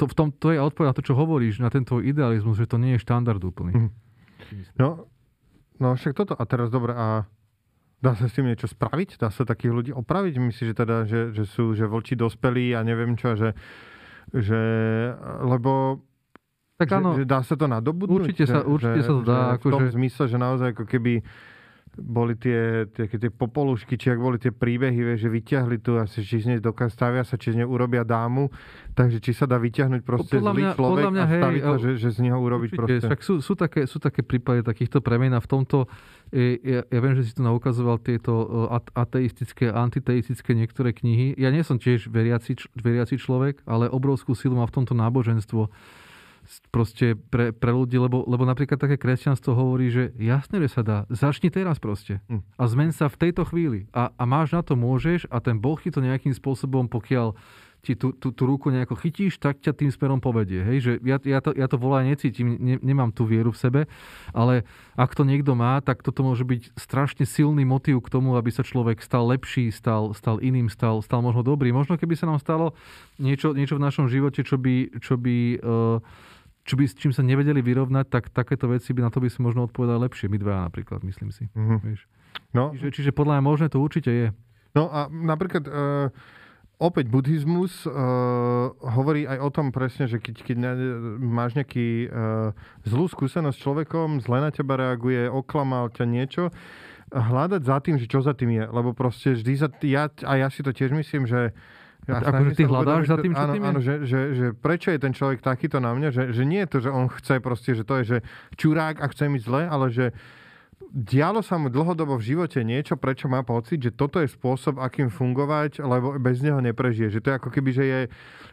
To, 0.00 0.08
v 0.08 0.14
tom, 0.16 0.32
to 0.32 0.50
je 0.50 0.58
odpoveď 0.58 0.88
na 0.90 0.96
to, 0.96 1.04
čo 1.04 1.14
hovoríš, 1.14 1.60
na 1.60 1.68
ten 1.68 1.84
tvoj 1.84 2.02
idealizmus, 2.08 2.56
že 2.56 2.64
to 2.64 2.80
nie 2.80 2.96
je 2.96 3.04
štandard 3.04 3.44
úplný. 3.44 3.76
Mm. 3.76 3.90
No, 4.80 5.04
no 5.76 5.92
však 5.92 6.16
toto. 6.16 6.32
A 6.32 6.48
teraz 6.48 6.72
dobre, 6.72 6.96
a 6.96 7.28
Dá 8.02 8.18
sa 8.18 8.26
s 8.26 8.34
tým 8.34 8.50
niečo 8.50 8.66
spraviť? 8.66 9.22
Dá 9.22 9.30
sa 9.30 9.46
takých 9.46 9.72
ľudí 9.72 9.92
opraviť? 9.94 10.34
Myslíš, 10.42 10.68
že 10.68 10.76
teda, 10.76 10.96
že, 11.06 11.30
že 11.30 11.46
sú 11.46 11.70
že 11.78 11.86
vlči 11.86 12.18
dospelí 12.18 12.74
a 12.74 12.82
neviem 12.82 13.14
čo, 13.14 13.38
že, 13.38 13.54
že 14.34 14.60
lebo 15.46 16.02
tak 16.82 16.98
áno, 16.98 17.14
že, 17.14 17.22
že 17.22 17.30
dá 17.30 17.46
sa 17.46 17.54
to 17.54 17.70
nadobudnúť? 17.70 18.26
Určite 18.26 18.44
sa, 18.50 18.66
určite 18.66 19.00
že, 19.00 19.06
sa 19.06 19.12
to 19.14 19.22
dá. 19.22 19.54
Že 19.54 19.62
v 19.62 19.64
tom 19.70 19.82
že... 19.86 19.90
zmysle, 19.94 20.24
že 20.26 20.36
naozaj 20.36 20.68
ako 20.74 20.84
keby 20.90 21.22
boli 21.92 22.32
tie, 22.40 22.88
tie, 22.88 23.04
tie 23.04 23.28
popolušky, 23.28 24.00
či 24.00 24.16
ak 24.16 24.20
boli 24.20 24.40
tie 24.40 24.48
príbehy, 24.48 24.96
vieš, 24.96 25.28
že 25.28 25.30
vyťahli 25.30 25.76
tu 25.84 26.00
asi, 26.00 26.24
či 26.24 26.40
z 26.40 26.46
nej 26.56 26.60
dokáž, 26.64 26.96
stavia 26.96 27.20
sa, 27.20 27.36
či 27.36 27.52
z 27.52 27.60
nej 27.60 27.68
urobia 27.68 28.00
dámu, 28.00 28.48
takže 28.96 29.20
či 29.20 29.36
sa 29.36 29.44
dá 29.44 29.60
vyťahnuť 29.60 30.00
proste 30.00 30.40
podľa 30.40 30.52
zlý 30.56 30.62
mňa, 30.64 30.72
človek 30.72 31.04
mňa, 31.12 31.24
a 31.24 31.28
staviť 31.28 31.60
hej, 31.60 31.68
to, 31.68 31.74
že, 31.76 31.90
že 32.00 32.08
z 32.16 32.18
neho 32.24 32.38
urobiť 32.40 32.70
určite, 32.72 32.80
proste. 32.80 33.06
Však 33.12 33.20
sú, 33.20 33.34
sú, 33.44 33.52
také, 33.52 33.80
sú 33.84 33.98
také 34.00 34.20
prípady 34.24 34.64
takýchto 34.64 35.04
premien 35.04 35.36
a 35.36 35.40
v 35.44 35.48
tomto, 35.52 35.84
ja, 36.32 36.80
ja 36.80 36.98
viem, 37.04 37.12
že 37.12 37.28
si 37.28 37.32
tu 37.36 37.44
naukazoval 37.44 38.00
tieto 38.00 38.32
ateistické, 38.96 39.68
antiteistické 39.68 40.56
niektoré 40.56 40.96
knihy. 40.96 41.36
Ja 41.36 41.52
nie 41.52 41.60
som 41.60 41.76
tiež 41.76 42.08
veriaci, 42.08 42.56
veriaci 42.72 43.20
človek, 43.20 43.60
ale 43.68 43.92
obrovskú 43.92 44.32
silu 44.32 44.56
má 44.56 44.64
v 44.64 44.80
tomto 44.80 44.96
náboženstvo 44.96 45.68
proste 46.70 47.14
pre, 47.14 47.54
pre 47.54 47.70
ľudí, 47.70 47.96
lebo, 47.98 48.26
lebo 48.26 48.42
napríklad 48.42 48.78
také 48.78 48.98
kresťanstvo 48.98 49.54
hovorí, 49.54 49.88
že 49.90 50.10
jasne, 50.18 50.58
že 50.62 50.68
sa 50.68 50.82
dá, 50.82 50.98
začni 51.08 51.48
teraz 51.48 51.78
proste 51.78 52.20
hm. 52.26 52.42
a 52.58 52.62
zmen 52.68 52.90
sa 52.90 53.06
v 53.06 53.20
tejto 53.28 53.46
chvíli 53.48 53.86
a, 53.94 54.10
a 54.14 54.24
máš 54.26 54.54
na 54.54 54.62
to, 54.64 54.74
môžeš 54.74 55.30
a 55.30 55.38
ten 55.38 55.58
Boh 55.58 55.78
ti 55.78 55.90
to 55.90 56.02
nejakým 56.02 56.34
spôsobom, 56.34 56.90
pokiaľ 56.90 57.34
ti 57.82 57.98
tú, 57.98 58.14
tú, 58.14 58.30
tú 58.30 58.46
ruku 58.46 58.70
nejako 58.70 58.94
chytíš, 58.94 59.42
tak 59.42 59.58
ťa 59.58 59.74
tým 59.74 59.90
smerom 59.90 60.22
povedie. 60.22 60.62
Hej? 60.62 60.78
Že 60.86 60.92
ja, 61.02 61.18
ja, 61.18 61.38
to, 61.42 61.50
ja 61.50 61.66
to 61.66 61.76
volá 61.82 62.06
necítim, 62.06 62.54
ne, 62.62 62.78
nemám 62.78 63.10
tú 63.10 63.26
vieru 63.26 63.50
v 63.50 63.58
sebe, 63.58 63.80
ale 64.30 64.62
ak 64.94 65.18
to 65.18 65.26
niekto 65.26 65.58
má, 65.58 65.82
tak 65.82 65.98
toto 66.06 66.22
môže 66.22 66.46
byť 66.46 66.78
strašne 66.78 67.26
silný 67.26 67.66
motív 67.66 67.98
k 68.06 68.12
tomu, 68.14 68.38
aby 68.38 68.54
sa 68.54 68.62
človek 68.62 69.02
stal 69.02 69.26
lepší, 69.26 69.74
stal, 69.74 70.14
stal 70.14 70.38
iným, 70.38 70.70
stal, 70.70 71.02
stal 71.02 71.26
možno 71.26 71.42
dobrý. 71.42 71.74
Možno 71.74 71.98
keby 71.98 72.14
sa 72.14 72.30
nám 72.30 72.38
stalo 72.38 72.78
niečo, 73.18 73.50
niečo 73.50 73.82
v 73.82 73.84
našom 73.90 74.06
živote, 74.06 74.46
čo 74.46 74.62
by, 74.62 75.02
čo 75.02 75.18
by 75.18 75.58
uh, 75.58 75.98
čo 76.62 76.78
by, 76.78 76.84
s 76.86 76.94
čím 76.94 77.10
sa 77.10 77.26
nevedeli 77.26 77.58
vyrovnať, 77.58 78.06
tak 78.06 78.30
takéto 78.30 78.70
veci 78.70 78.94
by 78.94 79.02
na 79.02 79.10
to 79.10 79.18
by 79.18 79.26
si 79.26 79.42
možno 79.42 79.66
odpovedali 79.66 80.06
lepšie. 80.06 80.30
My 80.30 80.38
dva 80.38 80.66
napríklad, 80.70 81.02
myslím 81.02 81.34
si. 81.34 81.50
Mm-hmm. 81.52 81.78
Vieš. 81.82 82.00
No. 82.54 82.70
Čiže, 82.72 82.88
čiže 82.94 83.10
podľa 83.10 83.38
mňa 83.38 83.44
možné 83.44 83.66
to 83.66 83.82
určite 83.82 84.10
je. 84.10 84.28
No 84.72 84.88
a 84.88 85.10
napríklad 85.10 85.66
uh, 85.68 86.08
opäť 86.78 87.10
buddhizmus 87.10 87.84
uh, 87.84 87.92
hovorí 88.78 89.26
aj 89.26 89.38
o 89.42 89.50
tom 89.52 89.68
presne, 89.74 90.06
že 90.06 90.22
keď, 90.22 90.34
keď 90.40 90.56
máš 91.18 91.58
nejaký 91.58 92.08
uh, 92.08 92.56
zlú 92.86 93.10
skúsenosť 93.10 93.56
s 93.58 93.62
človekom, 93.62 94.22
zle 94.22 94.38
na 94.40 94.54
teba 94.54 94.78
reaguje, 94.78 95.28
oklamal 95.28 95.92
ťa 95.92 96.04
niečo, 96.08 96.48
hľadať 97.12 97.62
za 97.68 97.76
tým, 97.84 98.00
že 98.00 98.08
čo 98.08 98.24
za 98.24 98.32
tým 98.32 98.54
je. 98.54 98.64
Lebo 98.64 98.96
proste 98.96 99.36
vždy 99.36 99.52
za... 99.60 99.68
Ja, 99.84 100.08
a 100.24 100.32
ja 100.40 100.48
si 100.48 100.64
to 100.64 100.72
tiež 100.72 100.96
myslím, 100.96 101.28
že 101.28 101.52
ja 102.02 102.18
akože 102.18 102.58
ty 102.58 102.64
hľadáš 102.66 103.04
za 103.06 103.16
tým, 103.22 103.32
čo 103.32 103.44
áno, 103.46 103.52
tým 103.54 103.62
je? 103.62 103.68
Áno, 103.70 103.80
že, 103.80 103.94
že, 104.02 104.20
že 104.34 104.46
prečo 104.58 104.90
je 104.90 104.98
ten 104.98 105.14
človek 105.14 105.38
takýto 105.38 105.78
na 105.78 105.94
mňa, 105.94 106.08
že, 106.10 106.22
že 106.34 106.42
nie 106.42 106.66
je 106.66 106.68
to, 106.74 106.78
že 106.82 106.90
on 106.90 107.06
chce 107.06 107.38
proste, 107.38 107.70
že 107.78 107.86
to 107.86 108.02
je, 108.02 108.04
že 108.04 108.18
čurák 108.58 108.98
a 108.98 109.06
chce 109.06 109.30
mi 109.30 109.38
zle, 109.38 109.70
ale 109.70 109.86
že 109.94 110.10
dialo 110.90 111.40
sa 111.40 111.56
mu 111.56 111.70
dlhodobo 111.70 112.18
v 112.18 112.34
živote 112.34 112.60
niečo, 112.66 112.98
prečo 112.98 113.30
má 113.30 113.40
pocit, 113.46 113.80
že 113.80 113.94
toto 113.94 114.18
je 114.18 114.28
spôsob, 114.28 114.82
akým 114.82 115.08
fungovať, 115.08 115.80
lebo 115.80 116.18
bez 116.18 116.42
neho 116.42 116.58
neprežije. 116.58 117.18
Že 117.18 117.20
to 117.22 117.28
je 117.30 117.38
ako 117.38 117.50
keby, 117.54 117.70
že 117.70 117.84
je, 117.86 118.00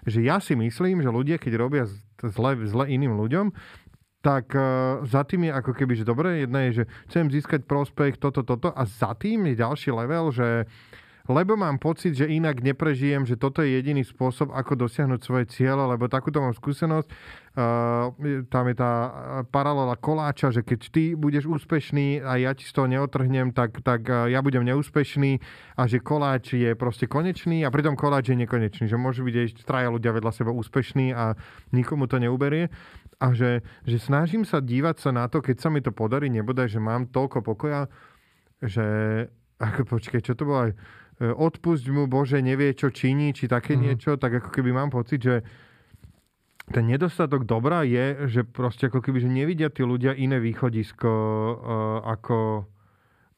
že 0.08 0.20
ja 0.24 0.38
si 0.38 0.54
myslím, 0.54 1.02
že 1.02 1.10
ľudia, 1.10 1.42
keď 1.42 1.54
robia 1.58 1.84
zle, 2.22 2.52
zle 2.70 2.86
iným 2.86 3.18
ľuďom, 3.18 3.50
tak 4.20 4.52
uh, 4.52 5.00
za 5.08 5.24
tým 5.24 5.48
je 5.48 5.52
ako 5.56 5.72
keby, 5.72 5.94
že 5.96 6.04
dobre, 6.04 6.44
jedna 6.44 6.68
je, 6.68 6.84
že 6.84 6.86
chcem 7.08 7.32
získať 7.32 7.64
prospech, 7.64 8.20
toto, 8.20 8.44
toto 8.44 8.72
a 8.72 8.84
za 8.84 9.16
tým 9.16 9.48
je 9.48 9.56
ďalší 9.56 9.96
level, 9.96 10.36
že 10.36 10.68
lebo 11.30 11.54
mám 11.54 11.78
pocit, 11.78 12.18
že 12.18 12.26
inak 12.26 12.66
neprežijem, 12.66 13.22
že 13.22 13.38
toto 13.38 13.62
je 13.62 13.78
jediný 13.78 14.02
spôsob, 14.02 14.50
ako 14.50 14.90
dosiahnuť 14.90 15.22
svoje 15.22 15.46
cieľe, 15.54 15.86
lebo 15.94 16.10
takúto 16.10 16.42
mám 16.42 16.58
skúsenosť. 16.58 17.06
Uh, 17.54 18.10
tam 18.50 18.66
je 18.66 18.76
tá 18.78 18.94
paralela 19.54 19.94
koláča, 19.94 20.50
že 20.50 20.66
keď 20.66 20.80
ty 20.90 21.14
budeš 21.14 21.46
úspešný 21.46 22.26
a 22.26 22.42
ja 22.42 22.58
ti 22.58 22.66
z 22.66 22.74
toho 22.74 22.90
neotrhnem, 22.90 23.54
tak, 23.54 23.78
tak 23.86 24.10
uh, 24.10 24.26
ja 24.26 24.42
budem 24.42 24.66
neúspešný 24.66 25.38
a 25.78 25.86
že 25.86 26.02
koláč 26.02 26.58
je 26.58 26.74
proste 26.74 27.06
konečný 27.06 27.62
a 27.62 27.70
pritom 27.70 27.94
koláč 27.94 28.34
je 28.34 28.38
nekonečný, 28.42 28.90
že 28.90 28.98
môžu 28.98 29.22
byť 29.22 29.36
aj 29.38 29.48
traja 29.70 29.90
ľudia 29.94 30.10
vedľa 30.18 30.34
seba 30.34 30.50
úspešní 30.50 31.14
a 31.14 31.38
nikomu 31.70 32.10
to 32.10 32.18
neuberie 32.18 32.74
a 33.22 33.36
že, 33.36 33.62
že 33.86 34.02
snažím 34.02 34.48
sa 34.48 34.64
dívať 34.64 34.98
sa 34.98 35.12
na 35.14 35.28
to, 35.30 35.44
keď 35.44 35.62
sa 35.62 35.70
mi 35.70 35.84
to 35.84 35.94
podarí, 35.94 36.32
nebodaj, 36.32 36.72
že 36.72 36.80
mám 36.82 37.12
toľko 37.12 37.44
pokoja, 37.44 37.86
že 38.64 38.88
ako 39.60 40.00
počkej, 40.00 40.24
čo 40.24 40.34
to 40.40 40.48
bolo 40.48 40.72
aj 40.72 40.74
odpusť 41.20 41.86
mu 41.92 42.08
Bože, 42.08 42.40
nevie, 42.40 42.72
čo 42.72 42.90
činí, 42.90 43.36
či 43.36 43.52
také 43.52 43.76
mm. 43.76 43.82
niečo, 43.84 44.12
tak 44.16 44.40
ako 44.40 44.50
keby 44.56 44.72
mám 44.72 44.88
pocit, 44.88 45.20
že 45.20 45.44
ten 46.70 46.86
nedostatok 46.86 47.44
dobra 47.44 47.82
je, 47.84 48.30
že 48.30 48.42
proste 48.46 48.88
ako 48.88 49.02
keby, 49.02 49.26
že 49.26 49.30
nevidia 49.30 49.74
tí 49.74 49.82
ľudia 49.82 50.14
iné 50.14 50.38
východisko 50.38 51.10
uh, 51.10 51.54
ako, 52.06 52.70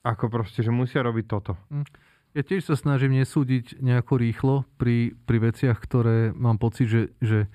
ako 0.04 0.26
proste, 0.28 0.62
že 0.62 0.70
musia 0.70 1.02
robiť 1.02 1.26
toto. 1.26 1.56
Hm. 1.72 1.88
Ja 2.32 2.48
tiež 2.48 2.64
sa 2.64 2.80
snažím 2.80 3.20
nesúdiť 3.20 3.84
nejako 3.84 4.14
rýchlo 4.16 4.56
pri, 4.80 5.16
pri 5.28 5.52
veciach, 5.52 5.76
ktoré 5.76 6.32
mám 6.32 6.60
pocit, 6.60 6.88
že, 6.88 7.02
že, 7.20 7.52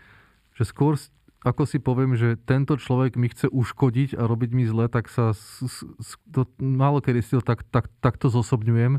že 0.52 0.64
skôr 0.68 1.00
ako 1.46 1.62
si 1.62 1.78
poviem, 1.78 2.18
že 2.18 2.34
tento 2.42 2.74
človek 2.74 3.14
mi 3.14 3.30
chce 3.30 3.46
uškodiť 3.54 4.18
a 4.18 4.26
robiť 4.26 4.50
mi 4.50 4.66
zle, 4.66 4.90
tak 4.90 5.06
sa 5.06 5.30
s, 5.30 5.62
s, 6.02 6.18
to, 6.26 6.50
málo 6.58 6.98
kedy 6.98 7.22
si 7.22 7.38
to 7.38 7.42
tak, 7.44 7.62
tak, 7.70 7.86
takto 8.02 8.26
zosobňujem. 8.26 8.98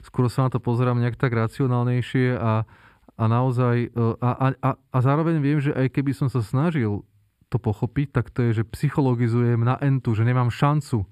Skôr 0.00 0.32
sa 0.32 0.48
na 0.48 0.50
to 0.52 0.58
pozerám 0.60 1.00
nejak 1.00 1.20
tak 1.20 1.36
racionálnejšie 1.36 2.36
a, 2.36 2.64
a 3.16 3.24
naozaj, 3.28 3.92
e, 3.92 4.04
a, 4.20 4.30
a, 4.56 4.70
a, 4.76 4.98
zároveň 5.00 5.40
viem, 5.44 5.60
že 5.60 5.76
aj 5.76 5.92
keby 5.92 6.16
som 6.16 6.32
sa 6.32 6.40
snažil 6.40 7.04
to 7.50 7.58
pochopiť, 7.58 8.08
tak 8.14 8.26
to 8.30 8.48
je, 8.48 8.62
že 8.62 8.70
psychologizujem 8.72 9.60
na 9.60 9.76
entu, 9.82 10.14
že 10.14 10.24
nemám 10.24 10.48
šancu 10.48 11.04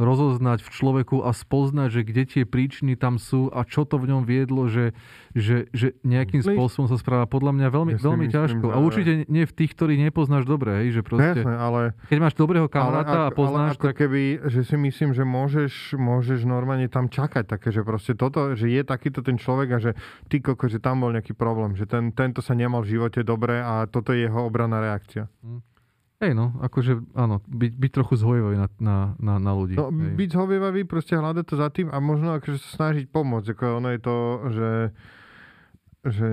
rozoznať 0.00 0.64
v 0.64 0.68
človeku 0.72 1.20
a 1.20 1.36
spoznať, 1.36 1.88
že 1.92 2.00
kde 2.02 2.22
tie 2.24 2.44
príčiny 2.48 2.96
tam 2.96 3.20
sú 3.20 3.52
a 3.52 3.62
čo 3.68 3.84
to 3.84 4.00
v 4.00 4.08
ňom 4.08 4.22
viedlo, 4.24 4.66
že, 4.66 4.96
že, 5.36 5.68
že 5.76 5.92
nejakým 6.00 6.40
Myslíš? 6.40 6.56
spôsobom 6.56 6.88
sa 6.88 6.96
správa 6.96 7.28
podľa 7.28 7.52
mňa 7.60 7.68
veľmi, 7.68 7.92
ja 7.96 8.00
veľmi 8.00 8.26
myslím, 8.28 8.36
ťažko. 8.36 8.66
A 8.72 8.76
určite 8.80 9.28
nie 9.28 9.44
v 9.44 9.52
tých, 9.52 9.72
ktorých 9.76 10.00
nepoznáš 10.08 10.48
dobre, 10.48 10.84
hej, 10.84 11.00
že 11.00 11.02
proste, 11.04 11.44
Jasne, 11.44 11.54
ale, 11.56 11.80
keď 12.08 12.18
máš 12.18 12.34
dobrého 12.34 12.66
kamaráta 12.72 13.28
a 13.28 13.34
poznáš... 13.34 13.76
Ale 13.76 13.78
ako 13.78 13.88
tak... 13.92 13.96
keby, 14.00 14.22
že 14.48 14.60
si 14.64 14.76
myslím, 14.80 15.10
že 15.12 15.24
môžeš, 15.28 15.72
môžeš 16.00 16.40
normálne 16.48 16.88
tam 16.88 17.12
čakať 17.12 17.44
také, 17.44 17.68
že 17.68 17.84
proste 17.84 18.16
toto, 18.16 18.56
že 18.56 18.72
je 18.72 18.82
takýto 18.82 19.20
ten 19.20 19.36
človek 19.36 19.68
a 19.76 19.78
že 19.78 19.90
ty 20.32 20.40
koko, 20.40 20.72
že 20.72 20.80
tam 20.80 21.04
bol 21.04 21.12
nejaký 21.12 21.36
problém, 21.36 21.76
že 21.76 21.84
ten, 21.84 22.10
tento 22.16 22.40
sa 22.40 22.56
nemal 22.56 22.80
v 22.80 22.96
živote 22.96 23.20
dobre 23.20 23.60
a 23.60 23.84
toto 23.86 24.16
je 24.16 24.24
jeho 24.24 24.40
obranná 24.48 24.80
reakcia. 24.80 25.28
Hm. 25.44 25.71
Hej, 26.22 26.38
no, 26.38 26.54
akože 26.62 27.02
áno, 27.18 27.42
byť, 27.50 27.72
byť 27.82 27.90
trochu 27.90 28.14
zhojivý 28.14 28.54
na, 28.54 28.70
na, 28.78 28.98
na, 29.18 29.34
na 29.42 29.52
ľudí. 29.58 29.74
No, 29.74 29.90
hej. 29.90 30.14
byť 30.14 30.28
zhojivý, 30.30 30.86
proste 30.86 31.18
hľadať 31.18 31.44
to 31.50 31.54
za 31.58 31.68
tým 31.74 31.90
a 31.90 31.98
možno 31.98 32.38
akože 32.38 32.62
sa 32.62 32.70
snažiť 32.78 33.10
pomôcť. 33.10 33.58
Ako 33.58 33.82
ono 33.82 33.90
je 33.90 34.00
to, 34.00 34.16
že, 34.54 34.72
že 36.06 36.30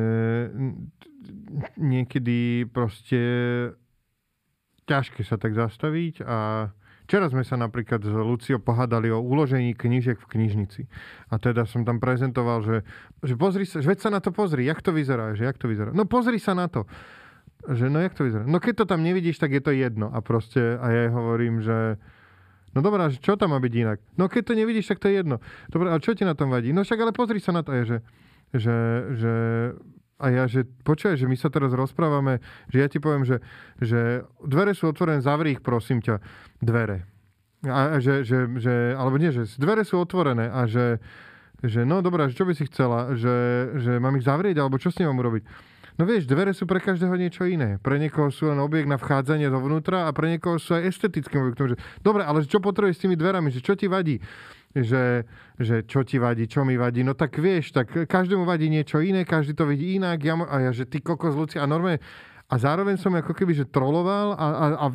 niekedy 1.81 2.69
proste 2.69 3.21
ťažké 4.85 5.25
sa 5.25 5.41
tak 5.41 5.57
zastaviť 5.57 6.21
a 6.21 6.69
Včera 7.09 7.25
sme 7.25 7.41
sa 7.41 7.57
napríklad 7.57 8.05
s 8.05 8.13
Lucio 8.13 8.61
pohádali 8.61 9.09
o 9.09 9.17
uložení 9.17 9.73
knížek 9.73 10.21
v 10.21 10.29
knižnici. 10.29 10.85
A 11.33 11.41
teda 11.41 11.65
som 11.65 11.81
tam 11.81 11.97
prezentoval, 11.97 12.61
že, 12.61 12.85
že 13.25 13.33
pozri 13.33 13.65
sa, 13.65 13.81
že 13.81 13.89
veď 13.89 13.99
sa 14.05 14.13
na 14.13 14.21
to 14.21 14.29
pozri, 14.29 14.69
jak 14.69 14.77
to 14.85 14.93
vyzerá, 14.93 15.33
že 15.33 15.49
jak 15.49 15.57
to 15.57 15.65
vyzerá. 15.65 15.89
No 15.89 16.05
pozri 16.05 16.37
sa 16.37 16.53
na 16.53 16.69
to 16.69 16.85
že 17.67 17.91
no 17.91 17.99
jak 17.99 18.15
to 18.15 18.23
vyzerá? 18.23 18.43
No 18.47 18.63
keď 18.63 18.83
to 18.83 18.85
tam 18.95 19.03
nevidíš, 19.03 19.35
tak 19.35 19.51
je 19.51 19.59
to 19.59 19.75
jedno. 19.75 20.07
A 20.13 20.23
proste, 20.23 20.79
a 20.79 20.85
ja 20.87 20.99
jej 21.07 21.11
hovorím, 21.11 21.59
že 21.59 21.99
no 22.71 22.79
dobrá, 22.79 23.11
čo 23.11 23.35
tam 23.35 23.51
má 23.51 23.59
byť 23.59 23.73
inak? 23.75 23.99
No 24.15 24.31
keď 24.31 24.51
to 24.51 24.53
nevidíš, 24.55 24.87
tak 24.87 25.03
to 25.03 25.11
je 25.11 25.19
jedno. 25.19 25.43
Dobre, 25.67 25.91
ale 25.91 25.99
čo 25.99 26.15
ti 26.15 26.23
na 26.23 26.37
tom 26.37 26.47
vadí? 26.47 26.71
No 26.71 26.87
však 26.87 26.99
ale 27.03 27.11
pozri 27.11 27.43
sa 27.43 27.51
na 27.51 27.61
to, 27.65 27.75
je, 27.75 27.83
že, 27.83 27.97
že, 28.55 28.77
že 29.19 29.33
a 30.19 30.25
ja, 30.31 30.43
že 30.51 30.67
počúvaj, 30.83 31.15
že 31.15 31.31
my 31.31 31.37
sa 31.39 31.47
teraz 31.47 31.71
rozprávame, 31.71 32.43
že 32.67 32.77
ja 32.83 32.87
ti 32.91 32.99
poviem, 32.99 33.23
že, 33.23 33.39
že 33.79 34.27
dvere 34.43 34.75
sú 34.75 34.91
otvorené, 34.91 35.23
zavri 35.23 35.55
ich, 35.55 35.63
prosím 35.63 36.03
ťa, 36.03 36.19
dvere. 36.59 37.07
A, 37.63 37.99
že, 37.99 38.23
že, 38.23 38.47
že, 38.59 38.95
alebo 38.95 39.19
nie, 39.19 39.31
že 39.35 39.47
dvere 39.59 39.83
sú 39.83 39.99
otvorené 39.99 40.47
a 40.47 40.67
že, 40.67 40.99
že 41.63 41.83
no 41.83 41.99
dobrá, 41.99 42.27
že 42.31 42.35
čo 42.35 42.47
by 42.47 42.55
si 42.55 42.67
chcela, 42.67 43.15
že, 43.15 43.35
že 43.79 43.99
mám 43.99 44.15
ich 44.15 44.27
zavrieť, 44.27 44.59
alebo 44.59 44.79
čo 44.79 44.91
s 44.91 44.99
ním 44.99 45.11
mám 45.11 45.23
urobiť? 45.23 45.43
No 45.99 46.07
vieš, 46.07 46.31
dvere 46.31 46.55
sú 46.55 46.63
pre 46.63 46.79
každého 46.79 47.11
niečo 47.19 47.43
iné. 47.43 47.75
Pre 47.83 47.99
niekoho 47.99 48.31
sú 48.31 48.47
len 48.47 48.55
objekt 48.63 48.87
na 48.87 48.95
vchádzanie 48.95 49.51
dovnútra 49.51 50.07
a 50.07 50.15
pre 50.15 50.31
niekoho 50.31 50.55
sú 50.55 50.79
aj 50.79 50.95
estetickým. 50.95 51.51
Že, 51.51 51.75
dobre, 51.99 52.23
ale 52.23 52.47
čo 52.47 52.63
potrebuješ 52.63 52.95
s 52.95 53.03
tými 53.03 53.19
dverami? 53.19 53.51
Že 53.51 53.59
čo 53.59 53.73
ti 53.75 53.91
vadí? 53.91 54.15
Že, 54.71 55.27
že 55.59 55.83
čo 55.83 55.99
ti 56.07 56.15
vadí, 56.15 56.47
čo 56.47 56.63
mi 56.63 56.79
vadí? 56.79 57.03
No 57.03 57.19
tak 57.19 57.35
vieš, 57.35 57.75
tak 57.75 57.91
každému 57.91 58.47
vadí 58.47 58.71
niečo 58.71 59.03
iné, 59.03 59.27
každý 59.27 59.51
to 59.51 59.67
vidí 59.67 59.99
inak. 59.99 60.23
Ja, 60.23 60.39
a 60.39 60.55
ja, 60.63 60.71
že 60.71 60.87
ty 60.87 61.03
kokos, 61.03 61.35
Lucia, 61.35 61.59
a 61.59 61.67
normálne 61.67 61.99
a 62.49 62.57
zároveň 62.57 62.97
som 62.97 63.13
ako 63.13 63.37
keby, 63.37 63.53
že 63.53 63.69
troloval 63.69 64.33
a, 64.33 64.47
a, 64.49 64.65
a 64.81 64.85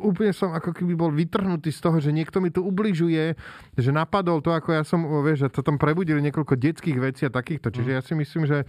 úplne 0.00 0.32
som 0.32 0.56
ako 0.56 0.72
keby 0.72 0.96
bol 0.96 1.12
vytrhnutý 1.12 1.68
z 1.68 1.84
toho, 1.84 2.00
že 2.00 2.08
niekto 2.08 2.40
mi 2.40 2.48
tu 2.48 2.64
ubližuje, 2.64 3.36
že 3.76 3.90
napadol 3.92 4.40
to, 4.40 4.48
ako 4.56 4.72
ja 4.72 4.82
som, 4.88 5.04
vieš, 5.20 5.44
že 5.44 5.52
to 5.52 5.60
tam 5.60 5.76
prebudili 5.76 6.24
niekoľko 6.24 6.56
detských 6.56 6.96
vecí 6.96 7.28
a 7.28 7.30
takýchto. 7.30 7.68
Čiže 7.68 7.90
ja 7.92 8.00
si 8.00 8.16
myslím, 8.16 8.48
že... 8.48 8.64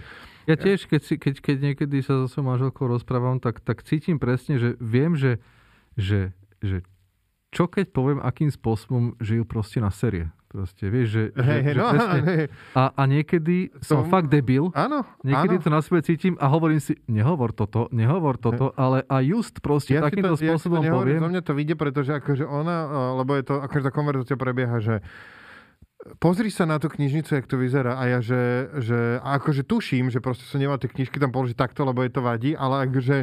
Ja 0.51 0.59
tiež, 0.59 0.83
keď, 0.91 1.01
si, 1.07 1.15
keď, 1.15 1.39
keď 1.39 1.57
niekedy 1.63 2.03
sa 2.03 2.21
so 2.21 2.27
svojou 2.27 2.51
manželkou 2.51 2.85
rozprávam, 2.91 3.39
tak, 3.39 3.63
tak 3.63 3.87
cítim 3.87 4.19
presne, 4.19 4.59
že 4.59 4.75
viem, 4.83 5.15
že, 5.15 5.39
že, 5.95 6.35
že 6.59 6.83
čo 7.55 7.71
keď 7.71 7.95
poviem, 7.95 8.19
akým 8.19 8.51
spôsobom 8.51 9.15
žijú 9.23 9.47
proste 9.47 9.79
na 9.79 9.95
série. 9.95 10.27
Proste, 10.55 10.87
vieš, 10.87 11.07
že, 11.11 11.23
hey, 11.35 11.43
že, 11.43 11.51
hey, 11.51 11.73
že 11.75 11.81
no, 11.83 11.87
presne, 11.91 12.19
hey. 12.23 12.47
a, 12.79 12.83
a 12.95 13.01
niekedy 13.03 13.75
som 13.83 14.07
fakt 14.07 14.31
debil. 14.31 14.71
Áno, 14.71 15.03
Niekedy 15.19 15.59
áno. 15.59 15.63
to 15.67 15.69
na 15.69 15.81
sebe 15.83 15.99
cítim 15.99 16.39
a 16.39 16.47
hovorím 16.47 16.79
si, 16.79 16.95
nehovor 17.11 17.51
toto, 17.51 17.91
nehovor 17.91 18.39
toto, 18.39 18.71
hey. 18.71 18.79
ale 18.79 18.97
a 19.11 19.19
just 19.19 19.59
proste 19.59 19.99
ja 19.99 20.07
takýmto 20.07 20.39
to, 20.39 20.47
spôsobom 20.47 20.79
ja 20.79 20.95
to 20.95 20.95
poviem. 20.95 21.19
Zo 21.19 21.27
mňa 21.27 21.41
to 21.43 21.53
vyjde, 21.59 21.75
pretože 21.75 22.11
akože 22.15 22.47
ona, 22.47 22.87
lebo 23.19 23.35
je 23.35 23.43
to, 23.43 23.59
akože 23.67 23.83
tá 23.83 23.91
konverzácia 23.91 24.39
prebieha, 24.39 24.79
že 24.79 25.03
pozri 26.21 26.53
sa 26.53 26.69
na 26.69 26.77
tú 26.77 26.85
knižnicu, 26.85 27.33
jak 27.33 27.49
to 27.49 27.57
vyzerá. 27.57 27.97
A 27.97 28.03
ja, 28.05 28.19
že, 28.21 28.69
že 28.77 29.17
akože 29.25 29.65
tuším, 29.65 30.13
že 30.13 30.21
proste 30.21 30.45
som 30.45 30.61
nemal 30.61 30.77
tie 30.77 30.85
knižky 30.85 31.17
tam 31.17 31.33
položiť 31.33 31.57
takto, 31.57 31.81
lebo 31.81 32.05
je 32.05 32.13
to 32.13 32.21
vadí, 32.21 32.53
ale 32.53 32.85
akože, 32.85 33.17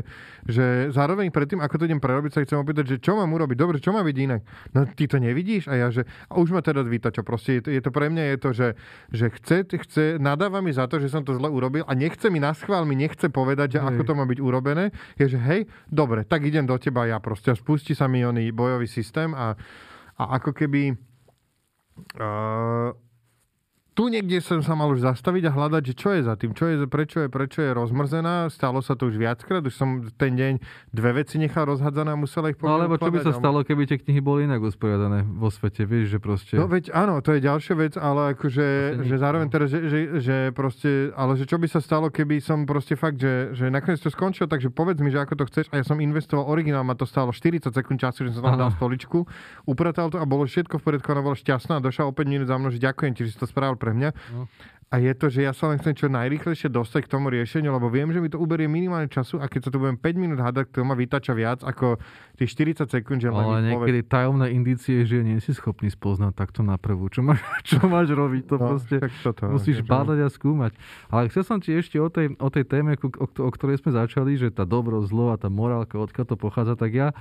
že 0.50 0.90
zároveň 0.90 1.30
predtým, 1.30 1.62
ako 1.62 1.78
to 1.78 1.86
idem 1.86 2.02
prerobiť, 2.02 2.30
sa 2.34 2.42
chcem 2.42 2.58
opýtať, 2.58 2.84
že 2.90 2.96
čo 2.98 3.14
mám 3.14 3.30
urobiť? 3.30 3.54
Dobre, 3.54 3.78
čo 3.78 3.94
má 3.94 4.02
byť 4.02 4.16
inak? 4.18 4.42
No 4.74 4.82
ty 4.90 5.06
to 5.06 5.22
nevidíš? 5.22 5.70
A 5.70 5.78
ja, 5.78 5.88
že 5.94 6.02
a 6.26 6.42
už 6.42 6.50
ma 6.50 6.60
teda 6.60 6.82
čo 7.12 7.22
proste 7.22 7.58
je 7.58 7.62
to, 7.62 7.68
je 7.70 7.82
to 7.82 7.90
pre 7.94 8.10
mňa 8.10 8.24
je 8.34 8.36
to, 8.42 8.50
že, 8.50 8.68
že 9.14 9.26
chce, 9.38 9.56
chce, 9.70 10.04
nadáva 10.18 10.58
mi 10.58 10.74
za 10.74 10.90
to, 10.90 10.98
že 10.98 11.06
som 11.06 11.22
to 11.22 11.38
zle 11.38 11.46
urobil 11.46 11.86
a 11.86 11.92
nechce 11.94 12.26
mi 12.34 12.42
na 12.42 12.50
schvál, 12.50 12.82
mi 12.82 12.98
nechce 12.98 13.30
povedať, 13.30 13.78
že 13.78 13.80
hej. 13.80 13.88
ako 13.94 14.02
to 14.02 14.12
má 14.18 14.24
byť 14.26 14.38
urobené. 14.42 14.90
Je, 15.14 15.30
že 15.30 15.38
hej, 15.38 15.70
dobre, 15.86 16.26
tak 16.26 16.42
idem 16.42 16.66
do 16.66 16.74
teba 16.82 17.06
ja 17.06 17.22
proste. 17.22 17.54
Spustí 17.54 17.94
sa 17.94 18.10
mi 18.10 18.26
oný 18.26 18.50
bojový 18.50 18.90
systém 18.90 19.30
a, 19.36 19.54
a 20.18 20.22
ako 20.40 20.50
keby 20.50 21.11
Uh, 22.18 22.92
tu 23.92 24.08
niekde 24.08 24.40
som 24.40 24.64
sa 24.64 24.72
mal 24.72 24.88
už 24.88 25.04
zastaviť 25.04 25.48
a 25.48 25.52
hľadať, 25.52 25.82
že 25.92 25.94
čo 25.94 26.16
je 26.16 26.24
za 26.24 26.32
tým, 26.40 26.56
čo 26.56 26.64
je, 26.64 26.88
prečo 26.88 27.20
je, 27.20 27.28
prečo 27.28 27.60
je 27.60 27.76
rozmrzená. 27.76 28.48
Stalo 28.48 28.80
sa 28.80 28.96
to 28.96 29.12
už 29.12 29.20
viackrát, 29.20 29.60
už 29.60 29.76
som 29.76 30.08
ten 30.16 30.32
deň 30.32 30.64
dve 30.96 31.20
veci 31.20 31.36
nechal 31.36 31.68
rozhadzané 31.68 32.16
a 32.16 32.16
musel 32.16 32.48
ich 32.48 32.56
No 32.64 32.80
alebo 32.80 32.96
čo 32.96 33.12
by 33.12 33.20
sa 33.20 33.36
stalo, 33.36 33.60
keby 33.60 33.84
tie 33.84 34.00
knihy 34.00 34.24
boli 34.24 34.48
inak 34.48 34.64
usporiadané 34.64 35.28
vo 35.28 35.52
svete, 35.52 35.84
vieš, 35.84 36.16
že 36.16 36.18
proste... 36.24 36.54
No 36.56 36.72
veď 36.72 36.88
áno, 36.96 37.20
to 37.20 37.36
je 37.36 37.44
ďalšia 37.44 37.74
vec, 37.76 37.94
ale 38.00 38.32
akože, 38.32 38.66
že 39.04 39.14
zároveň 39.20 39.48
teraz, 39.52 39.68
že, 39.68 39.80
že, 39.84 39.98
že 40.24 40.36
proste, 40.56 41.12
ale 41.12 41.36
že 41.36 41.44
čo 41.44 41.60
by 41.60 41.68
sa 41.68 41.84
stalo, 41.84 42.08
keby 42.08 42.40
som 42.40 42.64
proste 42.64 42.96
fakt, 42.96 43.20
že, 43.20 43.52
že 43.52 43.68
nakoniec 43.68 44.00
to 44.00 44.08
skončilo, 44.08 44.48
takže 44.48 44.72
povedz 44.72 45.04
mi, 45.04 45.12
že 45.12 45.20
ako 45.20 45.36
to 45.36 45.44
chceš. 45.52 45.68
A 45.68 45.80
ja 45.80 45.84
som 45.84 46.00
investoval 46.00 46.48
originál, 46.48 46.80
ma 46.80 46.96
to 46.96 47.04
stalo 47.04 47.28
40 47.28 47.68
sekúnd 47.68 48.00
času, 48.00 48.24
že 48.24 48.40
som 48.40 48.40
tam 48.40 48.56
dal 48.56 48.72
stoličku, 48.72 49.28
upratal 49.68 50.08
to 50.08 50.16
a 50.16 50.24
bolo 50.24 50.48
všetko 50.48 50.80
v 50.80 50.82
poriadku, 50.82 51.12
ona 51.12 51.20
bola 51.20 51.36
šťastná 51.36 51.76
a 51.76 51.84
došla 51.84 52.08
opäť 52.08 52.24
za 52.48 52.56
mnou, 52.56 52.72
že 52.72 52.80
ďakujem 52.80 53.12
ti, 53.12 53.28
že 53.28 53.36
si 53.36 53.38
to 53.38 53.44
spravil 53.44 53.81
pre 53.82 53.90
mňa. 53.90 54.10
No. 54.38 54.46
A 54.92 55.00
je 55.00 55.08
to, 55.16 55.32
že 55.32 55.48
ja 55.48 55.56
sa 55.56 55.72
len 55.72 55.80
chcem 55.80 55.96
čo 55.96 56.12
najrychlejšie 56.12 56.68
dostať 56.68 57.08
k 57.08 57.12
tomu 57.16 57.32
riešeniu, 57.32 57.72
lebo 57.72 57.88
viem, 57.88 58.12
že 58.12 58.20
mi 58.20 58.28
to 58.28 58.36
uberie 58.36 58.68
minimálne 58.68 59.08
času 59.08 59.40
a 59.40 59.48
keď 59.48 59.60
sa 59.64 59.70
tu 59.72 59.80
budem 59.80 59.96
5 59.96 60.20
minút 60.20 60.36
hádať, 60.44 60.68
to 60.68 60.84
ma 60.84 60.92
vytača 60.92 61.32
viac 61.32 61.64
ako 61.64 61.96
tých 62.36 62.52
40 62.76 62.92
sekúnd, 62.92 63.24
že 63.24 63.32
Ale 63.32 63.72
niekedy 63.72 64.04
poved... 64.04 64.12
tajomné 64.12 64.52
indície, 64.52 65.08
že 65.08 65.24
nie 65.24 65.40
si 65.40 65.56
schopný 65.56 65.88
spoznať 65.88 66.36
takto 66.36 66.60
na 66.60 66.76
prvú. 66.76 67.08
Čo 67.08 67.24
máš, 67.24 67.40
čo 67.72 67.80
máš 67.88 68.12
robiť? 68.12 68.44
To 68.52 68.56
no, 68.60 68.76
proste 68.76 69.00
toto, 69.24 69.48
musíš 69.48 69.80
niečo. 69.80 69.88
bádať 69.88 70.18
a 70.20 70.28
skúmať. 70.28 70.76
Ale 71.08 71.32
chcel 71.32 71.44
som 71.48 71.56
ti 71.56 71.72
ešte 71.72 71.96
o 71.96 72.12
tej, 72.12 72.36
o 72.36 72.48
tej 72.52 72.64
téme, 72.68 72.92
o, 73.00 73.08
o 73.24 73.48
ktorej 73.48 73.80
sme 73.80 73.96
začali, 73.96 74.36
že 74.36 74.52
tá 74.52 74.68
dobro, 74.68 75.00
zlo 75.08 75.32
a 75.32 75.40
tá 75.40 75.48
morálka, 75.48 75.96
odkiaľ 75.96 76.26
to 76.28 76.36
pochádza, 76.36 76.76
tak 76.76 76.92
ja, 76.92 77.16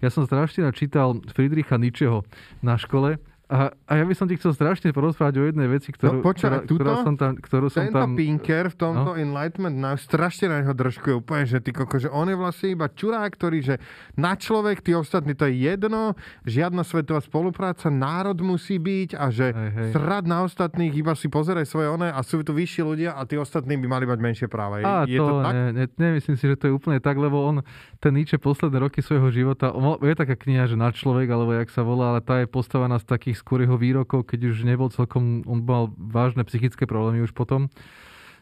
ja 0.00 0.08
som 0.08 0.24
strašne 0.24 0.72
čítal 0.72 1.20
Friedricha 1.36 1.76
Nietzscheho 1.76 2.24
na 2.64 2.80
škole 2.80 3.20
A, 3.50 3.74
a 3.90 3.92
ja 3.98 4.06
by 4.06 4.14
som 4.14 4.30
ti 4.30 4.38
chcel 4.38 4.54
strašne 4.54 4.94
porozprávať 4.94 5.42
o 5.42 5.44
jednej 5.50 5.66
veci, 5.66 5.90
ktorú, 5.90 6.22
No, 6.22 6.22
počkaj, 6.22 6.46
ktorá, 6.46 6.58
tuto? 6.62 6.78
ktorá 6.78 6.94
som 7.02 7.14
tam, 7.18 7.32
ktorú 7.34 7.66
som 7.66 7.82
Tento 7.82 7.98
tam... 7.98 8.14
Pinker 8.14 8.70
v 8.70 8.76
tomto 8.78 9.10
No. 9.10 9.18
Enlightenment 9.18 9.74
na, 9.74 9.98
strašne 9.98 10.46
na 10.46 10.62
neho 10.62 10.70
držkuje 10.70 11.18
úplne, 11.18 11.50
že 11.50 11.58
ty 11.58 11.74
koko, 11.74 11.98
že 11.98 12.06
on 12.14 12.30
je 12.30 12.38
vlastne 12.38 12.78
iba 12.78 12.86
čurák, 12.86 13.26
ktorý, 13.34 13.58
že 13.58 13.74
na 14.14 14.38
človek, 14.38 14.86
tí 14.86 14.94
ostatní, 14.94 15.34
to 15.34 15.50
je 15.50 15.66
jedno, 15.66 16.14
žiadna 16.46 16.86
svetová 16.86 17.18
spolupráca, 17.18 17.90
národ 17.90 18.38
musí 18.38 18.78
byť 18.78 19.18
a 19.18 19.26
že 19.34 19.50
Hej, 19.50 19.70
hej. 19.74 19.90
srad 19.98 20.30
na 20.30 20.46
ostatných, 20.46 20.94
iba 20.94 21.18
si 21.18 21.26
pozeraj 21.26 21.66
svoje 21.66 21.90
one 21.90 22.06
a 22.06 22.20
sú 22.22 22.46
tu 22.46 22.54
vyšší 22.54 22.86
ľudia 22.86 23.18
a 23.18 23.26
tí 23.26 23.34
ostatní 23.34 23.74
by 23.82 23.90
mali 23.90 24.06
mať 24.06 24.18
menšie 24.22 24.46
práva. 24.46 24.78
Je, 24.78 24.86
Á, 24.86 25.10
je 25.10 25.18
to, 25.18 25.42
tak? 25.42 25.52
Ne, 25.58 25.66
ne, 25.74 25.84
nemyslím 25.90 26.36
si, 26.38 26.44
že 26.46 26.54
to 26.54 26.70
je 26.70 26.72
úplne 26.78 27.02
tak, 27.02 27.18
lebo 27.18 27.42
on, 27.42 27.66
ten 27.98 28.14
Nietzsche 28.14 28.38
posledné 28.38 28.78
roky 28.78 29.02
svojho 29.02 29.34
života, 29.34 29.74
on, 29.74 29.98
je 29.98 30.14
taká 30.14 30.38
kniha, 30.38 30.70
že 30.70 30.78
na 30.78 30.94
človek, 30.94 31.26
alebo 31.26 31.50
jak 31.50 31.66
sa 31.74 31.82
volá, 31.82 32.14
ale 32.14 32.22
tá 32.22 32.38
je 32.38 32.46
postavená 32.46 32.94
z 33.02 33.10
takých 33.10 33.39
skôr 33.40 33.64
jeho 33.64 33.80
výrokov, 33.80 34.28
keď 34.28 34.52
už 34.52 34.68
nebol 34.68 34.92
celkom, 34.92 35.40
on 35.48 35.64
mal 35.64 35.88
vážne 35.96 36.44
psychické 36.44 36.84
problémy 36.84 37.24
už 37.24 37.32
potom, 37.32 37.72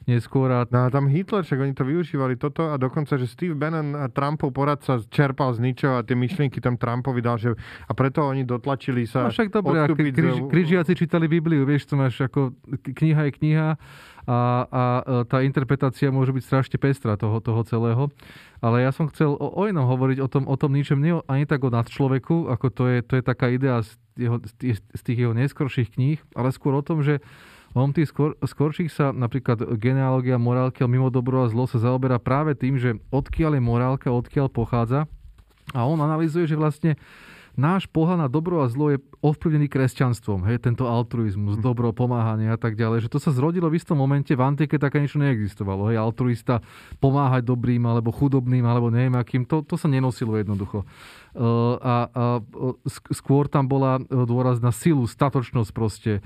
neskôr 0.08 0.48
a 0.48 0.64
No 0.68 0.86
a 0.86 0.92
tam 0.92 1.08
Hitler, 1.08 1.44
však 1.44 1.60
oni 1.60 1.74
to 1.76 1.84
využívali 1.84 2.40
toto 2.40 2.72
a 2.72 2.80
dokonca, 2.80 3.20
že 3.20 3.28
Steve 3.28 3.52
Bannon, 3.52 3.92
a 3.92 4.08
Trumpov 4.08 4.56
poradca, 4.56 5.00
čerpal 5.12 5.52
z 5.52 5.60
ničoho 5.64 6.00
a 6.00 6.04
tie 6.04 6.16
myšlienky 6.16 6.60
tam 6.64 6.80
Trumpovi 6.80 7.20
dal, 7.20 7.36
že 7.36 7.52
a 7.88 7.92
preto 7.92 8.24
oni 8.24 8.48
dotlačili 8.48 9.04
sa 9.04 9.28
No 9.28 9.32
však 9.32 9.52
dobre, 9.52 9.84
odstúpiť 9.84 10.12
križ, 10.16 10.36
križiaci 10.48 10.92
čítali 10.96 11.28
Bibliu, 11.28 11.68
vieš, 11.68 11.92
to 11.92 11.94
máš 12.00 12.20
ako, 12.24 12.56
kniha 12.96 13.28
je 13.28 13.32
kniha 13.36 13.68
a, 14.28 14.38
a 14.68 14.82
e, 15.00 15.12
tá 15.24 15.40
interpretácia 15.40 16.12
môže 16.12 16.36
byť 16.36 16.44
strašne 16.44 16.76
pestrá 16.76 17.16
toho, 17.16 17.40
toho 17.40 17.64
celého. 17.64 18.12
Ale 18.60 18.84
ja 18.84 18.92
som 18.92 19.08
chcel 19.08 19.32
o, 19.32 19.48
o 19.48 19.62
inom 19.64 19.88
hovoriť, 19.88 20.18
o 20.20 20.28
tom, 20.28 20.44
o 20.44 20.56
tom 20.58 20.76
ničom, 20.76 21.00
nie 21.00 21.16
ani 21.30 21.48
tak 21.48 21.64
o 21.64 21.72
nadčloveku, 21.72 22.52
ako 22.52 22.66
to 22.68 22.82
je, 22.92 22.98
to 23.06 23.16
je 23.16 23.22
taká 23.24 23.48
idea 23.48 23.80
z, 23.80 23.96
jeho, 24.18 24.36
z, 24.42 25.00
tých, 25.06 25.18
jeho 25.18 25.32
neskorších 25.32 25.94
kníh, 25.94 26.18
ale 26.34 26.50
skôr 26.50 26.74
o 26.74 26.82
tom, 26.82 27.06
že 27.06 27.22
on 27.76 27.92
tých 27.92 28.10
skôr, 28.10 28.34
skorších 28.40 28.90
sa, 28.90 29.14
napríklad 29.14 29.60
genealógia 29.78 30.40
morálky 30.40 30.82
a 30.82 30.90
mimo 30.90 31.12
dobro 31.12 31.44
a 31.46 31.52
zlo 31.52 31.68
sa 31.70 31.78
zaoberá 31.78 32.18
práve 32.18 32.56
tým, 32.58 32.80
že 32.80 32.96
odkiaľ 33.12 33.60
je 33.60 33.62
morálka, 33.62 34.08
odkiaľ 34.10 34.50
pochádza. 34.50 35.06
A 35.76 35.84
on 35.84 36.00
analizuje, 36.00 36.48
že 36.48 36.56
vlastne 36.56 36.96
náš 37.58 37.90
pohľad 37.90 38.22
na 38.22 38.28
dobro 38.30 38.62
a 38.62 38.70
zlo 38.70 38.94
je 38.94 39.02
ovplyvnený 39.18 39.66
kresťanstvom. 39.66 40.46
Hej, 40.46 40.62
tento 40.62 40.86
altruizmus, 40.86 41.58
dobro, 41.58 41.90
pomáhanie 41.90 42.48
a 42.48 42.56
tak 42.56 42.78
ďalej. 42.78 43.10
Že 43.10 43.12
to 43.12 43.18
sa 43.18 43.34
zrodilo 43.34 43.66
v 43.66 43.82
istom 43.82 43.98
momente, 43.98 44.30
v 44.30 44.46
antike 44.46 44.78
také 44.78 45.02
niečo 45.02 45.18
neexistovalo. 45.18 45.90
Hej, 45.90 45.98
altruista 45.98 46.62
pomáhať 47.02 47.42
dobrým 47.42 47.82
alebo 47.82 48.14
chudobným 48.14 48.62
alebo 48.62 48.94
neviem 48.94 49.18
akým, 49.18 49.42
to, 49.42 49.66
to 49.66 49.74
sa 49.74 49.90
nenosilo 49.90 50.38
jednoducho. 50.38 50.86
Uh, 51.34 51.76
a, 51.82 51.96
a 52.08 52.22
sk- 52.86 53.10
skôr 53.10 53.50
tam 53.50 53.66
bola 53.66 53.98
uh, 53.98 54.22
dôraz 54.22 54.62
na 54.62 54.70
silu, 54.70 55.04
statočnosť 55.04 55.70
proste, 55.74 56.22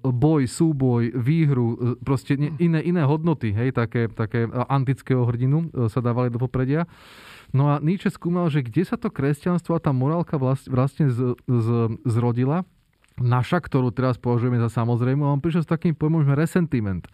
boj, 0.00 0.48
súboj, 0.48 1.12
výhru, 1.20 1.96
proste 2.00 2.36
ne, 2.40 2.48
iné, 2.56 2.80
iné 2.80 3.04
hodnoty, 3.04 3.52
hej, 3.52 3.76
také, 3.76 4.08
také 4.08 4.48
antického 4.48 5.20
hrdinu 5.28 5.68
sa 5.92 6.00
dávali 6.00 6.32
do 6.32 6.40
popredia. 6.40 6.88
No 7.50 7.74
a 7.74 7.82
Nietzsche 7.82 8.10
skúmal, 8.14 8.46
že 8.50 8.62
kde 8.62 8.86
sa 8.86 8.94
to 8.94 9.10
kresťanstvo 9.10 9.74
a 9.74 9.82
tá 9.82 9.90
morálka 9.90 10.38
vlast, 10.38 10.70
vlastne 10.70 11.10
z, 11.10 11.34
z, 11.46 11.68
zrodila, 12.06 12.62
naša, 13.20 13.60
ktorú 13.60 13.92
teraz 13.92 14.16
považujeme 14.16 14.56
za 14.62 14.70
samozrejmú, 14.70 15.26
a 15.26 15.34
on 15.34 15.42
prišiel 15.42 15.66
s 15.66 15.70
takým 15.70 15.92
pojmom, 15.92 16.24
že 16.24 16.38
resentiment. 16.38 17.04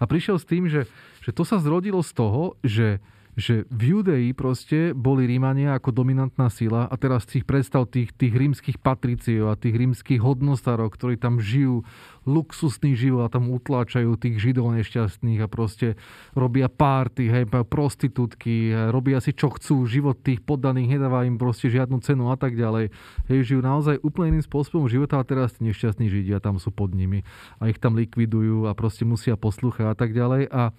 A 0.00 0.06
prišiel 0.08 0.40
s 0.40 0.48
tým, 0.48 0.70
že, 0.70 0.88
že 1.20 1.30
to 1.34 1.42
sa 1.44 1.60
zrodilo 1.60 2.00
z 2.00 2.12
toho, 2.16 2.56
že 2.64 3.02
že 3.38 3.66
v 3.70 3.94
Judei 3.94 4.34
proste 4.34 4.90
boli 4.90 5.26
Rímania 5.26 5.78
ako 5.78 5.94
dominantná 5.94 6.50
sila 6.50 6.90
a 6.90 6.94
teraz 6.98 7.26
ich 7.30 7.46
predstav 7.46 7.86
tých, 7.86 8.10
tých 8.14 8.34
rímskych 8.34 8.78
patriciov 8.82 9.54
a 9.54 9.58
tých 9.58 9.78
rímskych 9.78 10.18
hodnostárov, 10.18 10.90
ktorí 10.90 11.14
tam 11.20 11.38
žijú 11.38 11.86
luxusný 12.28 12.98
život 12.98 13.24
a 13.26 13.32
tam 13.32 13.48
utláčajú 13.48 14.12
tých 14.20 14.36
židov 14.42 14.76
nešťastných 14.76 15.40
a 15.40 15.48
proste 15.48 15.96
robia 16.36 16.68
párty, 16.68 17.32
hej, 17.32 17.48
prostitútky, 17.48 18.74
robia 18.92 19.22
si 19.24 19.32
čo 19.32 19.48
chcú, 19.54 19.88
život 19.88 20.20
tých 20.20 20.44
poddaných 20.44 21.00
nedáva 21.00 21.24
im 21.24 21.40
proste 21.40 21.72
žiadnu 21.72 22.02
cenu 22.04 22.28
a 22.28 22.36
tak 22.36 22.58
ďalej. 22.58 22.92
Hej, 23.30 23.38
žijú 23.54 23.60
naozaj 23.64 24.02
úplne 24.04 24.36
iným 24.36 24.44
spôsobom 24.44 24.90
života 24.90 25.16
a 25.16 25.24
teraz 25.24 25.56
tí 25.56 25.64
nešťastní 25.64 26.12
židia 26.12 26.42
tam 26.42 26.60
sú 26.60 26.68
pod 26.74 26.92
nimi 26.92 27.24
a 27.56 27.72
ich 27.72 27.80
tam 27.80 27.96
likvidujú 27.96 28.68
a 28.68 28.76
proste 28.76 29.08
musia 29.08 29.40
poslúchať 29.40 29.86
a 29.88 29.94
tak 29.96 30.12
ďalej 30.12 30.50
a 30.52 30.76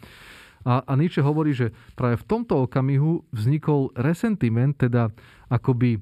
a, 0.62 0.86
a 0.86 0.94
Nietzsche 0.94 1.26
hovorí, 1.26 1.58
že 1.58 1.74
práve 1.98 2.22
v 2.22 2.28
tomto 2.28 2.70
okamihu 2.70 3.26
vznikol 3.34 3.90
resentiment, 3.98 4.78
teda 4.78 5.10
akoby 5.50 5.98
e, 5.98 6.00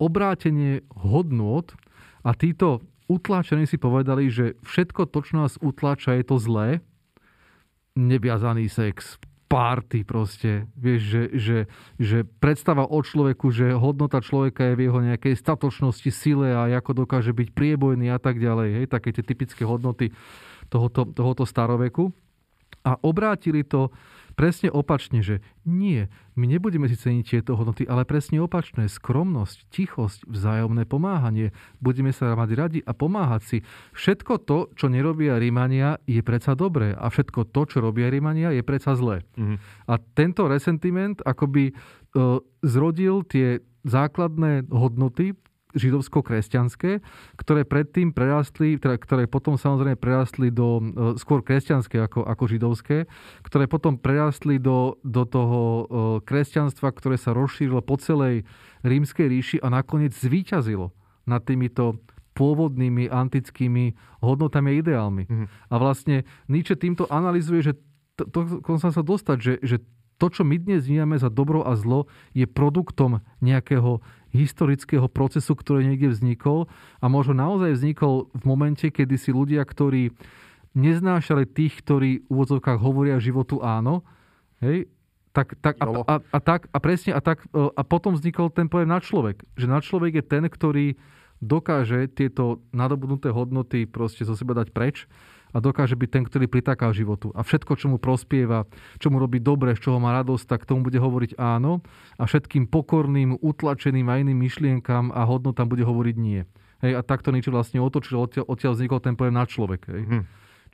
obrátenie 0.00 0.84
hodnôt 1.04 1.68
a 2.24 2.32
títo 2.32 2.80
utláčení 3.06 3.68
si 3.68 3.76
povedali, 3.76 4.32
že 4.32 4.56
všetko 4.64 5.12
to, 5.12 5.18
čo 5.20 5.34
nás 5.36 5.60
utláča, 5.60 6.16
je 6.16 6.24
to 6.24 6.36
zlé. 6.40 6.80
Neviazaný 7.94 8.72
sex, 8.72 9.20
párty 9.46 10.02
proste. 10.02 10.66
Vieš, 10.74 11.00
že, 11.04 11.22
že, 11.36 11.58
že 12.00 12.18
predstava 12.26 12.88
o 12.88 12.98
človeku, 12.98 13.52
že 13.54 13.76
hodnota 13.76 14.18
človeka 14.18 14.72
je 14.72 14.76
v 14.80 14.84
jeho 14.88 15.00
nejakej 15.04 15.34
statočnosti, 15.38 16.10
sile 16.10 16.56
a 16.56 16.66
ako 16.74 17.06
dokáže 17.06 17.30
byť 17.30 17.54
priebojný 17.54 18.10
a 18.10 18.18
tak 18.18 18.40
ďalej. 18.40 18.82
Hej, 18.82 18.86
také 18.90 19.14
tie 19.14 19.22
typické 19.22 19.62
hodnoty 19.62 20.10
tohoto, 20.72 21.06
tohoto 21.06 21.44
staroveku 21.46 22.10
a 22.84 23.00
obrátili 23.00 23.64
to 23.64 23.88
presne 24.34 24.68
opačne, 24.68 25.22
že 25.22 25.40
nie, 25.64 26.10
my 26.34 26.44
nebudeme 26.50 26.90
si 26.90 26.98
ceniť 26.98 27.24
tieto 27.24 27.54
hodnoty, 27.54 27.86
ale 27.86 28.02
presne 28.02 28.42
opačné. 28.42 28.90
Skromnosť, 28.90 29.70
tichosť, 29.70 30.26
vzájomné 30.26 30.84
pomáhanie. 30.84 31.54
Budeme 31.78 32.10
sa 32.10 32.34
mať 32.34 32.50
radi 32.52 32.80
a 32.82 32.92
pomáhať 32.92 33.42
si. 33.46 33.58
Všetko 33.94 34.42
to, 34.42 34.58
čo 34.74 34.90
nerobia 34.90 35.38
Rímania, 35.38 36.02
je 36.04 36.20
predsa 36.20 36.58
dobré. 36.58 36.92
A 36.92 37.08
všetko 37.08 37.48
to, 37.54 37.62
čo 37.70 37.78
robia 37.78 38.10
Rímania, 38.10 38.50
je 38.50 38.66
predsa 38.66 38.98
zlé. 38.98 39.22
Mhm. 39.38 39.56
A 39.88 39.94
tento 40.18 40.50
resentiment 40.50 41.22
akoby 41.22 41.70
e, 41.70 41.72
zrodil 42.66 43.22
tie 43.24 43.62
základné 43.86 44.68
hodnoty 44.74 45.38
židovsko-kresťanské, 45.74 47.02
ktoré 47.36 47.66
predtým 47.66 48.14
prerastli, 48.14 48.78
teda, 48.78 48.96
ktoré 48.96 49.26
potom 49.26 49.58
samozrejme 49.58 49.98
prerastli 49.98 50.48
do 50.54 50.78
e, 50.78 50.82
skôr 51.18 51.42
kresťanské 51.42 51.98
ako, 52.00 52.24
ako 52.24 52.44
židovské, 52.46 53.10
ktoré 53.42 53.66
potom 53.66 53.98
prerastli 53.98 54.62
do, 54.62 54.96
do 55.02 55.26
toho 55.26 55.60
e, 55.60 55.82
kresťanstva, 56.24 56.94
ktoré 56.94 57.18
sa 57.18 57.34
rozšírilo 57.34 57.82
po 57.82 57.98
celej 57.98 58.46
rímskej 58.86 59.26
ríši 59.26 59.56
a 59.60 59.68
nakoniec 59.68 60.14
zvíťazilo 60.14 60.94
nad 61.26 61.42
týmito 61.42 61.98
pôvodnými 62.34 63.10
antickými 63.10 63.94
hodnotami 64.18 64.74
a 64.74 64.78
ideálmi. 64.82 65.24
Mhm. 65.30 65.46
A 65.70 65.74
vlastne 65.78 66.26
Nietzsche 66.50 66.74
týmto 66.74 67.06
analizuje, 67.10 67.62
že 67.62 67.72
to, 68.14 68.30
to, 68.30 68.40
to 68.62 68.78
sa 68.78 69.02
dostať, 69.02 69.38
že, 69.42 69.54
že 69.62 69.76
to, 70.18 70.30
čo 70.30 70.42
my 70.46 70.56
dnes 70.58 70.86
vnímame 70.86 71.18
za 71.18 71.30
dobro 71.30 71.66
a 71.66 71.74
zlo, 71.74 72.06
je 72.32 72.46
produktom 72.46 73.18
nejakého 73.42 73.98
historického 74.34 75.06
procesu, 75.06 75.54
ktorý 75.54 75.86
niekde 75.86 76.10
vznikol 76.10 76.66
a 76.98 77.06
možno 77.06 77.38
naozaj 77.38 77.78
vznikol 77.78 78.28
v 78.34 78.42
momente, 78.42 78.90
kedy 78.90 79.14
si 79.14 79.30
ľudia, 79.30 79.62
ktorí 79.62 80.10
neznášali 80.74 81.46
tých, 81.46 81.80
ktorí 81.86 82.26
v 82.26 82.28
úvodzovkách 82.28 82.82
hovoria 82.82 83.22
životu 83.22 83.62
áno, 83.62 84.02
hej, 84.58 84.90
tak, 85.30 85.58
tak, 85.58 85.78
a, 85.82 85.86
a, 85.86 86.14
a, 86.18 86.38
tak, 86.42 86.70
a 86.70 86.78
presne, 86.78 87.10
a, 87.14 87.18
tak, 87.18 87.42
e, 87.50 87.58
a 87.58 87.82
potom 87.82 88.14
vznikol 88.14 88.54
ten 88.54 88.70
pojem 88.70 88.86
nadčlovek. 88.86 89.42
Že 89.58 89.66
nadčlovek 89.66 90.12
je 90.18 90.24
ten, 90.26 90.46
ktorý 90.46 90.86
dokáže 91.42 92.06
tieto 92.06 92.62
nadobudnuté 92.70 93.34
hodnoty 93.34 93.86
proste 93.90 94.22
zo 94.22 94.38
seba 94.38 94.54
dať 94.54 94.70
preč 94.70 95.10
a 95.54 95.62
dokáže 95.62 95.94
byť 95.94 96.10
ten, 96.10 96.24
ktorý 96.26 96.50
pritaká 96.50 96.90
životu. 96.90 97.30
A 97.30 97.46
všetko, 97.46 97.78
čo 97.78 97.86
mu 97.86 98.02
prospieva, 98.02 98.66
čo 98.98 99.14
mu 99.14 99.22
robí 99.22 99.38
dobre, 99.38 99.78
z 99.78 99.86
čoho 99.86 100.02
má 100.02 100.10
radosť, 100.18 100.44
tak 100.50 100.66
tomu 100.66 100.90
bude 100.90 100.98
hovoriť 100.98 101.38
áno 101.38 101.78
a 102.18 102.26
všetkým 102.26 102.66
pokorným, 102.66 103.38
utlačeným 103.38 104.10
a 104.10 104.18
iným 104.18 104.42
myšlienkam 104.42 105.14
a 105.14 105.22
hodnotám 105.22 105.70
bude 105.70 105.86
hovoriť 105.86 106.16
nie. 106.18 106.42
Hej, 106.82 106.98
a 106.98 107.00
takto 107.06 107.30
niečo 107.30 107.54
vlastne 107.54 107.78
otočil, 107.78 108.18
odtiaľ, 108.18 108.44
odtiaľ 108.50 108.72
vznikol 108.74 108.98
ten 109.00 109.14
pojem 109.14 109.32
na 109.38 109.46
človek. 109.46 109.86
Hej. 109.88 110.02
Hm. 110.10 110.24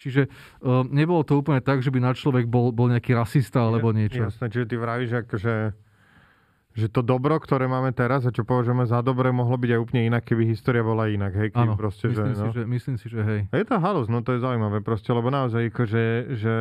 Čiže 0.01 0.23
uh, 0.27 0.81
nebolo 0.89 1.21
to 1.29 1.37
úplne 1.37 1.61
tak, 1.61 1.85
že 1.85 1.93
by 1.93 2.01
na 2.01 2.17
človek 2.17 2.49
bol, 2.49 2.73
bol 2.73 2.89
nejaký 2.89 3.13
rasista 3.13 3.61
alebo 3.61 3.93
niečo. 3.93 4.33
Jasné, 4.33 4.49
čiže 4.49 4.67
ty 4.73 4.77
vravíš, 4.81 5.29
akože, 5.29 5.55
že 6.71 6.87
to 6.87 7.03
dobro, 7.03 7.35
ktoré 7.43 7.67
máme 7.67 7.91
teraz 7.91 8.23
a 8.27 8.31
čo 8.31 8.47
považujeme 8.47 8.87
za 8.87 9.03
dobre, 9.03 9.35
mohlo 9.35 9.59
byť 9.59 9.71
aj 9.75 9.81
úplne 9.83 10.03
inak, 10.07 10.23
keby 10.23 10.47
história 10.47 10.87
bola 10.87 11.11
inak. 11.11 11.35
Hej, 11.35 11.49
keby 11.51 11.75
Áno, 11.75 11.75
proste, 11.75 12.15
myslím, 12.15 12.31
že, 12.31 12.35
si, 12.35 12.47
no. 12.47 12.53
že, 12.55 12.63
myslím 12.63 12.97
si, 12.97 13.07
že 13.11 13.21
hej. 13.27 13.41
A 13.51 13.55
je 13.59 13.67
to 13.67 13.77
halus, 13.83 14.07
no 14.07 14.23
to 14.23 14.39
je 14.39 14.41
zaujímavé 14.41 14.79
proste, 14.79 15.11
lebo 15.11 15.35
naozaj 15.35 15.67
akože, 15.75 16.05
že 16.39 16.55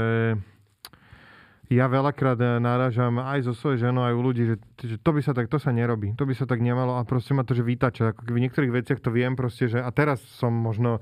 ja 1.70 1.86
veľakrát 1.86 2.42
eh, 2.42 2.58
náražam 2.58 3.22
aj 3.22 3.46
so 3.46 3.54
svojou 3.54 3.78
ženou, 3.90 4.02
aj 4.02 4.18
u 4.18 4.22
ľudí, 4.26 4.44
že, 4.50 4.56
že 4.82 4.98
to 4.98 5.14
by 5.14 5.22
sa 5.22 5.38
tak, 5.38 5.46
to 5.46 5.62
sa 5.62 5.70
nerobí, 5.70 6.18
to 6.18 6.26
by 6.26 6.34
sa 6.34 6.50
tak 6.50 6.60
nemalo 6.66 6.98
a 6.98 7.06
proste 7.06 7.38
ma 7.38 7.46
to, 7.46 7.54
že 7.54 7.62
vytača, 7.62 8.18
ako 8.18 8.34
v 8.34 8.44
niektorých 8.50 8.74
veciach 8.74 9.00
to 9.00 9.14
viem 9.14 9.38
proste, 9.38 9.70
že 9.70 9.78
a 9.78 9.90
teraz 9.94 10.18
som 10.42 10.50
možno 10.50 10.98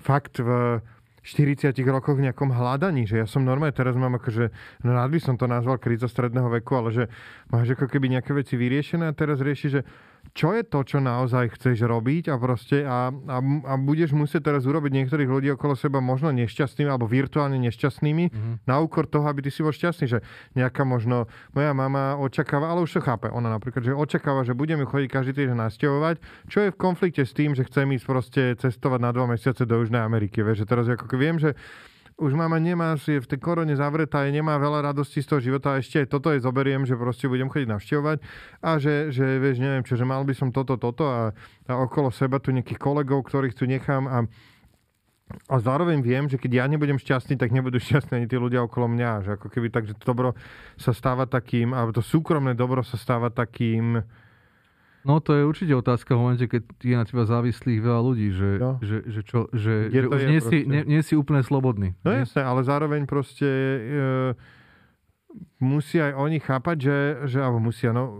fakt 0.00 0.40
v 0.40 0.80
40 1.26 1.74
rokoch 1.90 2.14
v 2.14 2.30
nejakom 2.30 2.54
hľadaní, 2.54 3.02
že 3.02 3.18
ja 3.18 3.26
som 3.26 3.42
normálne, 3.42 3.74
teraz 3.74 3.98
mám 3.98 4.14
akože, 4.14 4.54
no 4.86 4.90
rád 4.94 5.10
by 5.10 5.18
som 5.18 5.34
to 5.34 5.50
nazval 5.50 5.74
kríza 5.82 6.06
stredného 6.06 6.46
veku, 6.62 6.78
ale 6.78 6.94
že 6.94 7.04
máš 7.50 7.74
ako 7.74 7.90
keby 7.90 8.14
nejaké 8.14 8.30
veci 8.30 8.54
vyriešené 8.54 9.10
a 9.10 9.16
teraz 9.18 9.42
rieši, 9.42 9.68
že 9.74 9.80
čo 10.32 10.56
je 10.56 10.62
to, 10.66 10.82
čo 10.82 10.98
naozaj 10.98 11.54
chceš 11.54 11.84
robiť 11.84 12.32
a 12.32 12.40
proste 12.40 12.82
a, 12.82 13.12
a, 13.12 13.38
a 13.42 13.72
budeš 13.76 14.16
musieť 14.16 14.50
teraz 14.52 14.66
urobiť 14.66 14.90
niektorých 14.90 15.30
ľudí 15.30 15.48
okolo 15.54 15.78
seba 15.78 16.02
možno 16.02 16.32
nešťastnými 16.34 16.88
alebo 16.88 17.06
virtuálne 17.06 17.60
nešťastnými 17.60 18.24
mm-hmm. 18.30 18.54
na 18.66 18.76
úkor 18.80 19.06
toho, 19.06 19.28
aby 19.28 19.46
ty 19.46 19.50
si 19.52 19.62
bol 19.62 19.74
šťastný, 19.74 20.06
že 20.08 20.18
nejaká 20.56 20.82
možno 20.82 21.30
moja 21.52 21.70
mama 21.76 22.16
očakáva, 22.18 22.72
ale 22.72 22.82
už 22.82 22.98
to 22.98 23.00
chápe, 23.04 23.28
ona 23.30 23.52
napríklad, 23.52 23.84
že 23.84 23.92
očakáva, 23.92 24.42
že 24.42 24.56
budeme 24.56 24.88
chodiť 24.88 25.08
každý 25.12 25.32
týždeň 25.36 25.58
nasťahovať, 25.58 26.16
čo 26.48 26.58
je 26.66 26.72
v 26.72 26.80
konflikte 26.80 27.22
s 27.22 27.36
tým, 27.36 27.52
že 27.52 27.66
chcem 27.68 27.86
ísť 27.94 28.06
proste 28.06 28.42
cestovať 28.56 29.00
na 29.02 29.10
dva 29.12 29.28
mesiace 29.28 29.68
do 29.68 29.82
Južnej 29.82 30.00
Ameriky. 30.00 30.40
Vieš, 30.40 30.64
že 30.64 30.66
teraz 30.66 30.86
ako 30.88 31.16
viem, 31.18 31.36
že 31.36 31.52
už 32.16 32.32
mama 32.32 32.56
nemá, 32.56 32.96
je 32.96 33.20
v 33.20 33.28
tej 33.28 33.40
korone 33.40 33.76
zavretá, 33.76 34.24
je, 34.24 34.32
nemá 34.32 34.56
veľa 34.56 34.88
radosti 34.88 35.20
z 35.20 35.28
toho 35.28 35.40
života 35.40 35.76
a 35.76 35.80
ešte 35.84 36.00
aj 36.00 36.08
toto 36.08 36.32
je 36.32 36.40
zoberiem, 36.40 36.88
že 36.88 36.96
proste 36.96 37.28
budem 37.28 37.52
chodiť 37.52 37.68
navštevovať 37.68 38.18
a 38.64 38.70
že, 38.80 39.12
že 39.12 39.36
vieš, 39.36 39.60
neviem 39.60 39.84
čo, 39.84 40.00
že 40.00 40.08
mal 40.08 40.24
by 40.24 40.32
som 40.32 40.48
toto, 40.48 40.80
toto 40.80 41.04
a, 41.04 41.36
a 41.68 41.72
okolo 41.76 42.08
seba 42.08 42.40
tu 42.40 42.56
nejakých 42.56 42.80
kolegov, 42.80 43.28
ktorých 43.28 43.56
tu 43.56 43.68
nechám 43.68 44.08
a 44.08 44.24
a 45.50 45.58
zároveň 45.58 46.06
viem, 46.06 46.30
že 46.30 46.38
keď 46.38 46.62
ja 46.62 46.64
nebudem 46.70 47.02
šťastný, 47.02 47.34
tak 47.34 47.50
nebudú 47.50 47.82
šťastní 47.86 48.22
ani 48.22 48.26
tí 48.30 48.38
ľudia 48.38 48.62
okolo 48.62 48.86
mňa. 48.94 49.26
Že 49.26 49.30
ako 49.34 49.46
keby 49.50 49.68
tak, 49.74 49.90
že 49.90 49.98
to 49.98 50.14
dobro 50.14 50.38
sa 50.78 50.94
stáva 50.94 51.26
takým, 51.26 51.74
alebo 51.74 51.90
to 51.90 52.02
súkromné 52.02 52.54
dobro 52.54 52.86
sa 52.86 52.94
stáva 52.94 53.34
takým, 53.34 54.06
No 55.06 55.22
to 55.22 55.38
je 55.38 55.46
určite 55.46 55.70
otázka 55.70 56.18
v 56.18 56.18
momente, 56.18 56.44
keď 56.50 56.66
je 56.82 56.96
na 56.98 57.06
teba 57.06 57.22
závislých 57.22 57.78
veľa 57.78 58.00
ľudí, 58.02 58.28
že, 58.34 58.50
no. 58.58 58.82
že, 58.82 59.06
že, 59.06 59.20
čo, 59.22 59.46
že, 59.54 59.86
že 59.94 60.10
už 60.10 60.22
nie 60.26 60.40
si, 60.42 60.58
nie, 60.66 60.82
nie 60.82 61.00
si 61.06 61.14
úplne 61.14 61.46
slobodný. 61.46 61.94
No 62.02 62.10
jasné, 62.10 62.42
ale 62.42 62.66
zároveň 62.66 63.06
proste 63.06 63.46
e, 63.46 63.80
musí 65.62 66.02
aj 66.02 66.10
oni 66.10 66.42
chápať, 66.42 66.76
že, 66.82 66.98
že 67.30 67.38
alebo 67.38 67.62
musia, 67.62 67.94
no, 67.94 68.18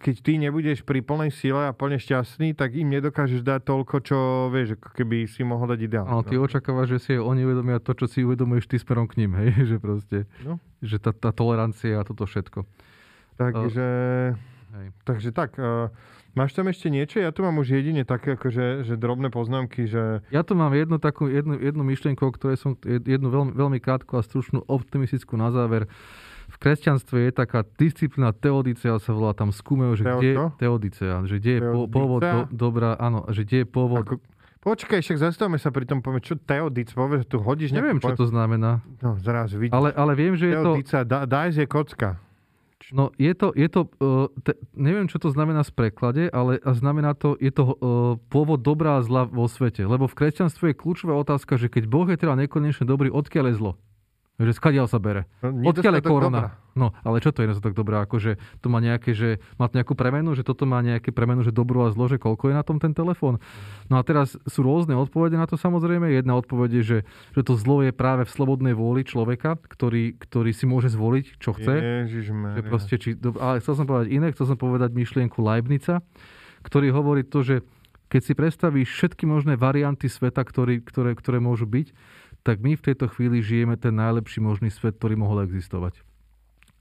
keď 0.00 0.14
ty 0.24 0.40
nebudeš 0.40 0.80
pri 0.80 1.04
plnej 1.04 1.28
sile 1.28 1.68
a 1.68 1.76
plne 1.76 2.00
šťastný, 2.00 2.56
tak 2.56 2.72
im 2.72 2.88
nedokážeš 2.88 3.44
dať 3.44 3.60
toľko, 3.68 3.96
čo 4.00 4.18
vieš, 4.48 4.80
ako 4.80 4.96
keby 4.96 5.28
si 5.28 5.44
mohol 5.44 5.76
dať 5.76 5.80
ideálne. 5.84 6.08
Ale 6.08 6.24
ty 6.24 6.40
no. 6.40 6.48
očakávaš, 6.48 6.96
že 6.96 6.98
si 7.04 7.12
oni 7.20 7.44
uvedomia 7.44 7.84
to, 7.84 7.92
čo 7.92 8.08
si 8.08 8.24
uvedomuješ 8.24 8.64
ty 8.64 8.80
smerom 8.80 9.04
k 9.04 9.20
ním, 9.20 9.36
hej? 9.44 9.52
že 9.70 9.76
proste, 9.76 10.18
no. 10.40 10.56
že 10.80 10.96
tá, 10.96 11.12
tá 11.12 11.36
tolerancia 11.36 12.00
a 12.00 12.06
toto 12.08 12.24
všetko. 12.24 12.64
Takže... 13.36 13.88
Uh, 14.32 14.53
Hej. 14.74 14.86
Takže 15.06 15.30
tak, 15.30 15.54
uh, 15.54 15.86
máš 16.34 16.50
tam 16.50 16.66
ešte 16.66 16.90
niečo? 16.90 17.22
Ja 17.22 17.30
tu 17.30 17.46
mám 17.46 17.54
už 17.62 17.78
jedine 17.78 18.02
také 18.02 18.34
akože, 18.34 18.82
že 18.82 18.94
drobné 18.98 19.30
poznámky, 19.30 19.86
že... 19.86 20.26
Ja 20.34 20.42
tu 20.42 20.58
mám 20.58 20.74
jednu 20.74 20.98
takú, 20.98 21.30
jednu, 21.30 21.54
jednu 21.54 21.86
myšlienku, 21.86 22.22
o 22.26 22.34
ktorej 22.34 22.58
som, 22.58 22.74
jednu 22.82 23.30
veľmi, 23.30 23.54
veľmi 23.54 23.78
krátku 23.78 24.18
a 24.18 24.26
stručnú 24.26 24.66
optimistickú 24.66 25.38
na 25.38 25.54
záver. 25.54 25.86
V 26.50 26.56
kresťanstve 26.58 27.30
je 27.30 27.32
taká 27.32 27.62
disciplína 27.78 28.34
teodicea, 28.34 28.98
sa 28.98 29.14
volá 29.14 29.32
tam 29.32 29.54
skúmejú, 29.54 29.94
že 29.96 30.04
Teo, 30.04 30.18
kde, 30.18 30.32
teodicea, 30.60 31.14
že 31.24 31.34
kde 31.40 31.52
je 31.56 31.60
po, 31.62 31.86
pôvod 31.88 32.20
do, 32.20 32.40
dobrá, 32.52 32.98
áno, 32.98 33.24
že 33.30 33.46
kde 33.46 33.64
je 33.64 33.66
pôvod... 33.70 34.02
Ako, 34.04 34.18
Počkaj, 34.64 35.04
však 35.04 35.20
zastavme 35.20 35.60
sa 35.60 35.68
pri 35.68 35.84
tom, 35.84 36.00
poviem, 36.00 36.24
čo 36.24 36.40
teodic, 36.40 36.88
povedz, 36.96 37.28
tu 37.28 37.36
hodíš 37.36 37.76
Neviem, 37.76 38.00
čo 38.00 38.16
to 38.16 38.24
znamená. 38.24 38.80
No, 39.04 39.12
zraz 39.20 39.52
vidíš. 39.52 39.76
Ale, 39.76 39.92
ale 39.92 40.16
viem, 40.16 40.40
že 40.40 40.48
je 40.48 40.56
to... 40.56 40.80
Teodica, 40.80 40.98
daj 41.04 41.52
je 41.52 41.66
kocka. 41.68 42.16
No 42.92 43.14
je 43.16 43.32
to, 43.32 43.54
je 43.56 43.68
to 43.72 43.88
uh, 44.02 44.28
te, 44.44 44.52
neviem, 44.76 45.08
čo 45.08 45.16
to 45.16 45.32
znamená 45.32 45.64
z 45.64 45.72
preklade, 45.72 46.28
ale 46.28 46.60
znamená 46.60 47.16
to, 47.16 47.32
je 47.40 47.48
to 47.48 47.64
uh, 47.64 47.74
pôvod 48.28 48.60
dobrá 48.60 49.00
a 49.00 49.04
zla 49.06 49.24
vo 49.24 49.48
svete. 49.48 49.86
Lebo 49.88 50.04
v 50.04 50.16
kresťanstve 50.18 50.74
je 50.74 50.80
kľúčová 50.80 51.16
otázka, 51.16 51.56
že 51.56 51.72
keď 51.72 51.88
Boh 51.88 52.04
je 52.10 52.20
teda 52.20 52.36
nekonečne 52.36 52.84
dobrý, 52.84 53.08
odkiaľ 53.08 53.44
je 53.48 53.54
zlo? 53.56 53.72
Že 54.34 54.50
skadiaľ 54.50 54.90
sa 54.90 54.98
bere. 54.98 55.30
No, 55.46 55.70
Odkiaľ 55.70 56.02
je 56.02 56.02
korona? 56.02 56.40
Dobrá. 56.42 56.64
No, 56.74 56.90
ale 57.06 57.22
čo 57.22 57.30
to 57.30 57.46
je 57.46 57.46
nedostatok 57.46 57.78
dobrá? 57.78 58.02
Akože 58.02 58.34
to 58.58 58.66
má 58.66 58.82
nejaké, 58.82 59.14
že 59.14 59.38
má 59.62 59.70
to 59.70 59.78
nejakú 59.78 59.94
premenu, 59.94 60.34
že 60.34 60.42
toto 60.42 60.66
má 60.66 60.82
nejaké 60.82 61.14
premenu, 61.14 61.46
že 61.46 61.54
dobrú 61.54 61.86
a 61.86 61.94
zlo, 61.94 62.10
že 62.10 62.18
koľko 62.18 62.50
je 62.50 62.54
na 62.58 62.66
tom 62.66 62.82
ten 62.82 62.90
telefón. 62.90 63.38
No 63.86 63.94
a 63.94 64.02
teraz 64.02 64.34
sú 64.50 64.66
rôzne 64.66 64.98
odpovede 64.98 65.38
na 65.38 65.46
to 65.46 65.54
samozrejme. 65.54 66.10
Jedna 66.10 66.34
odpoveď 66.34 66.82
je, 66.82 66.82
že, 66.82 66.98
že 67.30 67.42
to 67.46 67.54
zlo 67.54 67.86
je 67.86 67.94
práve 67.94 68.26
v 68.26 68.34
slobodnej 68.34 68.74
vôli 68.74 69.06
človeka, 69.06 69.54
ktorý, 69.54 70.18
ktorý 70.18 70.50
si 70.50 70.66
môže 70.66 70.90
zvoliť, 70.90 71.38
čo 71.38 71.54
chce. 71.54 71.74
Že 72.58 72.62
proste, 72.66 72.94
či, 72.98 73.14
ale 73.38 73.62
chcel 73.62 73.74
som 73.78 73.86
povedať 73.86 74.10
iné, 74.10 74.34
chcel 74.34 74.50
som 74.50 74.58
povedať 74.58 74.90
myšlienku 74.98 75.38
Leibnica, 75.38 76.02
ktorý 76.66 76.90
hovorí 76.90 77.22
to, 77.22 77.46
že 77.46 77.62
keď 78.10 78.22
si 78.22 78.32
predstavíš 78.34 78.88
všetky 78.94 79.26
možné 79.26 79.54
varianty 79.58 80.06
sveta, 80.10 80.42
ktorý, 80.42 80.82
ktoré, 80.82 81.18
ktoré 81.18 81.38
môžu 81.42 81.66
byť, 81.66 81.90
tak 82.44 82.60
my 82.60 82.76
v 82.76 82.84
tejto 82.92 83.08
chvíli 83.08 83.40
žijeme 83.40 83.80
ten 83.80 83.96
najlepší 83.96 84.44
možný 84.44 84.68
svet, 84.68 85.00
ktorý 85.00 85.16
mohol 85.16 85.48
existovať. 85.48 86.04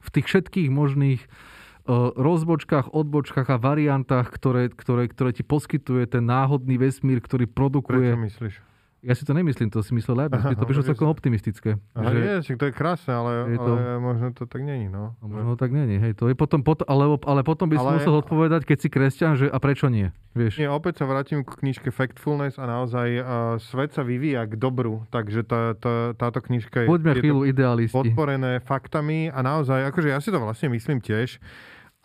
V 0.04 0.10
tých 0.12 0.28
všetkých 0.28 0.68
možných 0.68 1.24
uh, 1.24 2.12
rozbočkách, 2.20 2.92
odbočkách 2.92 3.48
a 3.48 3.58
variantách, 3.58 4.28
ktoré, 4.28 4.68
ktoré, 4.68 5.08
ktoré 5.08 5.32
ti 5.32 5.48
poskytuje 5.48 6.04
ten 6.12 6.28
náhodný 6.28 6.76
vesmír, 6.76 7.24
ktorý 7.24 7.48
produkuje... 7.48 8.12
Prečo 8.12 8.28
myslíš? 8.28 8.73
Ja 9.04 9.20
si 9.20 9.28
to 9.28 9.36
nemyslím, 9.36 9.68
to 9.68 9.84
si 9.84 9.92
myslel 9.92 10.16
Leibniz, 10.16 10.48
to 10.48 10.64
prišlo 10.64 10.88
celkom 10.88 11.12
optimistické. 11.12 11.76
Aha, 11.92 12.08
že, 12.40 12.48
je, 12.48 12.56
to 12.56 12.72
je 12.72 12.74
krásne, 12.74 13.12
ale, 13.12 13.52
je 13.52 13.60
to, 13.60 13.74
ale 13.76 14.00
možno 14.00 14.32
to 14.32 14.48
tak 14.48 14.64
není, 14.64 14.88
no. 14.88 15.20
Možno 15.20 15.60
to 15.60 15.68
tak 15.68 15.76
není, 15.76 16.00
hej. 16.00 16.16
To 16.16 16.32
je 16.32 16.36
potom, 16.40 16.64
pot, 16.64 16.88
ale, 16.88 17.20
ale 17.28 17.44
potom 17.44 17.68
by 17.68 17.76
si 17.76 17.84
ale, 17.84 18.00
musel 18.00 18.16
odpovedať, 18.24 18.64
keď 18.64 18.78
si 18.80 18.88
kresťan, 18.88 19.32
že 19.36 19.46
a 19.52 19.60
prečo 19.60 19.92
nie, 19.92 20.08
vieš. 20.32 20.56
Nie, 20.56 20.72
opäť 20.72 21.04
sa 21.04 21.06
vrátim 21.12 21.44
k 21.44 21.52
knižke 21.52 21.92
Factfulness 21.92 22.56
a 22.56 22.64
naozaj 22.64 23.08
uh, 23.20 23.26
svet 23.60 23.92
sa 23.92 24.08
vyvíja 24.08 24.48
k 24.48 24.56
dobru, 24.56 25.04
takže 25.12 25.44
tá, 25.44 25.76
tá, 25.76 26.16
táto 26.16 26.40
knižka 26.40 26.84
je, 26.84 26.88
Poďme 26.88 27.20
je 27.20 27.52
idealisti. 27.52 27.92
podporené 27.92 28.64
faktami 28.64 29.28
a 29.28 29.44
naozaj, 29.44 29.84
akože 29.92 30.16
ja 30.16 30.24
si 30.24 30.32
to 30.32 30.40
vlastne 30.40 30.72
myslím 30.72 31.04
tiež 31.04 31.44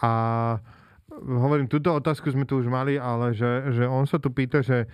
a 0.02 0.10
hovorím, 1.22 1.66
túto 1.66 1.90
otázku 1.94 2.30
sme 2.30 2.46
tu 2.46 2.58
už 2.58 2.66
mali, 2.70 2.98
ale 2.98 3.34
že, 3.34 3.74
že 3.74 3.84
on 3.86 4.06
sa 4.06 4.18
tu 4.22 4.30
pýta, 4.30 4.62
že 4.62 4.86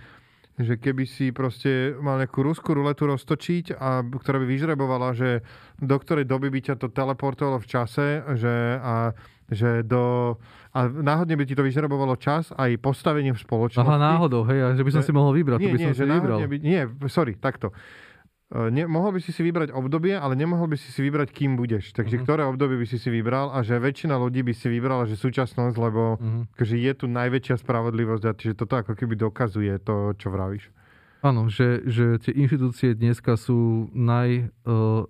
že 0.55 0.79
keby 0.79 1.03
si 1.03 1.35
proste 1.35 1.91
mal 1.99 2.15
nejakú 2.15 2.39
ruskú 2.39 2.71
ruletu 2.71 3.03
roztočiť, 3.11 3.75
a, 3.75 4.03
ktorá 4.07 4.39
by 4.39 4.47
vyžrebovala, 4.47 5.11
že 5.11 5.43
do 5.83 5.95
ktorej 5.99 6.23
doby 6.23 6.47
by 6.47 6.59
ťa 6.71 6.75
to 6.79 6.87
teleportovalo 6.87 7.59
v 7.59 7.67
čase, 7.67 8.23
že, 8.39 8.79
a, 8.79 9.11
že 9.51 9.83
do, 9.83 10.35
a 10.71 10.79
náhodne 10.87 11.35
by 11.35 11.43
ti 11.43 11.59
to 11.59 11.63
vyžrebovalo 11.67 12.15
čas 12.15 12.55
aj 12.55 12.79
postavením 12.79 13.35
v 13.35 13.41
spoločnosti. 13.43 13.83
Aha, 13.83 13.99
náhodou, 13.99 14.47
hej, 14.47 14.79
že 14.79 14.83
by 14.87 14.91
som 14.95 15.03
si 15.03 15.11
mohol 15.11 15.35
vybrať, 15.35 15.59
nie, 15.59 15.67
to 15.67 15.73
by 15.75 15.79
nie, 15.79 15.87
som 15.91 15.95
si 15.95 16.05
vybral. 16.07 16.37
By, 16.47 16.57
nie, 16.63 16.81
sorry, 17.11 17.35
takto 17.35 17.75
ne, 18.53 18.85
mohol 18.85 19.17
by 19.17 19.19
si 19.25 19.33
si 19.33 19.41
vybrať 19.41 19.73
obdobie, 19.73 20.13
ale 20.13 20.37
nemohol 20.37 20.69
by 20.69 20.77
si 20.77 20.93
si 20.93 21.01
vybrať, 21.01 21.33
kým 21.33 21.57
budeš. 21.57 21.97
Takže 21.97 22.21
uh-huh. 22.21 22.25
ktoré 22.29 22.41
obdobie 22.45 22.77
by 22.77 22.85
si 22.85 23.01
si 23.01 23.09
vybral 23.09 23.49
a 23.49 23.65
že 23.65 23.81
väčšina 23.81 24.13
ľudí 24.21 24.45
by 24.45 24.53
si 24.53 24.69
vybrala, 24.69 25.09
že 25.09 25.17
súčasnosť, 25.17 25.75
lebo 25.81 26.21
uh-huh. 26.21 26.45
že 26.61 26.77
je 26.77 26.93
tu 26.93 27.09
najväčšia 27.09 27.57
spravodlivosť 27.57 28.23
a 28.29 28.31
že 28.37 28.53
toto 28.53 28.77
ako 28.77 28.93
keby 28.93 29.17
dokazuje 29.17 29.81
to, 29.81 30.13
čo 30.21 30.29
vravíš. 30.29 30.69
Áno, 31.25 31.49
že, 31.49 31.81
že 31.89 32.21
tie 32.21 32.37
inštitúcie 32.37 32.93
dneska 32.93 33.33
sú 33.33 33.89
naj, 33.97 34.45
uh, 34.69 35.09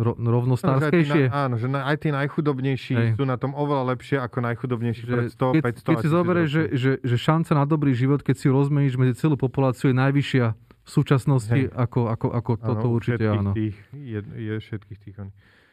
ro, 0.00 0.12
rovnostárskejšie. 0.16 1.28
Áno, 1.28 1.60
že 1.60 1.68
aj 1.68 1.96
tí 2.00 2.08
najchudobnejší 2.08 2.94
Hej. 2.96 3.08
sú 3.20 3.28
na 3.28 3.36
tom 3.36 3.52
oveľa 3.52 3.92
lepšie 3.92 4.16
ako 4.16 4.48
najchudobnejší 4.48 5.04
pred 5.04 5.28
100, 5.28 5.60
keď, 5.60 5.62
500 5.76 5.84
Keď 5.92 5.96
si 6.00 6.08
zoberieš, 6.08 6.48
že, 6.48 6.64
že, 6.72 6.92
že 7.04 7.16
šanca 7.20 7.52
na 7.52 7.64
dobrý 7.68 7.92
život, 7.92 8.24
keď 8.24 8.40
si 8.40 8.48
rozmeníš 8.48 8.96
medzi 8.96 9.20
celú 9.20 9.36
populáciu, 9.36 9.92
je 9.92 9.96
najvyššia 10.00 10.56
v 10.82 10.90
súčasnosti, 10.90 11.70
Hej. 11.70 11.74
ako, 11.74 12.10
ako, 12.10 12.26
ako 12.34 12.52
ano, 12.58 12.66
toto 12.66 12.86
určite 12.90 13.24
áno. 13.26 13.54
Tých, 13.54 13.78
je, 13.94 14.20
je 14.22 14.54
všetkých 14.58 14.98
tých. 14.98 15.16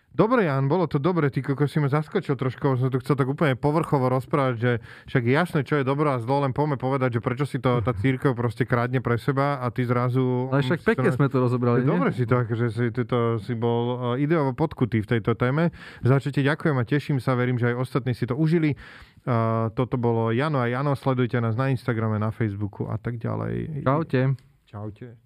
Dobre, 0.10 0.49
Jan, 0.49 0.66
bolo 0.66 0.89
to 0.89 0.97
dobre, 0.97 1.30
ty 1.30 1.45
koko 1.45 1.70
si 1.70 1.78
ma 1.78 1.86
zaskočil 1.86 2.34
trošku, 2.34 2.82
som 2.82 2.89
tu 2.89 2.97
chcel 2.97 3.14
tak 3.14 3.30
úplne 3.30 3.53
povrchovo 3.53 4.10
rozprávať, 4.10 4.55
že 4.57 4.72
však 5.05 5.22
je 5.22 5.34
jasné, 5.38 5.60
čo 5.62 5.78
je 5.78 5.86
dobro 5.86 6.10
a 6.10 6.18
zlo, 6.18 6.41
len 6.41 6.49
poďme 6.49 6.82
povedať, 6.82 7.22
že 7.22 7.22
prečo 7.22 7.45
si 7.45 7.62
to 7.62 7.78
tá 7.86 7.93
církev 7.93 8.34
proste 8.34 8.66
krádne 8.66 9.05
pre 9.05 9.22
seba 9.22 9.62
a 9.62 9.70
ty 9.70 9.86
zrazu... 9.86 10.49
Ale 10.49 10.66
však 10.66 10.82
pekne 10.82 11.14
sme 11.14 11.30
to 11.30 11.38
rozobrali, 11.38 11.86
Dobre 11.86 12.10
si 12.10 12.26
to, 12.26 12.41
že 12.41 12.68
si, 12.74 12.89
to, 12.89 13.38
si 13.38 13.53
bol 13.53 14.18
e, 14.18 14.26
ideovo 14.26 14.57
podkutý 14.57 15.05
v 15.05 15.10
tejto 15.14 15.38
téme. 15.38 15.70
Začite 16.01 16.41
ďakujem 16.41 16.74
a 16.74 16.84
teším 16.89 17.22
sa, 17.22 17.38
verím, 17.38 17.62
že 17.62 17.70
aj 17.70 17.76
ostatní 17.78 18.18
si 18.18 18.26
to 18.26 18.34
užili. 18.34 18.74
Uh, 19.30 19.70
toto 19.78 19.99
bolo 19.99 20.34
Jano 20.34 20.57
a 20.57 20.72
Jano, 20.72 20.97
sledujte 20.97 21.38
nás 21.38 21.53
na 21.53 21.70
Instagrame, 21.70 22.18
na 22.18 22.34
Facebooku 22.34 22.89
a 22.89 22.97
tak 22.97 23.22
ďalej. 23.22 23.86
Čaute. 23.86 24.49
Čaute. 24.70 25.17